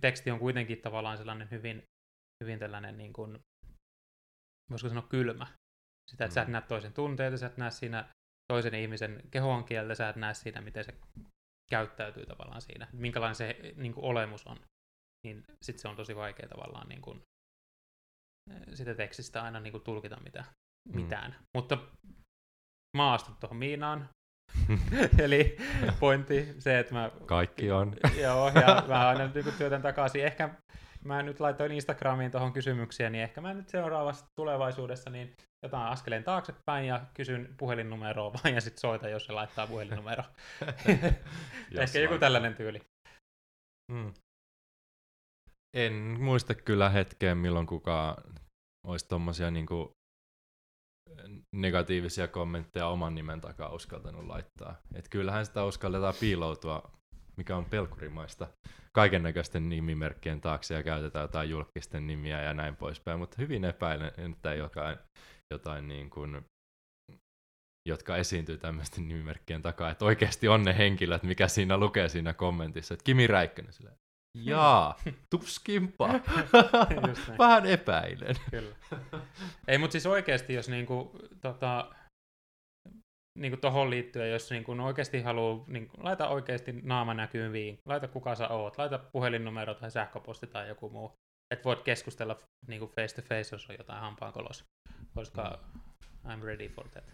teksti 0.00 0.30
on 0.30 0.38
kuitenkin 0.38 0.80
tavallaan 0.80 1.18
sellainen 1.18 1.50
hyvin, 1.50 1.82
hyvin 2.44 2.58
tällainen, 2.58 2.98
niin 2.98 3.12
kuin, 3.12 3.38
voisiko 4.70 4.88
sanoa 4.88 5.08
kylmä. 5.08 5.46
Sitä, 6.10 6.24
että 6.24 6.32
mm. 6.32 6.34
sä 6.34 6.42
et 6.42 6.48
mm. 6.48 6.52
näe 6.52 6.62
toisen 6.62 6.92
tunteita, 6.92 7.36
sä 7.36 7.46
et 7.46 7.56
näe 7.56 7.70
siinä 7.70 8.08
toisen 8.52 8.74
ihmisen 8.74 9.22
kehon 9.30 9.64
kieltä, 9.64 9.94
sä 9.94 10.08
et 10.08 10.16
näe 10.16 10.34
siinä, 10.34 10.60
miten 10.60 10.84
se 10.84 10.94
käyttäytyy 11.70 12.26
tavallaan 12.26 12.60
siinä, 12.60 12.88
minkälainen 12.92 13.34
se 13.34 13.56
niin 13.76 13.94
kuin, 13.94 14.04
olemus 14.04 14.46
on. 14.46 14.60
Niin 15.24 15.44
sitten 15.62 15.82
se 15.82 15.88
on 15.88 15.96
tosi 15.96 16.16
vaikea 16.16 16.48
tavallaan 16.48 16.88
niin 16.88 17.02
kuin, 17.02 17.22
sitä 18.74 18.94
tekstistä 18.94 19.42
aina 19.42 19.60
niin 19.60 19.72
kuin, 19.72 19.84
tulkita 19.84 20.20
mitä, 20.20 20.44
mm. 20.88 20.96
mitään. 20.96 21.36
Mutta 21.56 21.78
mä 22.96 23.12
astun 23.12 23.36
tuohon 23.40 23.56
Miinaan, 23.56 24.08
Eli 25.24 25.56
pointti 26.00 26.54
se, 26.58 26.78
että 26.78 26.94
mä... 26.94 27.10
Kaikki 27.26 27.70
on. 27.70 27.94
Joo, 28.22 28.48
ja 28.48 28.84
mä 28.88 29.08
aina 29.08 29.30
niin 29.34 29.54
työtän 29.58 29.82
takaisin. 29.82 30.24
Ehkä 30.24 30.50
mä 31.04 31.22
nyt 31.22 31.40
laitoin 31.40 31.72
Instagramiin 31.72 32.30
tuohon 32.30 32.52
kysymyksiä, 32.52 33.10
niin 33.10 33.22
ehkä 33.22 33.40
mä 33.40 33.54
nyt 33.54 33.68
seuraavassa 33.68 34.26
tulevaisuudessa 34.34 35.10
niin 35.10 35.34
jotain 35.62 35.92
askeleen 35.92 36.24
taaksepäin 36.24 36.86
ja 36.86 37.00
kysyn 37.14 37.54
puhelinnumeroa 37.56 38.32
vaan 38.32 38.54
ja 38.54 38.60
sitten 38.60 38.80
soita, 38.80 39.08
jos 39.08 39.26
se 39.26 39.32
laittaa 39.32 39.66
puhelinnumero. 39.66 40.22
ehkä 41.80 41.98
joku 41.98 42.18
tällainen 42.18 42.54
tyyli. 42.54 42.80
Hmm. 43.92 44.14
En 45.76 45.92
muista 46.20 46.54
kyllä 46.54 46.88
hetkeen, 46.88 47.38
milloin 47.38 47.66
kukaan 47.66 48.22
olisi 48.86 49.08
tuommoisia 49.08 49.50
niinku 49.50 49.95
negatiivisia 51.56 52.28
kommentteja 52.28 52.86
oman 52.86 53.14
nimen 53.14 53.40
takaa 53.40 53.72
uskaltanut 53.72 54.26
laittaa. 54.26 54.76
Et 54.94 55.08
kyllähän 55.08 55.46
sitä 55.46 55.64
uskalletaan 55.64 56.14
piiloutua, 56.20 56.90
mikä 57.36 57.56
on 57.56 57.64
pelkurimaista, 57.64 58.48
kaiken 58.92 59.22
näköisten 59.22 59.68
nimimerkkien 59.68 60.40
taakse 60.40 60.74
ja 60.74 60.82
käytetään 60.82 61.22
jotain 61.22 61.50
julkisten 61.50 62.06
nimiä 62.06 62.42
ja 62.42 62.54
näin 62.54 62.76
poispäin, 62.76 63.18
mutta 63.18 63.36
hyvin 63.38 63.64
epäilen, 63.64 64.12
että 64.18 64.54
jotain, 64.54 64.98
jotain 65.50 65.88
niin 65.88 66.10
kuin, 66.10 66.46
jotka 67.88 68.16
esiintyy 68.16 68.58
tämmöisten 68.58 69.08
nimimerkkien 69.08 69.62
takaa, 69.62 69.90
että 69.90 70.04
oikeasti 70.04 70.48
on 70.48 70.62
ne 70.62 70.78
henkilöt, 70.78 71.22
mikä 71.22 71.48
siinä 71.48 71.78
lukee 71.78 72.08
siinä 72.08 72.32
kommentissa, 72.32 72.94
että 72.94 73.04
Kimi 73.04 73.26
Räikkönen 73.26 73.72
silleen, 73.72 73.96
Jaa, 74.44 74.96
tuskinpa. 75.30 76.08
Vähän 77.38 77.66
epäilen. 77.66 78.36
Kyllä. 78.50 78.76
Ei, 79.68 79.78
mutta 79.78 79.92
siis 79.92 80.06
oikeasti, 80.06 80.54
jos 80.54 80.68
niinku, 80.68 81.18
tota, 81.40 81.90
niinku 83.38 83.56
tohon 83.56 83.90
liittyen, 83.90 84.30
jos 84.30 84.50
niinku 84.50 84.72
oikeasti 84.72 85.22
haluaa, 85.22 85.64
niinku, 85.66 85.96
laita 86.02 86.28
oikeasti 86.28 86.72
naama 86.82 87.14
näkyviin, 87.14 87.78
laita 87.86 88.08
kuka 88.08 88.34
sä 88.34 88.48
oot, 88.48 88.78
laita 88.78 88.98
puhelinnumero 88.98 89.74
tai 89.74 89.90
sähköposti 89.90 90.46
tai 90.46 90.68
joku 90.68 90.90
muu. 90.90 91.12
Että 91.54 91.64
voit 91.64 91.82
keskustella 91.82 92.38
niinku 92.66 92.86
face 92.86 93.14
to 93.14 93.22
face, 93.22 93.54
jos 93.54 93.70
on 93.70 93.76
jotain 93.78 94.00
hampaankolossa, 94.00 94.64
koska 95.14 95.58
mm. 95.74 95.80
I'm 96.32 96.44
ready 96.44 96.68
for 96.68 96.88
that. 96.88 97.04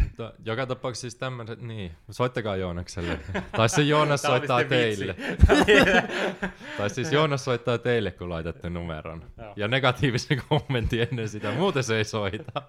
Mutta 0.00 0.32
joka 0.44 0.66
tapauksessa 0.66 1.00
siis 1.00 1.14
tämmöiset, 1.14 1.60
niin, 1.60 1.92
soittakaa 2.10 2.56
Joonakselle. 2.56 3.18
tai 3.56 3.68
se 3.68 3.82
Joonas 3.82 4.22
soittaa 4.22 4.64
teille. 4.64 5.16
tai 6.78 6.90
siis 6.90 7.12
Joonas 7.12 7.44
soittaa 7.44 7.78
teille, 7.78 8.10
kun 8.10 8.30
laitatte 8.30 8.70
numeron. 8.70 9.24
Joo. 9.38 9.52
Ja 9.56 9.68
negatiivisen 9.68 10.42
kommentin 10.48 11.02
ennen 11.02 11.28
sitä, 11.28 11.52
muuten 11.52 11.84
se 11.84 11.96
ei 11.96 12.04
soita. 12.04 12.62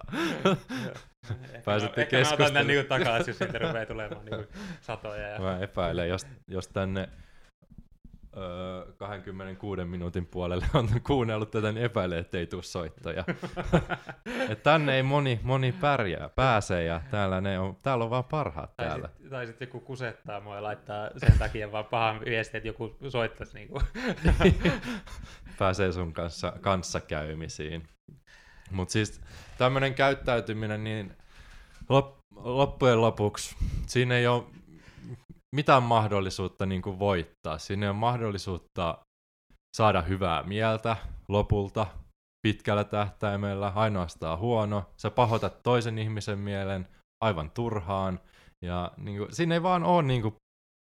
Pääsette 1.64 2.06
keskustelemaan. 2.06 2.22
Ehkä 2.22 2.42
mä 2.42 2.46
otan 2.46 2.66
niinku 2.66 2.88
takaisin, 2.88 3.30
jos 3.30 3.38
siitä 3.38 3.58
rupeaa 3.58 3.86
tulemaan 3.86 4.24
niinku 4.24 4.44
satoja. 4.80 5.28
Ja... 5.28 5.40
Mä 5.40 5.58
epäilen, 5.58 6.08
jos, 6.08 6.26
jos 6.48 6.68
tänne 6.68 7.08
26 8.96 9.84
minuutin 9.84 10.26
puolelle 10.26 10.66
on 10.74 10.88
kuunnellut 11.06 11.50
tätä, 11.50 11.72
niin 11.72 11.84
epäilee, 11.84 12.18
että 12.18 12.38
ei 12.38 12.46
tule 12.46 12.62
soittoja. 12.62 13.24
Et 14.50 14.62
tänne 14.62 14.96
ei 14.96 15.02
moni, 15.02 15.40
moni 15.42 15.72
pärjää, 15.72 16.28
pääsee 16.28 16.84
ja 16.84 17.00
täällä, 17.10 17.40
ne 17.40 17.58
on, 17.58 17.76
täällä 17.82 18.04
on 18.04 18.10
vaan 18.10 18.24
parhaat 18.24 18.76
tai 18.76 18.86
täällä. 18.86 19.08
Sit, 19.08 19.30
tai 19.30 19.46
sitten 19.46 19.66
joku 19.66 19.80
kusettaa 19.80 20.40
mua 20.40 20.56
ja 20.56 20.62
laittaa 20.62 21.10
sen 21.16 21.38
takia 21.38 21.72
vaan 21.72 21.84
pahan 21.84 22.20
viesti, 22.24 22.56
että 22.56 22.68
joku 22.68 22.96
soittaisi. 23.08 23.54
Niin 23.54 23.68
kuin. 23.68 23.82
pääsee 25.58 25.92
sun 25.92 26.12
kanssa 26.12 26.52
kanssakäymisiin. 26.60 27.88
Mutta 28.70 28.92
siis 28.92 29.20
tämmöinen 29.58 29.94
käyttäytyminen, 29.94 30.84
niin 30.84 31.16
lop, 31.88 32.18
loppujen 32.36 33.00
lopuksi 33.00 33.56
siinä 33.86 34.14
ei 34.14 34.26
ole 34.26 34.44
mitään 35.54 35.82
mahdollisuutta 35.82 36.66
niin 36.66 36.82
kuin 36.82 36.98
voittaa. 36.98 37.58
Siinä 37.58 37.90
on 37.90 37.96
mahdollisuutta 37.96 38.98
saada 39.76 40.02
hyvää 40.02 40.42
mieltä 40.42 40.96
lopulta 41.28 41.86
pitkällä 42.46 42.84
tähtäimellä, 42.84 43.72
ainoastaan 43.74 44.38
huono. 44.38 44.84
Sä 44.96 45.10
pahoitat 45.10 45.62
toisen 45.62 45.98
ihmisen 45.98 46.38
mielen 46.38 46.88
aivan 47.24 47.50
turhaan. 47.50 48.20
Ja 48.64 48.92
niin 48.96 49.18
kuin, 49.18 49.34
siinä 49.34 49.54
ei 49.54 49.62
vaan 49.62 49.84
ole 49.84 50.02
niin 50.02 50.22
kuin, 50.22 50.34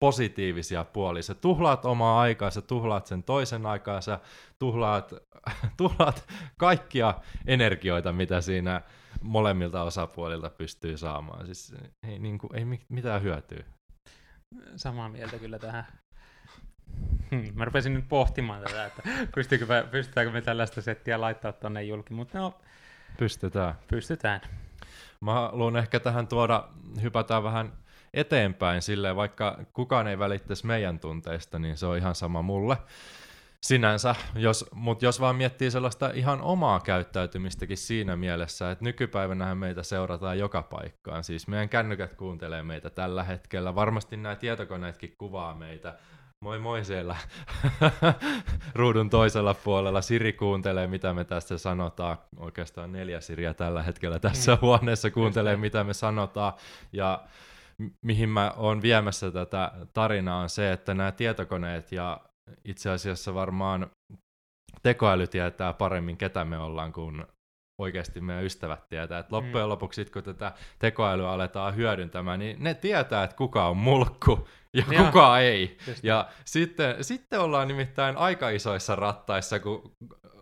positiivisia 0.05 0.85
puolia. 0.85 1.23
Sä 1.23 1.35
tuhlaat 1.35 1.85
omaa 1.85 2.21
aikaa, 2.21 2.51
sä 2.51 2.61
tuhlaat 2.61 3.07
sen 3.07 3.23
toisen 3.23 3.67
aikaa, 3.67 4.01
sä 4.01 4.19
tuhlaat, 4.59 5.15
tuhlaat 5.77 6.29
kaikkia 6.59 7.15
energioita, 7.47 8.13
mitä 8.13 8.41
siinä 8.41 8.83
molemmilta 9.23 9.83
osapuolilta 9.83 10.51
pystyy 10.51 10.97
saamaan. 10.97 11.47
Siis 11.47 11.75
ei, 12.09 12.19
niin 12.19 12.39
kuin, 12.39 12.57
ei 12.57 12.65
mitään 12.89 13.23
hyötyä 13.23 13.65
samaa 14.77 15.09
mieltä 15.09 15.39
kyllä 15.39 15.59
tähän. 15.59 15.87
Hmm, 17.31 17.53
mä 17.55 17.65
rupesin 17.65 17.95
nyt 17.95 18.09
pohtimaan 18.09 18.63
tätä, 18.63 18.87
että 18.87 19.03
pystyykö, 19.35 19.87
pystytäänkö 19.91 20.33
me 20.33 20.41
tällaista 20.43 20.83
settiä 20.83 21.21
laittaa 21.21 21.53
tonne 21.53 21.83
julki, 21.83 22.15
mutta 22.15 22.39
no... 22.39 22.61
Pystytään. 23.19 23.75
Pystytään. 23.89 24.41
Mä 25.21 25.33
haluan 25.33 25.77
ehkä 25.77 26.01
tähän 26.01 26.29
tuoda, 26.29 26.69
hypätään 27.03 27.43
vähän 27.43 27.73
eteenpäin 28.15 28.83
silleen, 28.83 29.17
vaikka 29.17 29.59
kukaan 29.73 30.09
ei 30.09 30.19
välittäisi 30.19 30.67
meidän 30.67 30.99
tunteista, 30.99 31.59
niin 31.59 31.77
se 31.77 31.87
on 31.87 31.97
ihan 31.97 32.15
sama 32.15 32.43
mulle. 32.43 32.77
Sinänsä, 33.61 34.15
jos, 34.35 34.67
mutta 34.75 35.05
jos 35.05 35.21
vaan 35.21 35.37
miettii 35.37 35.71
sellaista 35.71 36.11
ihan 36.15 36.41
omaa 36.41 36.81
käyttäytymistäkin 36.81 37.77
siinä 37.77 38.17
mielessä, 38.17 38.71
että 38.71 38.85
nykypäivänähän 38.85 39.59
meitä 39.59 39.83
seurataan 39.83 40.39
joka 40.39 40.63
paikkaan, 40.63 41.25
siis 41.25 41.49
meidän 41.49 41.69
kännykät 41.69 42.15
kuuntelee 42.15 42.63
meitä 42.63 42.91
tällä 42.91 43.25
hetkellä, 43.25 43.75
varmasti 43.75 44.17
nämä 44.17 44.37
tietokoneetkin 44.37 45.15
kuvaa 45.19 45.55
meitä, 45.55 45.95
Moi 46.41 46.59
moi 46.59 46.85
siellä 46.85 47.17
ruudun 48.75 49.11
toisella 49.11 49.55
puolella. 49.55 50.01
Siri 50.01 50.33
kuuntelee, 50.33 50.87
mitä 50.87 51.15
me 51.15 51.25
tässä 51.25 51.59
sanotaan. 51.59 52.19
Oikeastaan 52.37 52.93
neljä 52.93 53.21
Siriä 53.21 53.55
tällä 53.55 53.83
hetkellä 53.83 54.19
tässä 54.19 54.55
mm. 54.55 54.59
huoneessa 54.61 55.11
kuuntelee, 55.11 55.57
mitä 55.57 55.85
me 55.85 55.95
sanotaan. 55.95 56.53
Ja 56.93 57.23
mihin 58.03 58.29
mä 58.29 58.53
oon 58.57 58.83
viemässä 58.83 59.31
tätä 59.31 59.73
tarinaa 59.95 60.43
on 60.43 60.49
se, 60.49 60.73
että 60.73 60.95
nämä 60.95 61.13
tietokoneet 61.13 61.93
ja 61.93 62.21
itse 62.65 62.91
asiassa 62.91 63.35
varmaan 63.35 63.91
tekoäly 64.83 65.27
tietää 65.27 65.73
paremmin, 65.73 66.17
ketä 66.17 66.45
me 66.45 66.59
ollaan, 66.59 66.93
kuin 66.93 67.25
oikeasti 67.81 68.21
meidän 68.21 68.45
ystävät 68.45 68.89
tietää. 68.89 69.19
Et 69.19 69.33
loppujen 69.33 69.67
mm. 69.67 69.69
lopuksi, 69.69 70.05
kun 70.05 70.23
tätä 70.23 70.53
tekoälyä 70.79 71.31
aletaan 71.31 71.77
hyödyntämään, 71.77 72.39
niin 72.39 72.57
ne 72.59 72.75
tietää, 72.75 73.25
että 73.25 73.37
kuka 73.37 73.69
on 73.69 73.77
mulkku 73.77 74.49
ja, 74.77 74.85
ja 74.91 75.05
kuka 75.05 75.39
ei. 75.39 75.79
Just. 75.87 76.05
Ja 76.05 76.29
sitten, 76.45 77.05
sitten 77.05 77.41
ollaan 77.41 77.69
nimittäin 77.69 78.17
aika 78.17 78.51
isoissa 78.51 78.97
rattaissa, 78.97 79.61
kun 79.61 79.93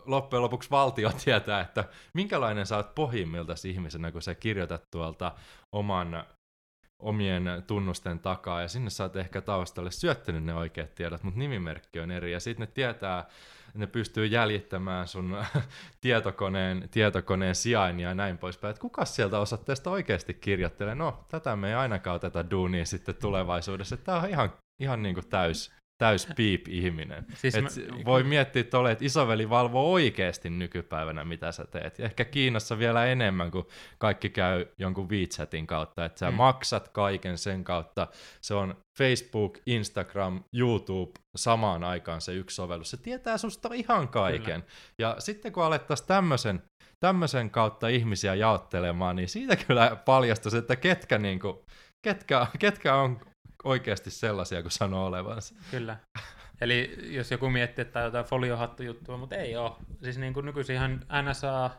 loppujen 0.05 0.43
lopuksi 0.43 0.69
valtio 0.71 1.11
tietää, 1.25 1.61
että 1.61 1.83
minkälainen 2.13 2.65
sä 2.65 2.77
oot 2.77 2.95
pohjimmilta 2.95 3.53
ihmisenä, 3.67 4.11
kun 4.11 4.21
sä 4.21 4.35
kirjoitat 4.35 4.83
tuolta 4.91 5.31
oman 5.71 6.23
omien 6.99 7.63
tunnusten 7.67 8.19
takaa, 8.19 8.61
ja 8.61 8.67
sinne 8.67 8.89
sä 8.89 9.03
oot 9.03 9.15
ehkä 9.15 9.41
taustalle 9.41 9.91
syöttänyt 9.91 10.43
ne 10.43 10.53
oikeat 10.53 10.95
tiedot, 10.95 11.23
mutta 11.23 11.39
nimimerkki 11.39 11.99
on 11.99 12.11
eri, 12.11 12.31
ja 12.31 12.39
sitten 12.39 12.67
ne 12.67 12.71
tietää, 12.73 13.25
ne 13.73 13.87
pystyy 13.87 14.25
jäljittämään 14.25 15.07
sun 15.07 15.37
tietokoneen, 16.01 16.89
tietokoneen 16.91 17.55
sijainnia 17.55 18.09
ja 18.09 18.15
näin 18.15 18.37
poispäin. 18.37 18.69
Että 18.69 18.81
kuka 18.81 19.05
sieltä 19.05 19.39
osoitteesta 19.39 19.91
oikeasti 19.91 20.33
kirjoittelee? 20.33 20.95
No, 20.95 21.25
tätä 21.27 21.55
me 21.55 21.67
ei 21.69 21.73
ainakaan 21.73 22.15
oteta 22.15 22.51
duunia 22.51 22.85
sitten 22.85 23.15
tulevaisuudessa. 23.15 23.97
Tämä 23.97 24.19
on 24.19 24.29
ihan, 24.29 24.53
ihan 24.79 25.03
niin 25.03 25.15
kuin 25.15 25.29
täys, 25.29 25.71
täys 25.99 26.27
piip-ihminen. 26.35 27.25
Siis 27.41 27.55
Et 27.55 27.63
mä... 27.63 27.69
Voi 28.05 28.23
miettiä 28.23 28.63
tuolle, 28.63 28.91
että 28.91 29.05
isoveli 29.05 29.49
valvoo 29.49 29.91
oikeasti 29.91 30.49
nykypäivänä, 30.49 31.25
mitä 31.25 31.51
sä 31.51 31.65
teet. 31.65 31.99
Ja 31.99 32.05
ehkä 32.05 32.25
Kiinassa 32.25 32.79
vielä 32.79 33.05
enemmän, 33.05 33.51
kun 33.51 33.67
kaikki 33.97 34.29
käy 34.29 34.65
jonkun 34.77 35.09
WeChatin 35.09 35.67
kautta. 35.67 36.05
Että 36.05 36.19
sä 36.19 36.31
mm. 36.31 36.37
maksat 36.37 36.87
kaiken 36.87 37.37
sen 37.37 37.63
kautta. 37.63 38.07
Se 38.41 38.53
on 38.53 38.75
Facebook, 38.97 39.57
Instagram, 39.65 40.43
YouTube 40.53 41.11
samaan 41.35 41.83
aikaan 41.83 42.21
se 42.21 42.33
yksi 42.33 42.55
sovellus. 42.55 42.91
Se 42.91 42.97
tietää 42.97 43.37
susta 43.37 43.69
ihan 43.73 44.07
kaiken. 44.07 44.61
Kyllä. 44.61 44.75
Ja 44.97 45.15
sitten 45.19 45.51
kun 45.51 45.63
alettaisiin 45.63 46.07
tämmöisen 46.07 46.61
tämmöisen 46.99 47.49
kautta 47.49 47.87
ihmisiä 47.87 48.35
jaottelemaan, 48.35 49.15
niin 49.15 49.29
siitä 49.29 49.55
kyllä 49.55 49.97
paljastaisi, 50.05 50.57
että 50.57 50.75
ketkä, 50.75 51.17
niin 51.17 51.39
kuin, 51.39 51.57
ketkä, 52.01 52.47
ketkä 52.59 52.95
on 52.95 53.19
oikeasti 53.63 54.11
sellaisia 54.11 54.61
kuin 54.61 54.71
sanoo 54.71 55.05
olevansa. 55.05 55.55
Kyllä. 55.71 55.97
Eli 56.61 56.97
jos 57.15 57.31
joku 57.31 57.49
miettii, 57.49 57.81
että 57.81 57.99
jotain 57.99 58.25
foliohattu-juttua, 58.25 59.17
mutta 59.17 59.35
ei 59.35 59.57
ole. 59.57 59.71
Siis 60.03 60.17
niin 60.17 60.33
kuin 60.33 60.45
nykyisin 60.45 60.75
ihan 60.75 61.05
NSA, 61.23 61.69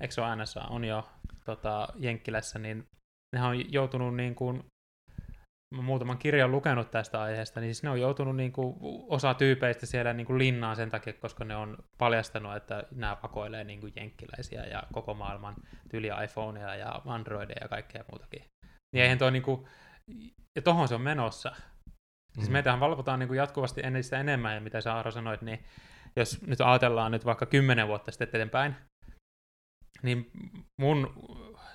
eikö 0.00 0.14
se 0.14 0.20
ole 0.20 0.36
NSA, 0.36 0.60
on 0.60 0.84
jo 0.84 1.08
tota, 1.44 1.88
Jenkkilässä, 1.96 2.58
niin 2.58 2.86
ne 3.36 3.42
on 3.42 3.72
joutunut 3.72 4.16
niin 4.16 4.34
kuin, 4.34 4.64
muutaman 5.74 6.18
kirjan 6.18 6.50
lukenut 6.50 6.90
tästä 6.90 7.22
aiheesta, 7.22 7.60
niin 7.60 7.74
siis 7.74 7.82
ne 7.82 7.90
on 7.90 8.00
joutunut 8.00 8.36
niin 8.36 8.52
kuin, 8.52 8.76
osa 9.08 9.34
tyypeistä 9.34 9.86
siellä 9.86 10.12
niin 10.12 10.26
kuin 10.26 10.38
linnaan 10.38 10.76
sen 10.76 10.90
takia, 10.90 11.12
koska 11.12 11.44
ne 11.44 11.56
on 11.56 11.76
paljastanut, 11.98 12.56
että 12.56 12.84
nämä 12.90 13.16
pakoilee 13.16 13.64
niin 13.64 13.80
kuin 13.80 13.92
jenkkiläisiä 13.96 14.64
ja 14.64 14.82
koko 14.92 15.14
maailman 15.14 15.54
tyyli 15.90 16.10
iPhoneja 16.24 16.74
ja 16.76 17.02
Androideja 17.06 17.58
ja 17.60 17.68
kaikkea 17.68 18.04
muutakin. 18.10 18.44
Niin 18.92 19.02
eihän 19.02 19.18
toi 19.18 19.32
niin 19.32 19.42
kuin, 19.42 19.66
ja 20.56 20.62
tohon 20.62 20.88
se 20.88 20.94
on 20.94 21.00
menossa. 21.00 21.52
Siis 22.34 22.48
mm. 22.48 22.52
meitähän 22.52 22.80
valvotaan 22.80 23.18
niin 23.18 23.28
kuin 23.28 23.38
jatkuvasti 23.38 23.80
entistä 23.84 24.20
enemmän, 24.20 24.54
ja 24.54 24.60
mitä 24.60 24.80
sä 24.80 24.94
Aaro 24.94 25.10
sanoit, 25.10 25.42
niin 25.42 25.64
jos 26.16 26.42
nyt 26.46 26.60
ajatellaan 26.60 27.12
nyt 27.12 27.24
vaikka 27.24 27.46
kymmenen 27.46 27.88
vuotta 27.88 28.10
sitten 28.10 28.28
eteenpäin, 28.28 28.76
niin 30.02 30.30
mun 30.80 31.14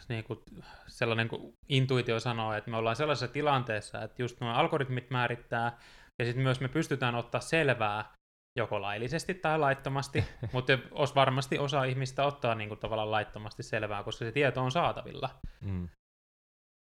niin 0.09 0.23
kuin, 0.23 0.39
sellainen 0.87 1.27
kuin 1.27 1.53
intuitio 1.69 2.19
sanoo, 2.19 2.53
että 2.53 2.71
me 2.71 2.77
ollaan 2.77 2.95
sellaisessa 2.95 3.27
tilanteessa, 3.27 4.01
että 4.01 4.21
just 4.23 4.41
nuo 4.41 4.49
algoritmit 4.49 5.09
määrittää, 5.09 5.77
ja 6.19 6.25
sitten 6.25 6.43
myös 6.43 6.59
me 6.59 6.67
pystytään 6.67 7.15
ottaa 7.15 7.41
selvää 7.41 8.13
joko 8.59 8.81
laillisesti 8.81 9.33
tai 9.33 9.59
laittomasti, 9.59 10.23
mutta 10.53 10.77
os 10.91 11.15
varmasti 11.15 11.59
osa 11.59 11.83
ihmistä 11.83 12.25
ottaa 12.25 12.55
niin 12.55 12.69
kuin, 12.69 12.79
tavallaan 12.79 13.11
laittomasti 13.11 13.63
selvää, 13.63 14.03
koska 14.03 14.25
se 14.25 14.31
tieto 14.31 14.61
on 14.61 14.71
saatavilla. 14.71 15.29
Mm 15.61 15.89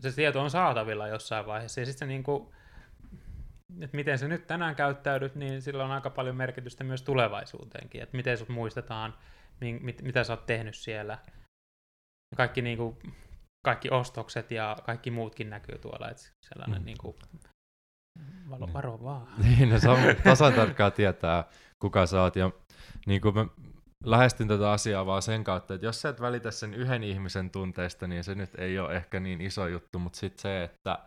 se 0.02 0.12
tieto 0.12 0.40
on 0.40 0.50
saatavilla 0.50 1.08
jossain 1.08 1.46
vaiheessa, 1.46 1.80
ja 1.80 1.86
sitten 1.86 2.08
niin 2.08 2.22
kuin, 2.22 2.48
että 3.80 3.96
miten 3.96 4.18
se 4.18 4.28
nyt 4.28 4.46
tänään 4.46 4.76
käyttäydyt, 4.76 5.34
niin 5.34 5.62
sillä 5.62 5.84
on 5.84 5.90
aika 5.90 6.10
paljon 6.10 6.36
merkitystä 6.36 6.84
myös 6.84 7.02
tulevaisuuteenkin, 7.02 8.02
että 8.02 8.16
miten 8.16 8.38
sut 8.38 8.48
muistetaan, 8.48 9.14
mit, 9.60 10.02
mitä 10.02 10.24
sä 10.24 10.32
oot 10.32 10.46
tehnyt 10.46 10.76
siellä. 10.76 11.18
Kaikki, 12.36 12.62
niin 12.62 12.78
kuin, 12.78 12.98
kaikki 13.64 13.90
ostokset 13.90 14.50
ja 14.50 14.76
kaikki 14.84 15.10
muutkin 15.10 15.50
näkyy 15.50 15.78
tuolla, 15.78 16.10
että 16.10 16.22
sellainen 16.40 16.82
mm. 16.82 16.86
niin 16.86 16.98
kuin, 17.00 17.16
valo, 18.50 18.72
varo 18.72 19.02
vaan. 19.02 19.28
Niin, 19.42 19.68
no, 19.68 19.78
se 19.78 19.88
on 19.88 19.98
tasan 20.24 20.52
tarkkaa 20.52 20.90
tietää, 20.90 21.44
kuka 21.78 22.06
sä 22.06 22.22
oot, 22.22 22.36
ja 22.36 22.50
niin 23.06 23.20
kuin 23.20 23.34
mä 23.34 23.46
lähestyn 24.04 24.48
tätä 24.48 24.72
asiaa 24.72 25.06
vaan 25.06 25.22
sen 25.22 25.44
kautta, 25.44 25.74
että 25.74 25.86
jos 25.86 26.00
sä 26.00 26.08
et 26.08 26.20
välitä 26.20 26.50
sen 26.50 26.74
yhden 26.74 27.04
ihmisen 27.04 27.50
tunteista, 27.50 28.06
niin 28.06 28.24
se 28.24 28.34
nyt 28.34 28.50
ei 28.58 28.78
ole 28.78 28.96
ehkä 28.96 29.20
niin 29.20 29.40
iso 29.40 29.66
juttu, 29.66 29.98
mutta 29.98 30.18
sitten 30.18 30.42
se, 30.42 30.64
että 30.64 30.98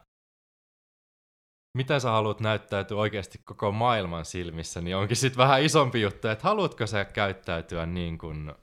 mitä 1.77 1.99
sä 1.99 2.09
haluat 2.09 2.39
näyttäytyä 2.39 2.97
oikeasti 2.97 3.39
koko 3.45 3.71
maailman 3.71 4.25
silmissä, 4.25 4.81
niin 4.81 4.95
onkin 4.95 5.17
sitten 5.17 5.37
vähän 5.37 5.63
isompi 5.63 6.01
juttu, 6.01 6.27
että 6.27 6.43
haluatko 6.43 6.87
sä 6.87 7.05
käyttäytyä 7.05 7.85
niin 7.85 8.17
kuin 8.17 8.53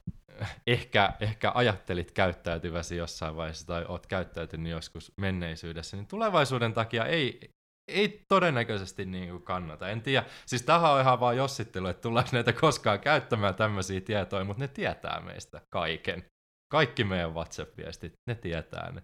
ehkä, 0.67 1.13
ehkä 1.19 1.51
ajattelit 1.55 2.11
käyttäytyväsi 2.11 2.97
jossain 2.97 3.35
vaiheessa 3.35 3.67
tai 3.67 3.85
oot 3.87 4.07
käyttäytynyt 4.07 4.71
joskus 4.71 5.13
menneisyydessä, 5.17 5.97
niin 5.97 6.07
tulevaisuuden 6.07 6.73
takia 6.73 7.05
ei, 7.05 7.49
ei 7.87 8.25
todennäköisesti 8.27 9.05
niin 9.05 9.29
kuin 9.29 9.43
kannata. 9.43 9.89
En 9.89 10.01
tiedä, 10.01 10.25
siis 10.45 10.61
tähän 10.61 10.91
on 10.91 11.01
ihan 11.01 11.19
vaan 11.19 11.37
jossittelu, 11.37 11.87
että 11.87 12.01
tullaan 12.01 12.27
näitä 12.31 12.53
koskaan 12.53 12.99
käyttämään 12.99 13.55
tämmöisiä 13.55 14.01
tietoja, 14.01 14.43
mutta 14.43 14.63
ne 14.63 14.67
tietää 14.67 15.21
meistä 15.21 15.61
kaiken. 15.73 16.25
Kaikki 16.71 17.03
meidän 17.03 17.33
WhatsApp-viestit, 17.33 18.13
ne 18.29 18.35
tietää 18.35 18.91
ne. 18.91 19.03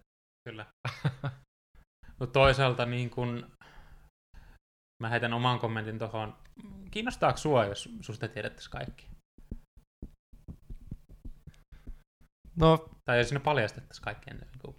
Kyllä. 0.49 0.65
no 2.19 2.27
toisaalta 2.27 2.85
niin 2.85 3.09
kun, 3.09 3.51
mä 5.03 5.09
heitän 5.09 5.33
oman 5.33 5.59
kommentin 5.59 5.99
tuohon. 5.99 6.37
Kiinnostaako 6.91 7.37
sua, 7.37 7.65
jos 7.65 7.89
susta 8.01 8.27
tiedettäisiin 8.27 8.71
kaikki? 8.71 9.07
No. 12.55 12.89
Tai 13.05 13.17
jos 13.17 13.27
sinne 13.29 13.39
paljastettaisiin 13.39 14.03
kaikki 14.03 14.29
ennen 14.31 14.49
kuin 14.61 14.75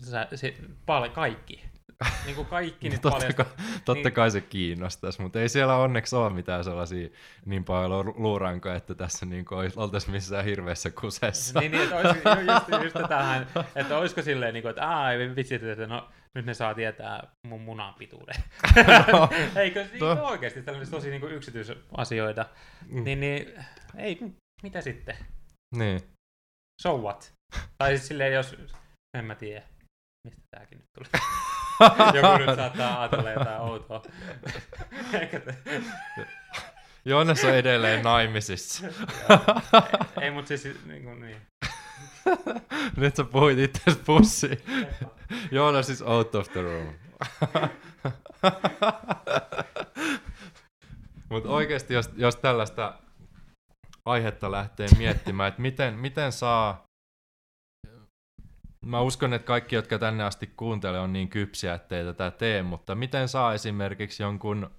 sä, 0.00 0.28
se, 0.34 0.54
pal- 0.86 1.10
kaikki. 1.10 1.73
Niin 2.26 2.36
kuin 2.36 2.46
kaikki 2.46 2.88
nyt 2.88 3.00
totta, 3.00 3.32
kai, 3.32 3.46
totta 3.84 4.02
niin... 4.02 4.12
kai 4.12 4.30
se 4.30 4.40
kiinnostaisi, 4.40 5.22
mutta 5.22 5.40
ei 5.40 5.48
siellä 5.48 5.76
onneksi 5.76 6.16
ole 6.16 6.30
mitään 6.30 6.64
sellaisia 6.64 7.08
niin 7.44 7.64
paljon 7.64 8.14
luurankoja, 8.16 8.74
että 8.74 8.94
tässä 8.94 9.26
niin 9.26 9.44
kuin 9.44 9.72
oltaisiin 9.76 10.12
missään 10.12 10.44
hirveässä 10.44 10.90
kusessa. 10.90 11.60
niin, 11.60 11.72
niin 11.72 11.82
että 11.82 11.96
olisiko, 11.96 12.28
just, 12.28 12.84
just 12.84 13.08
tähän, 13.08 13.46
että 13.76 13.98
olisiko 13.98 14.22
silleen, 14.22 14.54
niin 14.54 14.62
kuin, 14.62 14.70
että 14.70 14.88
aah, 14.88 15.36
vitsi, 15.36 15.54
että 15.54 15.86
no, 15.86 16.08
nyt 16.34 16.46
ne 16.46 16.54
saa 16.54 16.74
tietää 16.74 17.32
mun 17.46 17.60
munan 17.60 17.94
pituuden. 17.94 18.34
no, 19.12 19.28
Eikö 19.62 19.84
to... 19.98 20.14
niin 20.14 20.24
oikeasti 20.24 20.62
tällaisia 20.62 20.90
tosi 20.90 21.10
niin 21.10 21.20
kuin 21.20 21.32
yksityisasioita? 21.32 22.46
Mm. 22.86 23.04
Niin, 23.04 23.20
niin, 23.20 23.54
ei, 23.96 24.18
mitä 24.62 24.80
sitten? 24.80 25.16
Niin. 25.76 26.00
So 26.82 26.98
what? 26.98 27.32
Tai 27.78 27.90
siis 27.90 28.08
silleen, 28.08 28.32
jos, 28.32 28.56
en 29.18 29.24
mä 29.24 29.34
tiedä, 29.34 29.62
mistä 30.24 30.42
tääkin 30.50 30.78
nyt 30.78 30.86
tuli. 30.94 31.06
Joku 32.14 32.38
nyt 32.38 32.56
saattaa 32.56 33.00
ajatella 33.00 33.30
jotain 33.30 33.60
outoa. 33.60 34.02
Joonas 37.04 37.44
on 37.44 37.54
edelleen 37.54 38.04
naimisissa. 38.04 38.86
ei, 40.20 40.24
ei 40.24 40.30
mutta 40.30 40.48
siis 40.48 40.84
niin, 40.86 41.04
kuin, 41.04 41.20
niin. 41.20 41.36
Nyt 42.96 43.16
sä 43.16 43.24
puhuit 43.24 43.58
itse 43.58 43.82
pussiin. 44.06 44.62
Joonas 45.50 45.90
is 45.90 46.02
out 46.02 46.34
of 46.34 46.48
the 46.52 46.62
room. 46.62 46.94
Mutta 51.28 51.48
oikeasti, 51.48 51.94
jos, 51.94 52.10
jos 52.16 52.36
tällaista 52.36 52.94
aihetta 54.04 54.50
lähtee 54.50 54.86
miettimään, 54.98 55.48
että 55.48 55.62
miten, 55.62 55.94
miten 55.94 56.32
saa 56.32 56.84
Mä 58.84 59.00
uskon, 59.00 59.32
että 59.32 59.46
kaikki, 59.46 59.74
jotka 59.74 59.98
tänne 59.98 60.24
asti 60.24 60.46
kuuntelee, 60.46 61.00
on 61.00 61.12
niin 61.12 61.28
kypsiä, 61.28 61.74
ettei 61.74 62.04
tätä 62.04 62.30
tee, 62.30 62.62
mutta 62.62 62.94
miten 62.94 63.28
saa 63.28 63.54
esimerkiksi 63.54 64.22
jonkun 64.22 64.70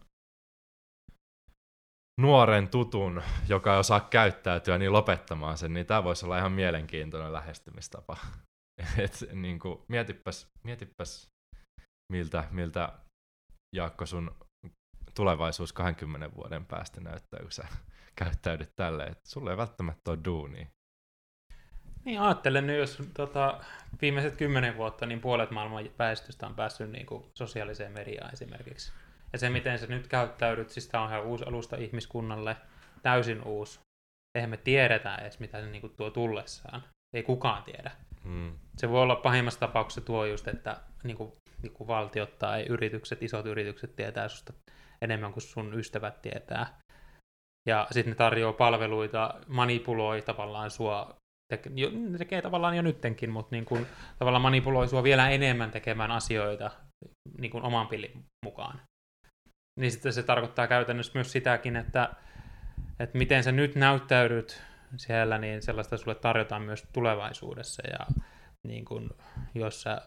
nuoren 2.22 2.68
tutun, 2.68 3.22
joka 3.50 3.74
ei 3.74 3.80
osaa 3.80 4.00
käyttäytyä, 4.00 4.78
niin 4.78 4.94
lopettamaan 4.94 5.58
sen, 5.58 5.74
niin 5.74 5.86
tämä 5.86 6.04
voisi 6.04 6.26
olla 6.26 6.38
ihan 6.38 6.52
mielenkiintoinen 6.52 7.34
lähestymistapa. 7.34 8.18
Et, 8.98 9.26
niin 9.34 9.60
kuin, 9.60 9.82
mietipäs, 9.88 10.48
mietipäs 10.64 11.30
miltä, 12.12 12.48
miltä 12.52 12.94
Jaakko 13.76 14.06
sun 14.06 14.36
tulevaisuus 15.16 15.74
20 15.74 16.36
vuoden 16.36 16.66
päästä 16.66 17.02
näyttää, 17.02 17.40
kun 17.40 17.52
sä 17.52 17.68
käyttäydyt 18.16 18.76
tälleen, 18.76 19.16
sulle 19.28 19.52
ei 19.52 19.58
välttämättä 19.58 20.12
ole 20.12 20.20
duunia. 20.26 20.68
Niin 22.06 22.20
ajattelen 22.20 22.68
nyt, 22.68 22.78
jos 22.78 23.02
tota, 23.14 23.60
viimeiset 24.02 24.38
kymmenen 24.38 24.78
vuotta, 24.78 25.06
niin 25.06 25.22
puolet 25.22 25.52
maailman 25.52 25.90
väestöstä 26.00 26.48
on 26.48 26.56
päässyt 26.56 26.92
niin 26.92 27.06
kuin, 27.06 27.26
sosiaaliseen 27.34 27.92
mediaan 27.92 28.34
esimerkiksi. 28.34 28.92
Ja 29.34 29.40
se, 29.40 29.50
miten 29.50 29.80
sä 29.80 29.88
nyt 29.88 30.08
käyttäydyt, 30.08 30.70
siis 30.70 30.88
tämä 30.88 31.04
on 31.04 31.10
ihan 31.10 31.24
uusi 31.24 31.46
alusta 31.46 31.76
ihmiskunnalle, 31.76 32.58
täysin 33.02 33.44
uusi. 33.44 33.80
Eihän 34.36 34.50
me 34.50 34.58
tiedetä 34.58 35.16
edes, 35.16 35.40
mitä 35.40 35.62
se 35.62 35.68
niin 35.68 35.82
kuin, 35.82 35.94
tuo 35.98 36.10
tullessaan. 36.10 36.84
Ei 37.16 37.24
kukaan 37.24 37.64
tiedä. 37.64 37.92
Hmm. 38.24 38.60
Se 38.78 38.90
voi 38.90 39.02
olla 39.02 39.16
pahimmassa 39.16 39.60
tapauksessa 39.60 40.02
tuo 40.02 40.26
just, 40.26 40.48
että 40.48 40.78
niin 41.04 41.18
kuin, 41.18 41.34
niin 41.62 41.74
kuin 41.74 41.88
valtiot 41.88 42.40
tai 42.40 42.66
yritykset, 42.70 43.24
isot 43.24 43.46
yritykset 43.46 43.96
tietää 43.96 44.28
susta 44.28 44.54
enemmän 45.02 45.34
kuin 45.34 45.44
sun 45.44 45.80
ystävät 45.80 46.22
tietää. 46.22 46.80
Ja 47.68 47.88
sitten 47.92 48.12
ne 48.12 48.16
tarjoaa 48.16 48.54
palveluita, 48.54 49.34
manipuloi 49.48 50.22
tavallaan 50.22 50.72
sua, 50.72 51.16
teke, 51.58 51.70
jo, 51.76 51.90
tekee 52.18 52.42
tavallaan 52.42 52.76
jo 52.76 52.82
nyttenkin, 52.82 53.30
mutta 53.30 53.56
niin 53.56 53.66
kuin, 53.66 53.86
tavallaan 54.20 54.42
manipuloi 54.42 54.88
sua 54.88 55.04
vielä 55.04 55.30
enemmän 55.30 55.72
tekemään 55.72 56.12
asioita 56.12 56.72
niin 57.38 57.52
kuin 57.52 57.64
oman 57.64 57.88
pilin 57.88 58.26
mukaan. 58.46 58.82
Niin 59.80 59.92
sitten 59.92 60.14
se 60.14 60.24
tarkoittaa 60.24 60.68
käytännössä 60.68 61.12
myös 61.16 61.32
sitäkin, 61.32 61.76
että, 61.76 62.16
että 63.00 63.18
miten 63.18 63.44
sä 63.44 63.52
nyt 63.52 63.76
näyttäydyt 63.76 64.62
siellä, 64.98 65.38
niin 65.38 65.62
sellaista 65.62 65.98
sulle 65.98 66.16
tarjotaan 66.16 66.62
myös 66.62 66.84
tulevaisuudessa. 66.94 67.84
Ja 67.88 68.06
niin 68.68 68.86
kuin, 68.86 69.10
jos 69.56 69.82
sä, 69.82 70.02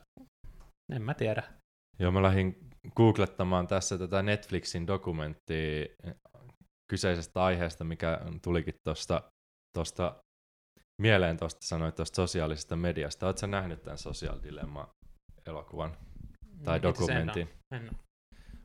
en 0.92 1.03
mä 1.03 1.14
tiedä. 1.14 1.42
Joo, 1.99 2.12
mä 2.12 2.22
lähdin 2.22 2.57
googlettamaan 2.96 3.66
tässä 3.66 3.99
tätä 3.99 4.22
Netflixin 4.22 4.86
dokumenttia 4.86 5.86
kyseisestä 6.90 7.44
aiheesta, 7.44 7.84
mikä 7.84 8.20
tulikin 8.42 8.74
tuosta 8.84 9.22
tosta 9.76 10.16
mieleen 11.03 11.36
tuosta 11.36 11.66
sanoit 11.66 11.94
tuosta 11.94 12.16
sosiaalisesta 12.16 12.76
mediasta. 12.76 13.26
Oletko 13.26 13.46
nähnyt 13.46 13.82
tämän 13.82 13.99
Social 13.99 14.38
Dilemma-elokuvan 14.42 15.96
tai 16.64 16.82
dokumentin? 16.82 17.49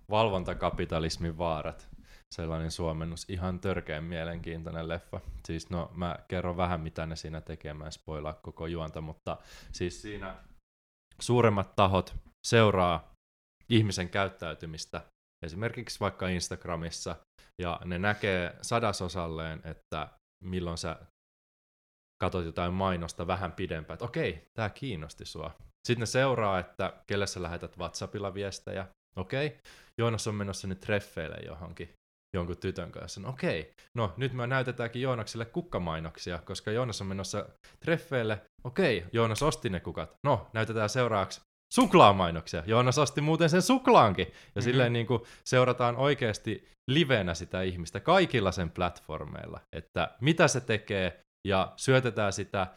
Valvontakapitalismin 0.09 1.37
vaarat. 1.37 1.89
Sellainen 2.35 2.71
suomennus. 2.71 3.29
Ihan 3.29 3.59
törkeän 3.59 4.03
mielenkiintoinen 4.03 4.87
leffa. 4.87 5.21
Siis 5.47 5.69
no, 5.69 5.91
mä 5.95 6.19
kerron 6.27 6.57
vähän 6.57 6.81
mitä 6.81 7.05
ne 7.05 7.15
siinä 7.15 7.41
tekee, 7.41 7.73
mä 7.73 7.85
en 7.85 7.91
spoilaa 7.91 8.33
koko 8.33 8.67
juonta, 8.67 9.01
mutta 9.01 9.37
siis 9.71 10.01
siinä 10.01 10.35
suuremmat 11.21 11.75
tahot 11.75 12.15
seuraa 12.47 13.13
ihmisen 13.69 14.09
käyttäytymistä 14.09 15.01
esimerkiksi 15.45 15.99
vaikka 15.99 16.27
Instagramissa, 16.27 17.15
ja 17.61 17.79
ne 17.85 17.99
näkee 17.99 18.55
sadasosalleen, 18.61 19.61
että 19.63 20.09
milloin 20.43 20.77
sä 20.77 20.99
katsot 22.23 22.45
jotain 22.45 22.73
mainosta 22.73 23.27
vähän 23.27 23.51
pidempään, 23.51 23.95
että 23.95 24.05
okei, 24.05 24.47
tämä 24.53 24.69
kiinnosti 24.69 25.25
sua. 25.25 25.51
Sitten 25.87 25.99
ne 25.99 26.05
seuraa, 26.05 26.59
että 26.59 26.93
kelle 27.07 27.27
sä 27.27 27.41
lähetät 27.41 27.77
WhatsAppilla 27.77 28.33
viestejä. 28.33 28.87
Okei, 29.15 29.57
Joonas 29.97 30.27
on 30.27 30.35
menossa 30.35 30.67
nyt 30.67 30.79
treffeille 30.79 31.37
johonkin 31.45 31.89
jonkun 32.35 32.57
tytön 32.57 32.91
kanssa. 32.91 33.21
No 33.21 33.29
okei, 33.29 33.73
no 33.97 34.13
nyt 34.17 34.33
me 34.33 34.47
näytetäänkin 34.47 35.01
Joonakselle 35.01 35.45
kukkamainoksia, 35.45 36.39
koska 36.45 36.71
Joonas 36.71 37.01
on 37.01 37.07
menossa 37.07 37.45
treffeille. 37.79 38.41
Okei, 38.63 39.05
Joonas 39.13 39.43
osti 39.43 39.69
ne 39.69 39.79
kukat. 39.79 40.13
No, 40.25 40.47
näytetään 40.53 40.89
seuraavaksi 40.89 41.41
suklaamainoksia. 41.73 42.63
Joonas 42.65 42.97
osti 42.97 43.21
muuten 43.21 43.49
sen 43.49 43.61
suklaankin. 43.61 44.27
Ja 44.27 44.31
mm-hmm. 44.33 44.61
silleen 44.61 44.93
niin 44.93 45.07
kuin 45.07 45.21
seurataan 45.45 45.95
oikeasti 45.95 46.67
livenä 46.91 47.33
sitä 47.33 47.61
ihmistä 47.61 47.99
kaikilla 47.99 48.51
sen 48.51 48.69
platformeilla, 48.69 49.59
että 49.75 50.11
mitä 50.21 50.47
se 50.47 50.61
tekee, 50.61 51.19
ja 51.47 51.73
syötetään 51.77 52.33
sitä 52.33 52.67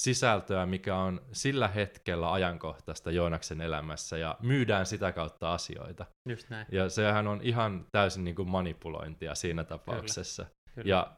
sisältöä, 0.00 0.66
mikä 0.66 0.96
on 0.96 1.20
sillä 1.32 1.68
hetkellä 1.68 2.32
ajankohtaista 2.32 3.10
Joonaksen 3.10 3.60
elämässä, 3.60 4.18
ja 4.18 4.36
myydään 4.42 4.86
sitä 4.86 5.12
kautta 5.12 5.54
asioita. 5.54 6.06
Just 6.28 6.50
näin. 6.50 6.66
Ja 6.72 6.88
sehän 6.88 7.26
on 7.26 7.40
ihan 7.42 7.86
täysin 7.92 8.24
niin 8.24 8.34
kuin 8.34 8.48
manipulointia 8.48 9.34
siinä 9.34 9.64
tapauksessa. 9.64 10.42
Kyllä. 10.44 10.74
Kyllä. 10.74 10.88
Ja 10.88 11.16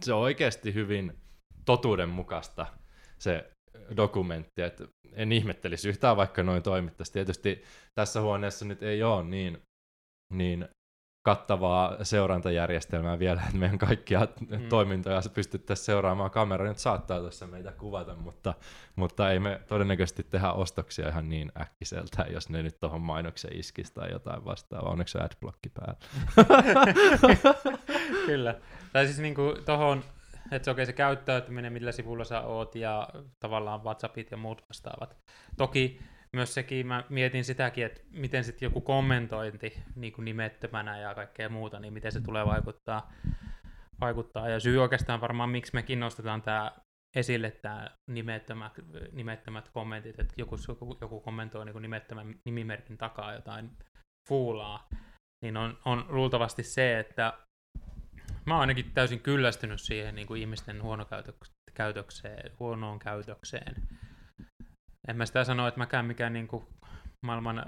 se 0.00 0.12
on 0.12 0.20
oikeasti 0.20 0.74
hyvin 0.74 1.18
totuudenmukaista 1.64 2.66
se 3.18 3.50
dokumentti, 3.96 4.62
että 4.62 4.84
en 5.12 5.32
ihmettelisi 5.32 5.88
yhtään, 5.88 6.16
vaikka 6.16 6.42
noin 6.42 6.62
toimittaisi. 6.62 7.12
Tietysti 7.12 7.64
tässä 7.94 8.20
huoneessa 8.20 8.64
nyt 8.64 8.82
ei 8.82 9.02
ole 9.02 9.24
niin, 9.24 9.62
niin 10.32 10.68
kattavaa 11.22 12.04
seurantajärjestelmää 12.04 13.18
vielä, 13.18 13.40
että 13.40 13.56
meidän 13.56 13.78
kaikkia 13.78 14.20
mm. 14.20 14.68
toimintoja 14.68 15.20
pystyttäisiin 15.34 15.86
seuraamaan 15.86 16.30
kamera 16.30 16.64
nyt 16.64 16.78
saattaa 16.78 17.20
tuossa 17.20 17.46
meitä 17.46 17.72
kuvata, 17.72 18.14
mutta, 18.14 18.54
mutta 18.96 19.30
ei 19.30 19.38
me 19.38 19.60
todennäköisesti 19.68 20.22
tehdä 20.22 20.52
ostoksia 20.52 21.08
ihan 21.08 21.28
niin 21.28 21.52
äkkiseltä, 21.60 22.26
jos 22.30 22.48
ne 22.48 22.62
nyt 22.62 22.80
tuohon 22.80 23.00
mainokseen 23.00 23.56
iskisi 23.56 23.94
tai 23.94 24.10
jotain 24.10 24.44
vastaavaa. 24.44 24.92
Onneksi 24.92 25.18
on 25.18 25.24
adblocki 25.24 25.68
päällä. 25.68 25.96
Kyllä. 28.26 28.54
Tai 28.92 29.06
siis 29.06 29.18
niin 29.18 29.34
kuin 29.34 29.64
tohon 29.64 30.04
että 30.50 30.64
se, 30.64 30.70
okay, 30.70 30.86
se 30.86 30.92
käyttäytyminen, 30.92 31.72
millä 31.72 31.92
sivulla 31.92 32.24
sä 32.24 32.40
oot 32.40 32.74
ja 32.74 33.08
tavallaan 33.40 33.84
WhatsAppit 33.84 34.30
ja 34.30 34.36
muut 34.36 34.64
vastaavat. 34.68 35.16
Toki 35.56 36.00
myös 36.32 36.54
sekin, 36.54 36.86
mä 36.86 37.04
mietin 37.08 37.44
sitäkin, 37.44 37.86
että 37.86 38.00
miten 38.10 38.44
sitten 38.44 38.66
joku 38.66 38.80
kommentointi 38.80 39.82
niin 39.96 40.12
kuin 40.12 40.24
nimettömänä 40.24 40.98
ja 40.98 41.14
kaikkea 41.14 41.48
muuta, 41.48 41.80
niin 41.80 41.92
miten 41.92 42.12
se 42.12 42.20
tulee 42.20 42.46
vaikuttaa. 42.46 43.12
vaikuttaa. 44.00 44.48
Ja 44.48 44.60
syy 44.60 44.82
oikeastaan 44.82 45.20
varmaan, 45.20 45.50
miksi 45.50 45.74
mekin 45.74 46.00
nostetaan 46.00 46.42
tämä 46.42 46.72
esille 47.16 47.50
tämä 47.50 47.90
nimettömät, 48.06 48.72
nimettömät 49.12 49.68
kommentit, 49.68 50.18
että 50.18 50.34
joku, 50.36 50.56
joku, 51.00 51.20
kommentoi 51.20 51.64
niin 51.64 51.82
nimettömän 51.82 52.34
nimimerkin 52.44 52.98
takaa 52.98 53.34
jotain 53.34 53.70
fuulaa, 54.28 54.88
niin 55.42 55.56
on, 55.56 55.78
on 55.84 56.04
luultavasti 56.08 56.62
se, 56.62 56.98
että 56.98 57.32
mä 58.46 58.54
oon 58.54 58.60
ainakin 58.60 58.90
täysin 58.90 59.20
kyllästynyt 59.20 59.80
siihen 59.80 60.14
niin 60.14 60.26
kuin 60.26 60.40
ihmisten 60.40 60.82
huonokäytökseen, 60.82 62.52
huonoon 62.60 62.98
käytökseen. 62.98 63.74
En 65.08 65.16
mä 65.16 65.26
sitä 65.26 65.44
sano, 65.44 65.68
että 65.68 65.78
mäkään 65.78 66.06
mikään 66.06 66.32
niin 66.32 66.48
kuin 66.48 66.66
maailman 67.26 67.66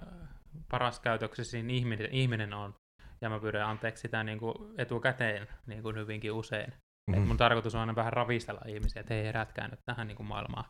paras 0.70 1.01
käytöksessä 1.01 1.59
ihminen, 1.59 2.09
ihminen 2.11 2.53
on, 2.53 2.74
ja 3.20 3.30
mä 3.30 3.41
pyydän 3.41 3.68
anteeksi 3.68 4.01
sitä 4.01 4.24
niin 4.24 4.39
kuin 4.39 4.55
etukäteen 4.78 5.49
niin 5.66 5.83
kuin 5.83 5.97
hyvinkin 5.97 6.33
usein. 6.33 6.70
Mm-hmm. 6.70 7.22
Et 7.22 7.28
mun 7.28 7.37
tarkoitus 7.37 7.74
on 7.74 7.80
aina 7.80 7.95
vähän 7.95 8.12
ravistella 8.12 8.61
ihmisiä, 8.66 9.01
että 9.01 9.14
hei 9.14 9.24
herätkää 9.24 9.68
nyt 9.68 9.80
tähän 9.91 10.09
niin 10.09 10.16
kuin 10.16 10.26
maailmaan. 10.26 10.64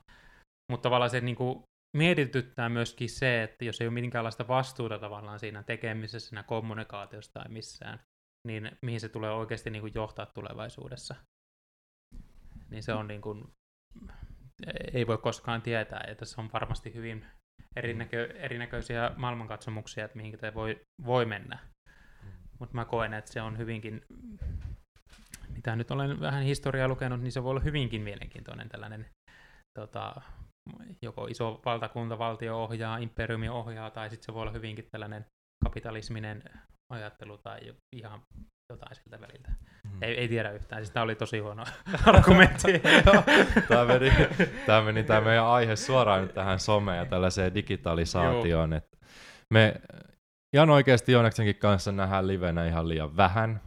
Mutta 0.72 0.82
tavallaan 0.82 1.10
se 1.10 1.20
niin 1.20 1.36
kuin 1.36 1.62
mietityttää 1.96 2.68
myöskin 2.68 3.10
se, 3.10 3.42
että 3.42 3.64
jos 3.64 3.80
ei 3.80 3.86
ole 3.86 3.94
minkäänlaista 3.94 4.48
vastuuta 4.48 4.98
tavallaan 4.98 5.38
siinä 5.38 5.62
tekemisessä, 5.62 6.28
siinä 6.28 6.42
kommunikaatiossa 6.42 7.32
tai 7.32 7.48
missään, 7.48 8.00
niin 8.48 8.78
mihin 8.82 9.00
se 9.00 9.08
tulee 9.08 9.30
oikeasti 9.30 9.70
niin 9.70 9.82
kuin 9.82 9.92
johtaa 9.94 10.26
tulevaisuudessa. 10.26 11.14
Niin 12.70 12.82
se 12.82 12.92
on 12.92 13.06
niin 13.06 13.20
kuin, 13.20 13.52
ei 14.92 15.06
voi 15.06 15.18
koskaan 15.18 15.62
tietää, 15.62 16.04
ja 16.08 16.14
tässä 16.14 16.42
on 16.42 16.50
varmasti 16.52 16.94
hyvin 16.94 17.24
erinäkö, 17.76 18.34
erinäköisiä 18.36 19.10
maailmankatsomuksia, 19.16 20.04
että 20.04 20.16
mihin 20.16 20.38
tämä 20.38 20.54
voi, 20.54 20.80
voi 21.06 21.24
mennä. 21.24 21.58
Mm. 22.22 22.30
Mutta 22.58 22.74
mä 22.74 22.84
koen, 22.84 23.14
että 23.14 23.32
se 23.32 23.42
on 23.42 23.58
hyvinkin, 23.58 24.04
mitä 25.48 25.76
nyt 25.76 25.90
olen 25.90 26.20
vähän 26.20 26.42
historiaa 26.42 26.88
lukenut, 26.88 27.20
niin 27.20 27.32
se 27.32 27.42
voi 27.42 27.50
olla 27.50 27.60
hyvinkin 27.60 28.02
mielenkiintoinen 28.02 28.68
tällainen 28.68 29.06
tota, 29.78 30.14
joko 31.02 31.26
iso 31.26 31.62
valtakunta, 31.64 32.18
valtio 32.18 32.62
ohjaa, 32.62 32.98
imperiumi 32.98 33.48
ohjaa, 33.48 33.90
tai 33.90 34.10
sitten 34.10 34.26
se 34.26 34.34
voi 34.34 34.42
olla 34.42 34.52
hyvinkin 34.52 34.88
tällainen 34.90 35.26
kapitalisminen 35.64 36.42
ajattelu 36.92 37.38
tai 37.38 37.74
ihan 37.96 38.22
jotain 38.72 38.94
siltä 38.94 39.20
väliltä. 39.20 39.52
Mm. 39.92 40.02
Ei, 40.02 40.18
ei 40.18 40.28
tiedä 40.28 40.50
yhtään, 40.50 40.82
siis 40.82 40.90
tämä 40.90 41.04
oli 41.04 41.14
tosi 41.14 41.38
huono 41.38 41.64
argumentti. 42.06 42.82
tämä, 43.68 43.84
meni, 43.84 44.12
tämä 44.66 44.82
meni 44.82 45.04
tämä 45.04 45.20
meidän 45.20 45.46
aihe 45.46 45.76
suoraan 45.76 46.22
nyt 46.22 46.34
tähän 46.34 46.60
someen 46.60 46.98
ja 46.98 47.06
tällaiseen 47.06 47.54
digitalisaatioon. 47.54 48.72
Että 48.72 48.96
me 49.50 49.74
ihan 50.52 50.70
oikeasti 50.70 51.12
Joonaksenkin 51.12 51.56
kanssa 51.56 51.92
nähdään 51.92 52.26
livenä 52.26 52.66
ihan 52.66 52.88
liian 52.88 53.16
vähän. 53.16 53.60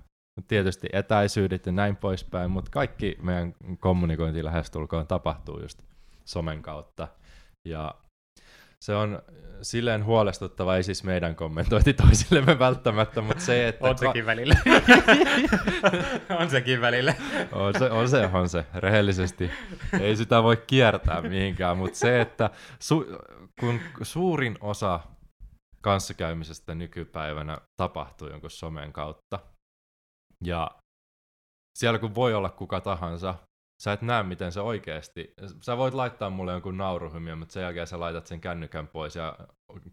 Tietysti 0.48 0.88
etäisyydet 0.94 1.66
ja 1.66 1.72
näin 1.72 1.96
poispäin, 1.96 2.52
mutta 2.52 2.72
kaikki 2.72 3.18
meidän 3.22 3.54
kommunikointi 3.80 4.44
lähestulkoon 4.44 5.08
tapahtuu 5.08 5.60
just 5.62 5.82
somen 6.26 6.62
kautta. 6.62 7.08
Ja 7.68 7.96
se 8.80 8.96
on 8.96 9.22
silleen 9.62 10.06
huolestuttava, 10.06 10.76
ei 10.76 10.84
siis 10.84 11.04
meidän 11.04 11.36
kommentointi 11.36 11.94
toisillemme 11.94 12.60
välttämättä, 12.60 13.22
mutta 13.22 13.44
se, 13.44 13.68
että... 13.68 13.88
On 13.88 13.98
sekin 13.98 14.26
välillä. 14.26 14.56
on 16.40 16.50
sekin 16.50 16.82
välillä. 16.82 17.14
on 17.52 17.74
se, 17.80 17.92
on 17.92 18.10
se, 18.10 18.30
on 18.34 18.50
se, 18.50 18.66
rehellisesti. 18.74 19.52
Ei 20.00 20.16
sitä 20.16 20.44
voi 20.44 20.58
kiertää 20.68 21.22
mihinkään, 21.22 21.78
mutta 21.78 22.00
se, 22.00 22.22
että 22.22 22.50
su, 22.80 23.06
kun 23.60 23.80
suurin 24.02 24.58
osa 24.62 25.00
kanssakäymisestä 25.82 26.76
nykypäivänä 26.76 27.58
tapahtuu 27.78 28.30
jonkun 28.30 28.52
somen 28.52 28.94
kautta, 28.94 29.40
ja 30.44 30.72
siellä 31.78 32.00
kun 32.00 32.16
voi 32.16 32.34
olla 32.34 32.50
kuka 32.50 32.82
tahansa, 32.82 33.36
sä 33.84 33.94
et 33.94 34.02
näe, 34.02 34.24
miten 34.24 34.52
se 34.52 34.62
oikeasti, 34.62 35.34
sä 35.62 35.78
voit 35.78 35.94
laittaa 35.94 36.30
mulle 36.30 36.52
jonkun 36.52 36.78
nauruhymiön, 36.78 37.38
mutta 37.38 37.54
sen 37.54 37.64
jälkeen 37.64 37.88
sä 37.88 38.00
laitat 38.00 38.28
sen 38.28 38.42
kännykän 38.42 38.88
pois 38.88 39.16
ja 39.16 39.38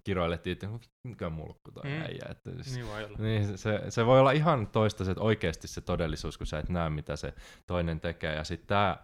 kiroilet 0.05 0.47
että 0.47 0.69
mikä 1.09 1.31
mulkku 1.31 1.73
toi 1.73 1.85
mm. 1.85 2.03
äijä. 2.03 2.25
Että 2.31 2.51
siis, 2.51 2.75
niin 2.77 2.87
voi 2.87 3.05
olla. 3.05 3.19
Niin, 3.19 3.59
se, 3.59 3.81
se 3.89 4.07
voi 4.07 4.21
olla 4.21 4.33
ihan 4.33 4.67
toista 4.67 5.05
se, 5.05 5.15
oikeasti 5.19 5.69
se 5.69 5.81
todellisuus, 5.81 6.39
kun 6.39 6.47
sä 6.47 6.59
et 6.59 6.69
näe, 6.69 6.91
mitä 6.91 7.17
se 7.17 7.35
toinen 7.67 8.01
tekee. 8.01 8.35
Ja 8.35 8.45
sitten 8.45 8.67
tämä 8.67 8.97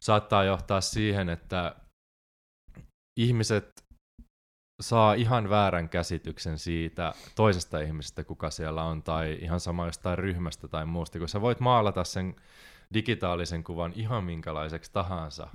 saattaa 0.00 0.44
johtaa 0.44 0.80
siihen, 0.80 1.28
että 1.28 1.74
ihmiset 3.20 3.86
saa 4.82 5.14
ihan 5.14 5.50
väärän 5.50 5.88
käsityksen 5.88 6.58
siitä 6.58 7.12
toisesta 7.34 7.80
ihmisestä, 7.80 8.24
kuka 8.24 8.50
siellä 8.50 8.82
on, 8.82 9.02
tai 9.02 9.38
ihan 9.40 9.60
sama 9.60 9.86
jostain 9.86 10.18
ryhmästä 10.18 10.68
tai 10.68 10.86
muusta, 10.86 11.18
kun 11.18 11.28
sä 11.28 11.40
voit 11.40 11.60
maalata 11.60 12.04
sen 12.04 12.36
digitaalisen 12.94 13.64
kuvan 13.64 13.92
ihan 13.94 14.24
minkälaiseksi 14.24 14.92
tahansa. 14.92 15.48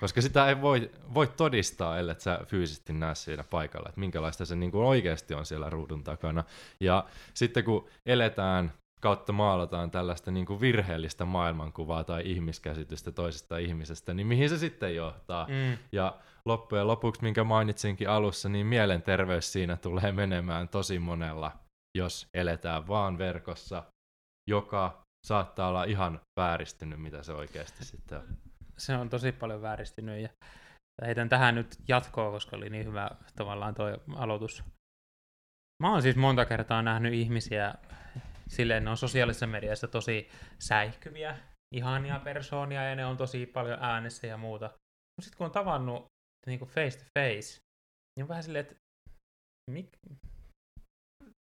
Koska 0.00 0.20
sitä 0.22 0.48
ei 0.48 0.60
voi, 0.60 0.90
voi 1.14 1.26
todistaa, 1.26 1.98
ellei 1.98 2.20
sä 2.20 2.40
fyysisesti 2.46 2.92
näe 2.92 3.14
siinä 3.14 3.44
paikalla, 3.44 3.88
että 3.88 4.00
minkälaista 4.00 4.44
se 4.44 4.56
niin 4.56 4.76
oikeasti 4.76 5.34
on 5.34 5.46
siellä 5.46 5.70
ruudun 5.70 6.04
takana. 6.04 6.44
Ja 6.80 7.04
sitten 7.34 7.64
kun 7.64 7.88
eletään 8.06 8.72
kautta 9.00 9.32
maalataan 9.32 9.90
tällaista 9.90 10.30
niin 10.30 10.46
kuin 10.46 10.60
virheellistä 10.60 11.24
maailmankuvaa 11.24 12.04
tai 12.04 12.22
ihmiskäsitystä 12.24 13.12
toisesta 13.12 13.58
ihmisestä, 13.58 14.14
niin 14.14 14.26
mihin 14.26 14.48
se 14.48 14.58
sitten 14.58 14.94
johtaa? 14.96 15.46
Mm. 15.46 15.78
Ja 15.92 16.16
loppujen 16.44 16.86
lopuksi, 16.86 17.22
minkä 17.22 17.44
mainitsinkin 17.44 18.08
alussa, 18.08 18.48
niin 18.48 18.66
mielenterveys 18.66 19.52
siinä 19.52 19.76
tulee 19.76 20.12
menemään 20.12 20.68
tosi 20.68 20.98
monella, 20.98 21.52
jos 21.98 22.26
eletään 22.34 22.88
vaan 22.88 23.18
verkossa, 23.18 23.82
joka 24.50 25.01
saattaa 25.26 25.68
olla 25.68 25.84
ihan 25.84 26.20
vääristynyt, 26.40 27.00
mitä 27.00 27.22
se 27.22 27.32
oikeasti 27.32 27.84
sitten 27.84 28.18
on. 28.18 28.36
Se 28.78 28.96
on 28.96 29.08
tosi 29.08 29.32
paljon 29.32 29.62
vääristynyt 29.62 30.22
ja 30.22 30.28
heitän 31.06 31.28
tähän 31.28 31.54
nyt 31.54 31.76
jatkoa, 31.88 32.30
koska 32.30 32.56
oli 32.56 32.70
niin 32.70 32.86
hyvä 32.86 33.10
tavallaan 33.36 33.74
tuo 33.74 33.86
aloitus. 34.16 34.64
Mä 35.82 35.92
oon 35.92 36.02
siis 36.02 36.16
monta 36.16 36.44
kertaa 36.44 36.82
nähnyt 36.82 37.14
ihmisiä, 37.14 37.74
silleen 38.48 38.84
ne 38.84 38.90
on 38.90 38.96
sosiaalisessa 38.96 39.46
mediassa 39.46 39.88
tosi 39.88 40.28
säihkyviä, 40.58 41.38
ihania 41.74 42.18
persoonia 42.18 42.84
ja 42.84 42.96
ne 42.96 43.06
on 43.06 43.16
tosi 43.16 43.46
paljon 43.46 43.78
äänessä 43.80 44.26
ja 44.26 44.36
muuta. 44.36 44.66
Mutta 44.66 45.22
sitten 45.22 45.38
kun 45.38 45.46
on 45.46 45.52
tavannut 45.52 46.06
niin 46.46 46.58
kuin 46.58 46.68
face 46.68 46.98
to 46.98 47.04
face, 47.18 47.58
niin 48.16 48.22
on 48.22 48.28
vähän 48.28 48.42
silleen, 48.42 48.66
että 48.66 48.76
mik... 49.70 49.88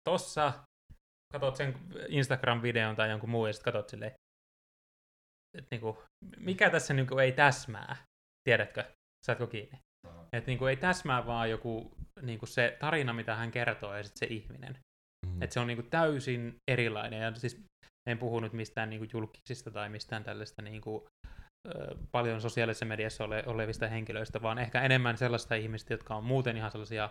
tossa 0.08 0.52
katot 1.32 1.56
sen 1.56 1.74
Instagram-videon 2.08 2.96
tai 2.96 3.10
jonkun 3.10 3.30
muun 3.30 3.48
ja 3.48 3.52
sitten 3.52 3.72
katot 3.72 3.88
silleen, 3.88 4.12
että 5.58 5.68
niinku, 5.70 6.02
mikä 6.36 6.70
tässä 6.70 6.94
niinku 6.94 7.18
ei 7.18 7.32
täsmää, 7.32 7.96
tiedätkö, 8.48 8.84
saatko 9.26 9.46
kiinni? 9.46 9.78
Että 10.32 10.50
niinku 10.50 10.66
ei 10.66 10.76
täsmää 10.76 11.26
vaan 11.26 11.50
joku 11.50 11.90
niinku 12.22 12.46
se 12.46 12.76
tarina, 12.80 13.12
mitä 13.12 13.34
hän 13.34 13.50
kertoo 13.50 13.96
ja 13.96 14.02
sitten 14.02 14.28
se 14.28 14.34
ihminen. 14.34 14.78
Mm. 15.26 15.42
Että 15.42 15.54
se 15.54 15.60
on 15.60 15.66
niinku 15.66 15.86
täysin 15.90 16.56
erilainen 16.70 17.20
ja 17.20 17.34
siis 17.34 17.60
en 18.10 18.18
puhu 18.18 18.40
nyt 18.40 18.52
mistään 18.52 18.90
niinku 18.90 19.06
julkisista 19.12 19.70
tai 19.70 19.88
mistään 19.88 20.24
tällaista 20.24 20.62
niinku, 20.62 21.08
paljon 22.12 22.40
sosiaalisessa 22.40 22.86
mediassa 22.86 23.24
ole, 23.24 23.42
olevista 23.46 23.88
henkilöistä, 23.88 24.42
vaan 24.42 24.58
ehkä 24.58 24.82
enemmän 24.82 25.18
sellaista 25.18 25.54
ihmistä, 25.54 25.94
jotka 25.94 26.14
on 26.14 26.24
muuten 26.24 26.56
ihan 26.56 26.70
sellaisia 26.70 27.10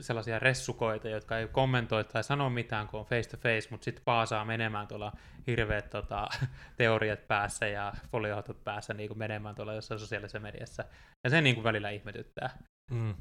sellaisia 0.00 0.38
ressukoita, 0.38 1.08
jotka 1.08 1.38
ei 1.38 1.48
kommentoi 1.48 2.04
tai 2.04 2.24
sano 2.24 2.50
mitään, 2.50 2.88
kun 2.88 3.00
on 3.00 3.06
face 3.06 3.30
to 3.30 3.36
face, 3.36 3.68
mutta 3.70 3.84
sitten 3.84 4.04
paasaa 4.04 4.44
menemään 4.44 4.88
tuolla 4.88 5.12
hirveät 5.46 5.90
tota, 5.90 6.28
teoriat 6.76 7.28
päässä 7.28 7.66
ja 7.66 7.92
folioautot 8.12 8.64
päässä 8.64 8.94
niin 8.94 9.08
kuin 9.08 9.18
menemään 9.18 9.54
tuolla 9.54 9.74
jossain 9.74 10.00
sosiaalisessa 10.00 10.40
mediassa. 10.40 10.84
Ja 11.24 11.30
se 11.30 11.40
niin 11.40 11.54
kuin 11.54 11.64
välillä 11.64 11.90
ihmetyttää. 11.90 12.58
Mm. 12.90 13.14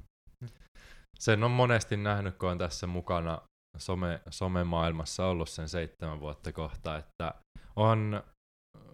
Sen 1.19 1.43
on 1.43 1.51
monesti 1.51 1.97
nähnyt, 1.97 2.37
kun 2.37 2.49
on 2.49 2.57
tässä 2.57 2.87
mukana 2.87 3.41
some, 3.77 4.21
somemaailmassa 4.29 5.25
ollut 5.25 5.49
sen 5.49 5.69
seitsemän 5.69 6.19
vuotta 6.19 6.51
kohta, 6.51 6.97
että 6.97 7.33
on 7.75 8.23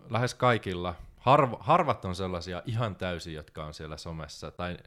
lähes 0.10 0.34
kaikilla 0.34 0.96
harv, 1.22 1.54
harvat 1.60 2.06
on 2.06 2.16
sellaisia 2.16 2.64
ihan 2.66 2.96
täysin, 2.96 3.34
jotka 3.34 3.66
on 3.66 3.74
siellä 3.74 3.98
somessa, 3.98 4.52
tai 4.52 4.78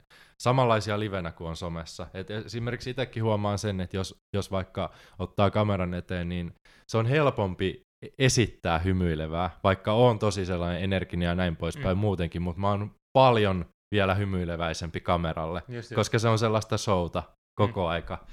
samanlaisia 0.42 1.00
livenä 1.00 1.32
kuin 1.32 1.48
on 1.48 1.56
somessa. 1.56 2.06
Et 2.14 2.30
esimerkiksi 2.30 2.90
itsekin 2.90 3.24
huomaan 3.24 3.58
sen, 3.58 3.80
että 3.80 3.96
jos, 3.96 4.14
jos 4.36 4.50
vaikka 4.50 4.90
ottaa 5.18 5.50
kameran 5.50 5.94
eteen, 5.94 6.28
niin 6.28 6.54
se 6.88 6.98
on 6.98 7.06
helpompi 7.06 7.80
esittää 8.18 8.78
hymyilevää, 8.78 9.50
vaikka 9.64 9.92
on 9.92 10.18
tosi 10.18 10.46
sellainen 10.46 10.82
energinen 10.82 11.26
ja 11.26 11.34
näin 11.34 11.56
poispäin 11.56 11.96
mm. 11.96 12.00
muutenkin, 12.00 12.42
mutta 12.42 12.60
mä 12.60 12.70
oon 12.70 12.90
paljon 13.18 13.66
vielä 13.94 14.14
hymyileväisempi 14.14 15.00
kameralle, 15.00 15.62
just, 15.68 15.90
just. 15.90 15.94
koska 15.94 16.18
se 16.18 16.28
on 16.28 16.38
sellaista 16.38 16.78
showta 16.78 17.22
koko 17.60 17.82
mm. 17.82 17.88
aika 17.88 18.26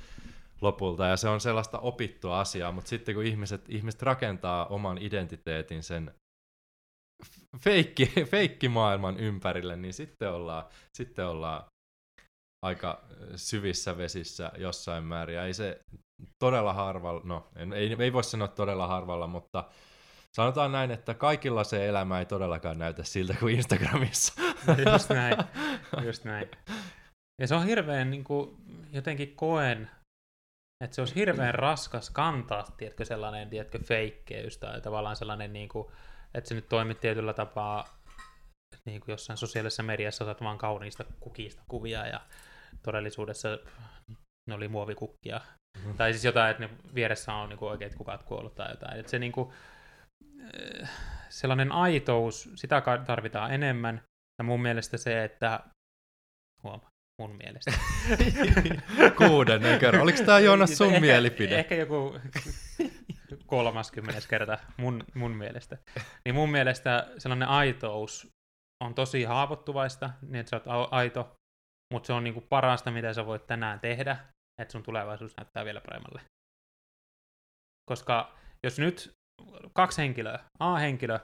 lopulta, 0.61 1.05
ja 1.05 1.17
se 1.17 1.29
on 1.29 1.41
sellaista 1.41 1.79
opittua 1.79 2.39
asiaa, 2.39 2.71
mutta 2.71 2.89
sitten 2.89 3.15
kun 3.15 3.25
ihmiset, 3.25 3.69
ihmiset 3.69 4.01
rakentaa 4.01 4.65
oman 4.65 4.97
identiteetin 4.97 5.83
sen 5.83 6.11
feikki, 7.59 8.05
feikkimaailman 8.31 9.19
ympärille, 9.19 9.75
niin 9.75 9.93
sitten 9.93 10.31
ollaan, 10.31 10.65
sitten 10.97 11.27
ollaan 11.27 11.63
aika 12.65 13.01
syvissä 13.35 13.97
vesissä 13.97 14.51
jossain 14.57 15.03
määrin. 15.03 15.39
ei 15.39 15.53
se 15.53 15.79
todella 16.43 16.73
harvalla, 16.73 17.21
no 17.23 17.47
ei, 17.75 17.95
ei 17.99 18.13
voi 18.13 18.23
sanoa 18.23 18.47
todella 18.47 18.87
harvalla, 18.87 19.27
mutta 19.27 19.69
sanotaan 20.35 20.71
näin, 20.71 20.91
että 20.91 21.13
kaikilla 21.13 21.63
se 21.63 21.87
elämä 21.87 22.19
ei 22.19 22.25
todellakaan 22.25 22.79
näytä 22.79 23.03
siltä 23.03 23.35
kuin 23.39 23.55
Instagramissa. 23.55 24.33
Just 24.91 25.09
näin, 25.09 25.37
just 26.05 26.23
näin. 26.23 26.49
Ja 27.41 27.47
se 27.47 27.55
on 27.55 27.65
hirveän 27.65 28.11
niin 28.11 28.23
kuin, 28.23 28.57
jotenkin 28.91 29.35
koen, 29.35 29.89
että 30.83 30.95
se 30.95 31.01
olisi 31.01 31.15
hirveän 31.15 31.55
raskas 31.55 32.09
kantaa, 32.09 32.63
tiedätkö, 32.77 33.05
sellainen, 33.05 33.49
tiedätkö, 33.49 33.79
feikkeys 33.79 34.57
tai 34.57 34.81
tavallaan 34.81 35.15
sellainen 35.15 35.53
niin 35.53 35.69
kuin, 35.69 35.87
että 36.33 36.47
se 36.47 36.55
nyt 36.55 36.69
toimit 36.69 36.99
tietyllä 36.99 37.33
tapaa 37.33 38.01
niin 38.85 39.01
kuin 39.01 39.13
jossain 39.13 39.37
sosiaalisessa 39.37 39.83
mediassa 39.83 40.23
otat 40.23 40.41
vaan 40.41 40.57
kauniista 40.57 41.05
kukista 41.19 41.63
kuvia 41.67 42.07
ja 42.07 42.21
todellisuudessa 42.83 43.49
ne 44.49 44.55
oli 44.55 44.67
muovikukkia. 44.67 45.41
Mm. 45.85 45.97
Tai 45.97 46.13
siis 46.13 46.25
jotain, 46.25 46.51
että 46.51 46.63
ne 46.63 46.69
vieressä 46.95 47.33
on 47.33 47.49
niin 47.49 47.59
kuin 47.59 47.69
oikeat 47.69 47.95
kukat 47.95 48.23
kuollut 48.23 48.55
tai 48.55 48.71
jotain. 48.71 48.99
Että 48.99 49.09
se 49.09 49.19
niin 49.19 49.31
kuin, 49.31 49.53
eh, 50.53 50.89
sellainen 51.29 51.71
aitous, 51.71 52.49
sitä 52.55 52.81
tarvitaan 53.05 53.53
enemmän. 53.53 54.01
Ja 54.39 54.43
mun 54.43 54.61
mielestä 54.61 54.97
se, 54.97 55.23
että 55.23 55.59
huoma, 56.63 56.89
mun 57.21 57.35
mielestä. 57.35 57.71
Kuudennen 59.27 59.79
kerran. 59.79 60.03
Oliko 60.03 60.23
tämä 60.23 60.39
Joonas 60.39 60.77
sun 60.77 60.87
ehkä, 60.87 60.99
mielipide? 60.99 61.59
Ehkä 61.59 61.75
joku 61.75 62.19
30 63.51 64.21
kerta 64.29 64.57
mun, 64.77 65.03
mun 65.15 65.31
mielestä. 65.31 65.77
Niin 66.25 66.35
mun 66.35 66.49
mielestä 66.49 67.07
sellainen 67.17 67.47
aitous 67.47 68.27
on 68.83 68.95
tosi 68.95 69.23
haavoittuvaista, 69.23 70.09
niin 70.21 70.35
että 70.35 70.49
sä 70.49 70.55
oot 70.55 70.87
aito, 70.91 71.35
mutta 71.93 72.07
se 72.07 72.13
on 72.13 72.23
niinku 72.23 72.41
parasta, 72.41 72.91
mitä 72.91 73.13
sä 73.13 73.25
voit 73.25 73.47
tänään 73.47 73.79
tehdä, 73.79 74.17
että 74.61 74.71
sun 74.71 74.83
tulevaisuus 74.83 75.37
näyttää 75.37 75.65
vielä 75.65 75.81
paremmalle. 75.81 76.21
Koska 77.89 78.35
jos 78.63 78.79
nyt 78.79 79.11
kaksi 79.73 80.01
henkilöä, 80.01 80.39
A-henkilö, 80.59 81.19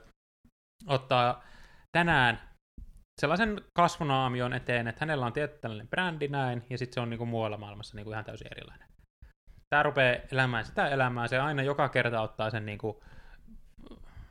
ottaa 0.87 1.43
tänään 1.97 2.49
sellaisen 3.21 3.61
kasvunaamion 3.77 4.53
eteen, 4.53 4.87
että 4.87 4.99
hänellä 4.99 5.25
on 5.25 5.33
tietty 5.33 5.59
tällainen 5.59 5.87
brändi 5.87 6.27
näin, 6.27 6.65
ja 6.69 6.77
sitten 6.77 6.93
se 6.93 6.99
on 6.99 7.09
niinku 7.09 7.25
muualla 7.25 7.57
maailmassa 7.57 7.95
niinku 7.95 8.11
ihan 8.11 8.25
täysin 8.25 8.47
erilainen 8.51 8.86
tämä 9.69 9.83
rupeaa 9.83 10.15
elämään 10.31 10.65
sitä 10.65 10.87
elämää, 10.87 11.27
se 11.27 11.39
aina 11.39 11.63
joka 11.63 11.89
kerta 11.89 12.21
ottaa 12.21 12.49
sen, 12.49 12.65
niin 12.65 12.77
kuin, 12.77 12.97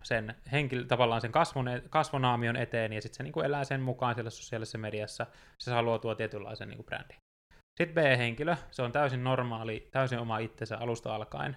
sen 0.03 0.35
henkilö, 0.53 0.85
tavallaan 0.85 1.21
sen 1.21 1.33
kasvon, 1.33 1.67
kasvonaamion 1.91 2.57
eteen, 2.57 2.93
ja 2.93 3.03
sitten 3.03 3.17
se 3.17 3.23
niin 3.23 3.33
kuin 3.33 3.47
elää 3.47 3.65
sen 3.65 3.81
mukaan 3.81 4.15
siellä 4.15 4.31
sosiaalisessa 4.31 4.79
mediassa, 4.79 5.27
se 5.59 5.71
saa 5.71 5.83
luotua 5.83 6.15
tietynlaisen 6.15 6.69
niin 6.69 6.77
kuin 6.77 6.87
brändin. 6.87 7.17
Sitten 7.81 7.95
B-henkilö, 7.95 8.57
se 8.71 8.83
on 8.83 8.93
täysin 8.93 9.25
normaali, 9.25 9.89
täysin 9.91 10.19
oma 10.19 10.39
itsensä 10.39 10.79
alusta 10.79 11.15
alkaen. 11.15 11.57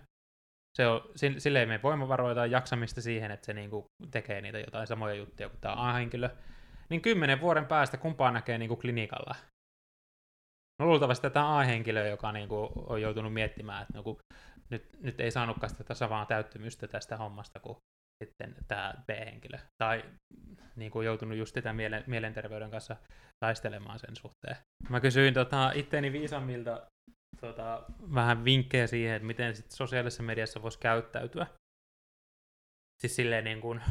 Se 0.78 0.88
on, 0.88 1.02
sille 1.38 1.60
ei 1.60 1.66
mene 1.66 1.84
voimavaroja 1.84 2.36
tai 2.36 2.52
jaksamista 2.52 3.02
siihen, 3.02 3.32
että 3.32 3.46
se 3.46 3.54
niinku 3.54 3.86
tekee 4.12 4.42
niitä 4.42 4.60
jotain 4.60 4.88
samoja 4.88 5.14
juttuja 5.14 5.50
kuin 5.50 5.62
tämä 5.62 5.90
A-henkilö. 5.90 6.30
Niin 6.90 7.02
kymmenen 7.02 7.42
vuoden 7.42 7.66
päästä 7.66 7.98
kumpaa 7.98 8.32
näkee 8.32 8.58
niinku 8.58 8.76
klinikalla. 8.76 9.36
No 10.80 10.86
luultavasti 10.86 11.22
tätä 11.22 11.58
A-henkilöä, 11.58 12.08
joka 12.08 12.32
niin 12.32 12.50
kuin, 12.50 12.70
on 12.76 13.02
joutunut 13.02 13.34
miettimään, 13.34 13.82
että 13.82 13.94
no, 13.94 14.04
kun 14.04 14.18
nyt, 14.70 14.90
nyt 15.02 15.20
ei 15.20 15.32
saanutkaan 15.32 15.76
sitä 15.76 15.94
samaa 15.94 16.26
täyttymystä 16.26 16.88
tästä 16.88 17.18
hommasta 17.18 17.60
kuin 17.60 17.78
sitten 18.24 18.56
tämä 18.68 18.94
B-henkilö. 19.08 19.58
Tai 19.84 20.04
niin 20.76 20.92
kuin 20.92 21.06
joutunut 21.06 21.38
just 21.38 21.56
sitä 21.56 21.74
mielen, 21.74 22.04
mielenterveyden 22.08 22.72
kanssa 22.72 22.96
taistelemaan 23.46 24.00
sen 24.00 24.16
suhteen. 24.16 24.58
Mä 24.90 25.00
kysyin 25.00 25.34
tota, 25.34 25.72
itteeni 25.72 26.12
viisammilta 26.12 26.88
tota, 27.42 27.84
vähän 28.14 28.46
vinkkejä 28.46 28.88
siihen, 28.88 29.16
että 29.16 29.26
miten 29.26 29.56
sit 29.56 29.72
sosiaalisessa 29.72 30.24
mediassa 30.24 30.62
voisi 30.62 30.80
käyttäytyä. 30.80 31.48
Siis 33.02 33.16
silleen 33.16 33.44
niin 33.44 33.62
kuin, 33.62 33.82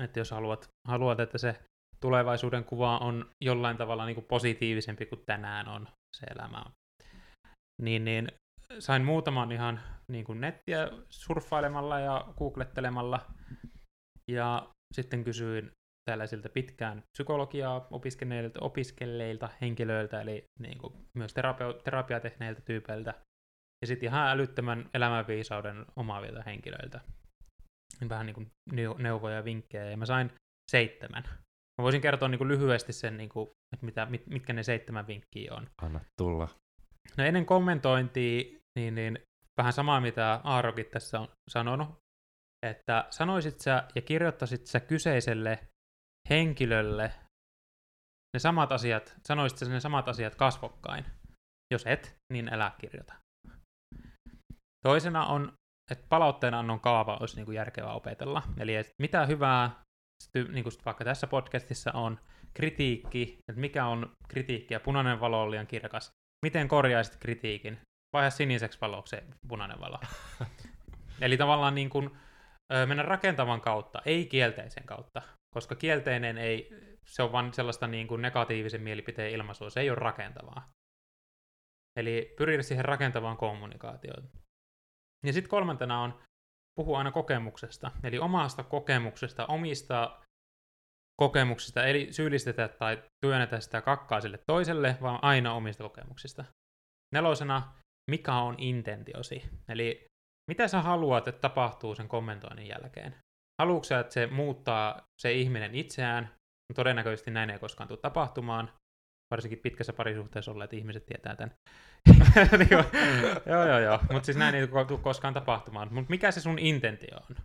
että 0.00 0.20
jos 0.20 0.30
haluat, 0.30 0.68
haluat, 0.88 1.20
että 1.20 1.38
se 1.38 1.60
tulevaisuuden 2.02 2.64
kuva 2.64 2.98
on 2.98 3.30
jollain 3.44 3.76
tavalla 3.76 4.06
niin 4.06 4.14
kuin 4.14 4.26
positiivisempi 4.26 5.06
kuin 5.06 5.22
tänään 5.26 5.68
on 5.68 5.88
se 6.16 6.26
elämä. 6.26 6.64
Niin, 7.82 8.04
niin 8.04 8.28
sain 8.78 9.04
muutaman 9.04 9.52
ihan 9.52 9.80
niin 10.08 10.24
kuin 10.24 10.40
nettiä 10.40 10.88
surffailemalla 11.10 12.00
ja 12.00 12.24
googlettelemalla. 12.38 13.20
Ja 14.30 14.68
sitten 14.94 15.24
kysyin 15.24 15.70
tällaisilta 16.10 16.48
pitkään 16.48 17.02
psykologiaa 17.16 17.86
opiskelleilta, 17.90 18.60
opiskelleilta 18.60 19.48
henkilöiltä, 19.60 20.20
eli 20.20 20.44
niin 20.58 20.78
kuin 20.78 20.92
myös 21.14 21.34
terapia, 21.34 21.72
terapia 21.84 22.20
tehneiltä 22.20 22.60
tyypeiltä, 22.60 23.14
ja 23.82 23.86
sitten 23.86 24.08
ihan 24.08 24.28
älyttömän 24.28 24.90
elämänviisauden 24.94 25.86
omaavilta 25.96 26.42
henkilöiltä. 26.42 27.00
Vähän 28.08 28.26
niin 28.26 28.34
kuin 28.34 28.50
neuvoja 28.98 29.36
ja 29.36 29.44
vinkkejä, 29.44 29.90
ja 29.90 29.96
mä 29.96 30.06
sain 30.06 30.32
seitsemän. 30.70 31.24
Mä 31.78 31.82
voisin 31.82 32.00
kertoa 32.00 32.28
niin 32.28 32.38
kuin 32.38 32.48
lyhyesti 32.48 32.92
sen, 32.92 33.16
niin 33.16 33.28
kuin, 33.28 33.50
että 33.74 33.86
mitä, 33.86 34.06
mit, 34.06 34.26
mitkä 34.26 34.52
ne 34.52 34.62
seitsemän 34.62 35.06
vinkkiä 35.06 35.54
on. 35.54 35.70
Anna 35.82 36.00
tulla. 36.20 36.48
No 37.16 37.24
ennen 37.24 37.46
kommentointia, 37.46 38.58
niin, 38.78 38.94
niin 38.94 39.18
vähän 39.60 39.72
samaa 39.72 40.00
mitä 40.00 40.40
Aarokin 40.44 40.86
tässä 40.86 41.20
on 41.20 41.28
sanonut, 41.50 41.88
että 42.66 43.06
sanoisit 43.10 43.60
sä 43.60 43.88
ja 43.94 44.02
kirjoittaisit 44.02 44.66
sä 44.66 44.80
kyseiselle 44.80 45.58
henkilölle 46.30 47.12
ne 48.34 48.38
samat 48.38 48.72
asiat, 48.72 49.16
sanoisit 49.28 49.58
sä 49.58 49.68
ne 49.68 49.80
samat 49.80 50.08
asiat 50.08 50.34
kasvokkain. 50.34 51.04
Jos 51.72 51.86
et, 51.86 52.16
niin 52.32 52.54
älä 52.54 52.72
kirjoita. 52.80 53.14
Toisena 54.84 55.26
on, 55.26 55.52
että 55.90 56.06
palautteen 56.08 56.54
annon 56.54 56.80
kaava 56.80 57.16
olisi 57.20 57.36
niin 57.36 57.44
kuin 57.44 57.56
järkevää 57.56 57.92
opetella. 57.92 58.42
Eli 58.58 58.74
että 58.74 58.92
mitä 58.98 59.26
hyvää, 59.26 59.82
niin 60.52 60.64
kuin 60.64 60.72
vaikka 60.84 61.04
tässä 61.04 61.26
podcastissa 61.26 61.92
on, 61.92 62.20
kritiikki, 62.54 63.38
että 63.48 63.60
mikä 63.60 63.86
on 63.86 64.16
kritiikki 64.28 64.74
ja 64.74 64.80
punainen 64.80 65.20
valo 65.20 65.42
on 65.42 65.50
liian 65.50 65.66
kirkas. 65.66 66.12
Miten 66.46 66.68
korjaisit 66.68 67.16
kritiikin? 67.16 67.78
Vaiha 68.12 68.30
siniseksi 68.30 68.80
valoksi 68.80 69.16
punainen 69.48 69.80
valo. 69.80 69.98
Eli 71.20 71.36
tavallaan 71.36 71.74
niin 71.74 71.90
kuin, 71.90 72.10
mennä 72.86 73.02
rakentavan 73.02 73.60
kautta, 73.60 74.02
ei 74.04 74.26
kielteisen 74.26 74.84
kautta 74.84 75.22
koska 75.54 75.74
kielteinen 75.74 76.38
ei, 76.38 76.70
se 77.06 77.22
on 77.22 77.32
vain 77.32 77.54
sellaista 77.54 77.86
niin 77.86 78.08
kuin 78.08 78.22
negatiivisen 78.22 78.82
mielipiteen 78.82 79.32
ilmaisua, 79.32 79.70
se 79.70 79.80
ei 79.80 79.90
ole 79.90 79.98
rakentavaa. 79.98 80.72
Eli 81.96 82.34
pyri 82.36 82.62
siihen 82.62 82.84
rakentavaan 82.84 83.36
kommunikaatioon. 83.36 84.30
Ja 85.26 85.32
sitten 85.32 85.50
kolmantena 85.50 86.02
on 86.02 86.20
puhua 86.74 86.98
aina 86.98 87.12
kokemuksesta, 87.12 87.90
eli 88.02 88.18
omasta 88.18 88.62
kokemuksesta, 88.62 89.46
omista 89.46 90.20
kokemuksista, 91.20 91.84
eli 91.84 92.12
syyllistetä 92.12 92.68
tai 92.68 93.02
työnnetä 93.24 93.60
sitä 93.60 93.80
kakkaa 93.80 94.20
sille 94.20 94.38
toiselle, 94.46 94.98
vaan 95.02 95.18
aina 95.22 95.54
omista 95.54 95.82
kokemuksista. 95.82 96.44
Nelosena, 97.14 97.72
mikä 98.10 98.34
on 98.34 98.54
intentiosi, 98.58 99.42
eli 99.68 100.06
mitä 100.50 100.68
sä 100.68 100.82
haluat, 100.82 101.28
että 101.28 101.40
tapahtuu 101.40 101.94
sen 101.94 102.08
kommentoinnin 102.08 102.68
jälkeen. 102.68 103.16
Haluatko 103.62 103.94
että 103.94 104.12
se 104.12 104.26
muuttaa 104.26 105.02
se 105.22 105.32
ihminen 105.32 105.74
itseään? 105.74 106.34
Todennäköisesti 106.74 107.30
näin 107.30 107.50
ei 107.50 107.58
koskaan 107.58 107.88
tule 107.88 107.98
tapahtumaan. 107.98 108.72
Varsinkin 109.32 109.58
pitkässä 109.58 109.92
parisuhteessa 109.92 110.50
olleet 110.50 110.72
ihmiset 110.72 111.06
tietää 111.06 111.36
tämän. 111.36 111.54
Niinku, 112.58 112.74
joo, 113.46 113.66
joo, 113.66 113.78
joo. 113.78 113.98
Mutta 114.12 114.26
siis 114.26 114.36
näin 114.36 114.54
ei 114.54 114.68
tule 114.68 114.98
koskaan 115.02 115.34
tapahtumaan. 115.34 115.94
Mutta 115.94 116.10
mikä 116.10 116.30
se 116.30 116.40
sun 116.40 116.58
intentio 116.58 117.16
on? 117.30 117.36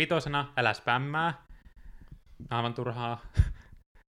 Vitosena, 0.00 0.52
älä 0.56 0.74
spämmää. 0.74 1.46
Aivan 2.50 2.74
turhaa. 2.74 3.20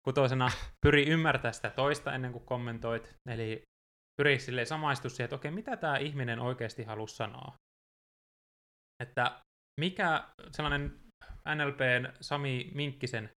Kutosena, 0.07 0.51
pyri 0.87 1.09
ymmärtää 1.09 1.53
sitä 1.53 1.71
toista 1.71 2.15
ennen 2.15 2.33
kuin 2.33 2.45
kommentoit. 2.45 3.15
Eli 3.29 3.63
pyri 4.17 4.39
sille 4.39 4.65
samaistua 4.65 5.11
siihen, 5.11 5.25
että 5.25 5.37
okei, 5.37 5.51
mitä 5.51 5.77
tämä 5.77 5.97
ihminen 5.97 6.41
oikeasti 6.41 6.85
halusi 6.85 7.17
sanoa. 7.17 7.55
Että 9.03 9.43
mikä 9.81 10.25
sellainen 10.51 10.99
NLPn 11.55 12.13
Sami 12.21 12.71
Minkkisen 12.75 13.31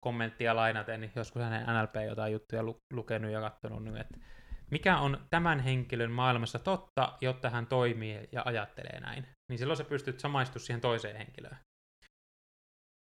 kommenttia 0.00 0.56
lainaten, 0.56 1.00
niin 1.00 1.12
joskus 1.16 1.42
hänen 1.42 1.66
NLP 1.66 1.94
jotain 2.08 2.32
juttuja 2.32 2.62
lu- 2.62 2.80
lukenut 2.92 3.30
ja 3.30 3.40
katsonut, 3.40 3.84
niin 3.84 3.96
että 3.96 4.18
mikä 4.70 4.98
on 4.98 5.26
tämän 5.30 5.60
henkilön 5.60 6.10
maailmassa 6.10 6.58
totta, 6.58 7.18
jotta 7.20 7.50
hän 7.50 7.66
toimii 7.66 8.28
ja 8.32 8.42
ajattelee 8.44 9.00
näin. 9.00 9.26
Niin 9.48 9.58
silloin 9.58 9.76
sä 9.76 9.84
pystyt 9.84 10.20
samaistumaan 10.20 10.66
siihen 10.66 10.80
toiseen 10.80 11.16
henkilöön. 11.16 11.56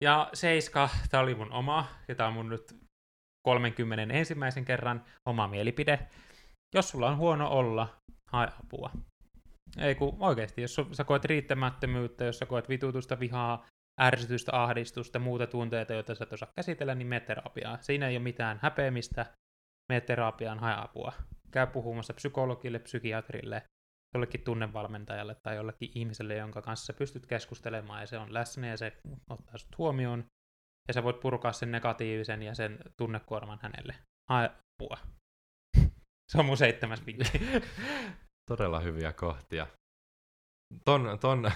Ja 0.03 0.29
seiska, 0.33 0.89
tämä 1.09 1.23
oli 1.23 1.35
mun 1.35 1.51
oma, 1.51 1.87
ja 2.07 2.15
tämä 2.15 2.27
on 2.27 2.33
mun 2.33 2.49
nyt 2.49 2.75
30 3.47 4.13
ensimmäisen 4.13 4.65
kerran 4.65 5.05
oma 5.25 5.47
mielipide. 5.47 5.99
Jos 6.75 6.89
sulla 6.89 7.09
on 7.09 7.17
huono 7.17 7.49
olla, 7.49 8.01
hae 8.31 8.47
apua. 8.59 8.91
Ei 9.77 9.95
kun 9.95 10.17
oikeasti, 10.19 10.61
jos 10.61 10.77
sä 10.91 11.03
koet 11.03 11.25
riittämättömyyttä, 11.25 12.25
jos 12.25 12.39
sä 12.39 12.45
koet 12.45 12.69
vitutusta, 12.69 13.19
vihaa, 13.19 13.65
ärsytystä, 14.01 14.63
ahdistusta, 14.63 15.19
muuta 15.19 15.47
tunteita, 15.47 15.93
joita 15.93 16.15
sä 16.15 16.23
et 16.23 16.33
osaa 16.33 16.51
käsitellä, 16.55 16.95
niin 16.95 17.07
mene 17.07 17.19
terapiaan. 17.19 17.77
Siinä 17.81 18.07
ei 18.07 18.17
ole 18.17 18.23
mitään 18.23 18.59
häpeämistä, 18.61 19.25
mene 19.89 20.01
terapiaan, 20.01 20.59
hae 20.59 20.75
apua. 20.77 21.13
Käy 21.51 21.67
puhumassa 21.67 22.13
psykologille, 22.13 22.79
psykiatrille, 22.79 23.63
jollekin 24.13 24.41
tunnevalmentajalle 24.41 25.35
tai 25.35 25.55
jollekin 25.55 25.91
ihmiselle, 25.95 26.35
jonka 26.35 26.61
kanssa 26.61 26.93
pystyt 26.93 27.25
keskustelemaan 27.25 28.01
ja 28.01 28.07
se 28.07 28.17
on 28.17 28.33
läsnä 28.33 28.67
ja 28.67 28.77
se 28.77 28.97
ottaa 29.29 29.57
sut 29.57 29.77
huomioon. 29.77 30.25
Ja 30.87 30.93
sä 30.93 31.03
voit 31.03 31.19
purkaa 31.19 31.51
sen 31.51 31.71
negatiivisen 31.71 32.43
ja 32.43 32.55
sen 32.55 32.79
tunnekuorman 32.97 33.59
hänelle. 33.61 33.95
Hae 34.29 34.49
apua. 34.49 34.97
Se 36.31 36.37
on 36.37 36.45
mun 36.45 36.57
seitsemäs 36.57 37.05
vinkki. 37.05 37.39
Todella 38.49 38.79
hyviä 38.79 39.13
kohtia. 39.13 39.67
Ton, 40.85 41.17
ton, 41.21 41.51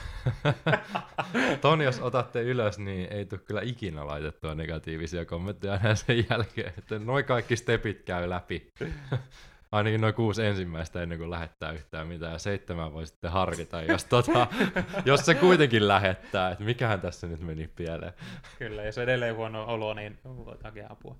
ton 1.61 1.81
jos 1.81 1.99
otatte 1.99 2.41
ylös, 2.41 2.79
niin 2.79 3.13
ei 3.13 3.25
tule 3.25 3.41
kyllä 3.45 3.61
ikinä 3.61 4.07
laitettua 4.07 4.55
negatiivisia 4.55 5.25
kommentteja 5.25 5.75
enää 5.75 5.95
sen 5.95 6.25
jälkeen. 6.29 6.73
Että 6.77 6.99
noin 6.99 7.25
kaikki 7.25 7.55
stepit 7.55 8.03
käy 8.03 8.29
läpi. 8.29 8.67
Ainakin 9.71 10.01
noin 10.01 10.13
kuusi 10.13 10.45
ensimmäistä 10.45 11.01
ennen 11.03 11.17
kuin 11.17 11.31
lähettää 11.31 11.71
yhtään 11.71 12.07
mitään. 12.07 12.39
Seitsemän 12.39 12.93
voi 12.93 13.07
sitten 13.07 13.31
harkita, 13.31 13.81
jos, 13.81 14.05
tota, 14.05 14.47
jos 15.05 15.25
se 15.25 15.35
kuitenkin 15.35 15.87
lähettää, 15.87 16.51
että 16.51 16.63
mikähän 16.63 17.01
tässä 17.01 17.27
nyt 17.27 17.39
meni 17.39 17.67
pieleen. 17.67 18.13
Kyllä, 18.59 18.83
jos 18.83 18.97
edelleen 18.97 19.35
huono 19.35 19.65
olo, 19.65 19.93
niin 19.93 20.19
voi 20.23 20.57
hakea 20.63 20.87
apua. 20.89 21.15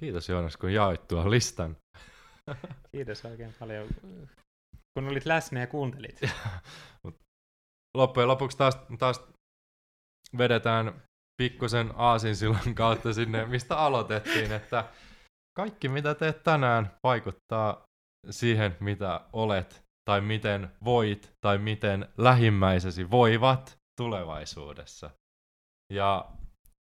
Kiitos 0.00 0.28
Joonas, 0.28 0.56
kun 0.56 0.72
jaoit 0.72 1.08
tuon 1.08 1.30
listan. 1.30 1.76
Kiitos 2.92 3.24
oikein 3.24 3.54
paljon, 3.58 3.88
kun 4.96 5.08
olit 5.08 5.26
läsnä 5.26 5.60
ja 5.60 5.66
kuuntelit. 5.66 6.20
Loppujen 7.98 8.28
lopuksi 8.28 8.58
taas, 8.58 8.78
taas 8.98 9.20
vedetään 10.38 11.02
pikkusen 11.42 11.92
aasinsillan 11.96 12.74
kautta 12.74 13.12
sinne, 13.12 13.46
mistä 13.46 13.76
aloitettiin, 13.76 14.52
että 14.52 14.84
kaikki 15.56 15.88
mitä 15.88 16.14
teet 16.14 16.42
tänään 16.42 16.90
vaikuttaa 17.02 17.84
siihen, 18.30 18.76
mitä 18.80 19.20
olet, 19.32 19.82
tai 20.10 20.20
miten 20.20 20.72
voit, 20.84 21.32
tai 21.40 21.58
miten 21.58 22.08
lähimmäisesi 22.18 23.10
voivat 23.10 23.78
tulevaisuudessa. 24.00 25.10
Ja 25.92 26.30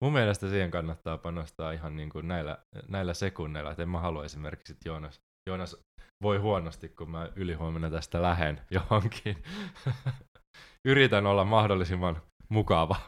mun 0.03 0.13
mielestä 0.13 0.49
siihen 0.49 0.71
kannattaa 0.71 1.17
panostaa 1.17 1.71
ihan 1.71 1.95
niin 1.95 2.09
kuin 2.09 2.27
näillä, 2.27 2.57
näillä 2.87 3.13
sekunneilla, 3.13 3.71
että 3.71 3.83
en 3.83 3.89
mä 3.89 3.99
halua 3.99 4.25
esimerkiksi, 4.25 4.73
että 4.73 4.89
Joonas 4.89 5.24
Joonas 5.49 5.77
voi 6.21 6.37
huonosti, 6.37 6.89
kun 6.89 7.09
mä 7.11 7.29
ylihuomenna 7.35 7.89
tästä 7.89 8.21
lähen 8.21 8.61
johonkin. 8.71 9.43
Yritän 10.87 11.25
olla 11.25 11.45
mahdollisimman 11.45 12.21
mukava. 12.49 12.95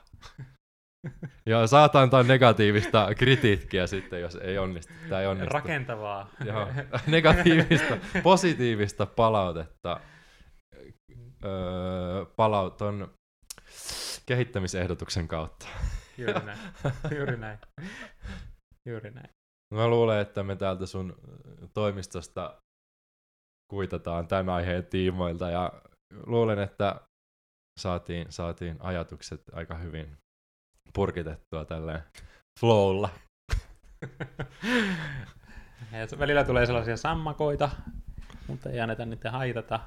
Ja 1.46 1.68
saatan 1.68 2.04
antaa 2.04 2.24
negatiivista 2.24 3.16
kritiikkiä 3.18 3.88
sitten, 3.88 4.22
jos 4.22 4.36
ei 4.36 4.58
onnistu. 4.58 4.94
Tämä 5.10 5.22
ei 5.22 5.28
onnistu. 5.28 5.54
Rakentavaa. 5.54 6.30
Joo, 6.46 6.68
negatiivista, 7.08 7.98
positiivista 8.24 9.06
palautetta. 9.06 10.00
Öö, 11.46 12.26
palauton 12.36 13.14
kehittämisehdotuksen 14.26 15.28
kautta. 15.28 15.68
Juuri 16.18 16.46
näin. 16.46 16.60
Juuri 17.18 17.38
näin. 17.38 17.60
Juuri 18.86 19.12
näin. 19.12 19.30
Mä 19.76 19.88
luulen, 19.88 20.20
että 20.20 20.43
me 20.43 20.55
täältä 20.55 20.86
sun 20.86 21.15
toimistosta 21.74 22.61
kuitataan 23.72 24.28
tämän 24.28 24.49
aiheen 24.49 24.86
tiimoilta 24.86 25.49
ja 25.49 25.72
luulen, 26.26 26.59
että 26.59 27.01
saatiin, 27.80 28.32
saatiin 28.32 28.78
ajatukset 28.80 29.41
aika 29.53 29.76
hyvin 29.76 30.18
purkitettua 30.93 31.65
tälleen 31.68 32.03
flowlla. 32.59 33.09
Välillä 36.20 36.43
tulee 36.43 36.65
sellaisia 36.65 36.97
sammakoita, 36.97 37.70
mutta 38.47 38.70
ei 38.70 38.80
anneta 38.80 39.05
niitä 39.05 39.32
haitata. 39.32 39.80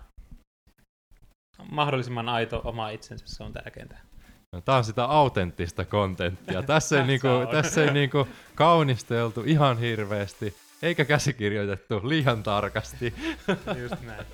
Mahdollisimman 1.71 2.29
aito 2.29 2.61
oma 2.65 2.91
itsensä, 2.91 3.25
se 3.29 3.43
on 3.43 3.53
tärkeintä. 3.53 4.10
No, 4.53 4.61
tää 4.61 4.77
on 4.77 4.85
sitä 4.85 5.05
autenttista 5.05 5.85
kontenttia. 5.85 6.63
Tässä 6.73 7.01
ei, 7.01 7.07
niinku, 7.07 7.29
tässä 7.51 7.85
ei 7.85 7.93
niinku 7.93 8.29
kaunisteltu 8.55 9.43
ihan 9.47 9.79
hirveästi, 9.79 10.57
eikä 10.83 11.05
käsikirjoitettu 11.05 12.09
liian 12.09 12.43
tarkasti. 12.43 13.15
Just 13.83 14.03
näin. 14.03 14.27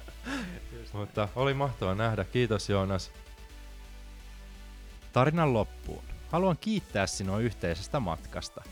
Just 0.79 0.95
Mutta 0.95 1.29
oli 1.37 1.55
mahtavaa 1.55 1.95
nähdä. 1.95 2.25
Kiitos 2.25 2.69
Joonas. 2.69 3.11
Tarinan 5.12 5.53
loppuun. 5.53 6.05
Haluan 6.33 6.57
kiittää 6.61 7.07
sinua 7.07 7.39
yhteisestä 7.39 8.01
matkasta. 8.01 8.62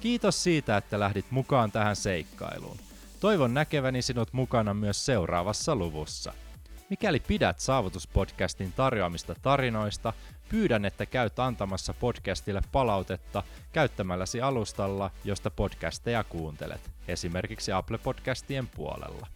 Kiitos 0.00 0.42
siitä, 0.42 0.76
että 0.76 1.00
lähdit 1.00 1.30
mukaan 1.30 1.72
tähän 1.72 1.96
seikkailuun. 1.96 2.76
Toivon 3.20 3.54
näkeväni 3.54 4.02
sinut 4.02 4.32
mukana 4.32 4.74
myös 4.74 5.06
seuraavassa 5.06 5.76
luvussa. 5.76 6.32
Mikäli 6.92 7.20
pidät 7.20 7.60
Saavutuspodcastin 7.60 8.72
tarjoamista 8.72 9.34
tarinoista, 9.42 10.12
pyydän, 10.48 10.84
että 10.84 11.06
käyt 11.06 11.38
antamassa 11.38 11.94
podcastille 11.94 12.62
palautetta 12.72 13.42
käyttämälläsi 13.72 14.40
alustalla, 14.40 15.10
josta 15.24 15.50
podcasteja 15.50 16.24
kuuntelet, 16.24 16.90
esimerkiksi 17.08 17.72
Apple 17.72 17.98
Podcastien 17.98 18.68
puolella. 18.68 19.26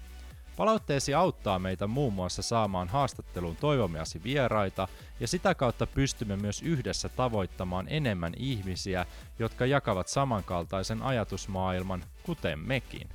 Palautteesi 0.56 1.14
auttaa 1.14 1.58
meitä 1.58 1.86
muun 1.86 2.12
muassa 2.12 2.42
saamaan 2.42 2.88
haastatteluun 2.88 3.56
toivomiasi 3.56 4.22
vieraita 4.22 4.88
ja 5.20 5.28
sitä 5.28 5.54
kautta 5.54 5.86
pystymme 5.86 6.36
myös 6.36 6.62
yhdessä 6.62 7.08
tavoittamaan 7.08 7.86
enemmän 7.88 8.32
ihmisiä, 8.36 9.06
jotka 9.38 9.66
jakavat 9.66 10.08
samankaltaisen 10.08 11.02
ajatusmaailman, 11.02 12.04
kuten 12.22 12.58
mekin. 12.58 13.08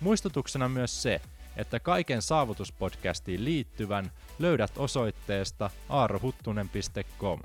Muistutuksena 0.00 0.68
myös 0.68 1.02
se, 1.02 1.20
että 1.56 1.80
kaiken 1.80 2.22
saavutuspodcastiin 2.22 3.44
liittyvän 3.44 4.12
löydät 4.38 4.72
osoitteesta 4.76 5.70
aarohuttunen.com. 5.88 7.40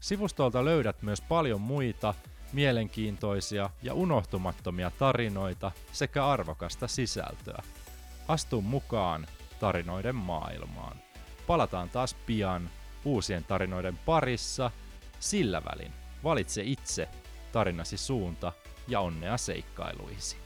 Sivustolta 0.00 0.64
löydät 0.64 1.02
myös 1.02 1.20
paljon 1.20 1.60
muita 1.60 2.14
mielenkiintoisia 2.52 3.70
ja 3.82 3.94
unohtumattomia 3.94 4.90
tarinoita 4.98 5.72
sekä 5.92 6.26
arvokasta 6.26 6.88
sisältöä. 6.88 7.62
Astu 8.28 8.62
mukaan 8.62 9.26
tarinoiden 9.60 10.16
maailmaan. 10.16 10.96
Palataan 11.46 11.88
taas 11.88 12.14
pian 12.14 12.70
uusien 13.04 13.44
tarinoiden 13.44 13.98
parissa. 13.98 14.70
Sillä 15.20 15.62
välin 15.64 15.92
valitse 16.24 16.62
itse 16.62 17.08
tarinasi 17.52 17.96
suunta 17.96 18.52
ja 18.88 19.00
onnea 19.00 19.36
seikkailuisi. 19.36 20.45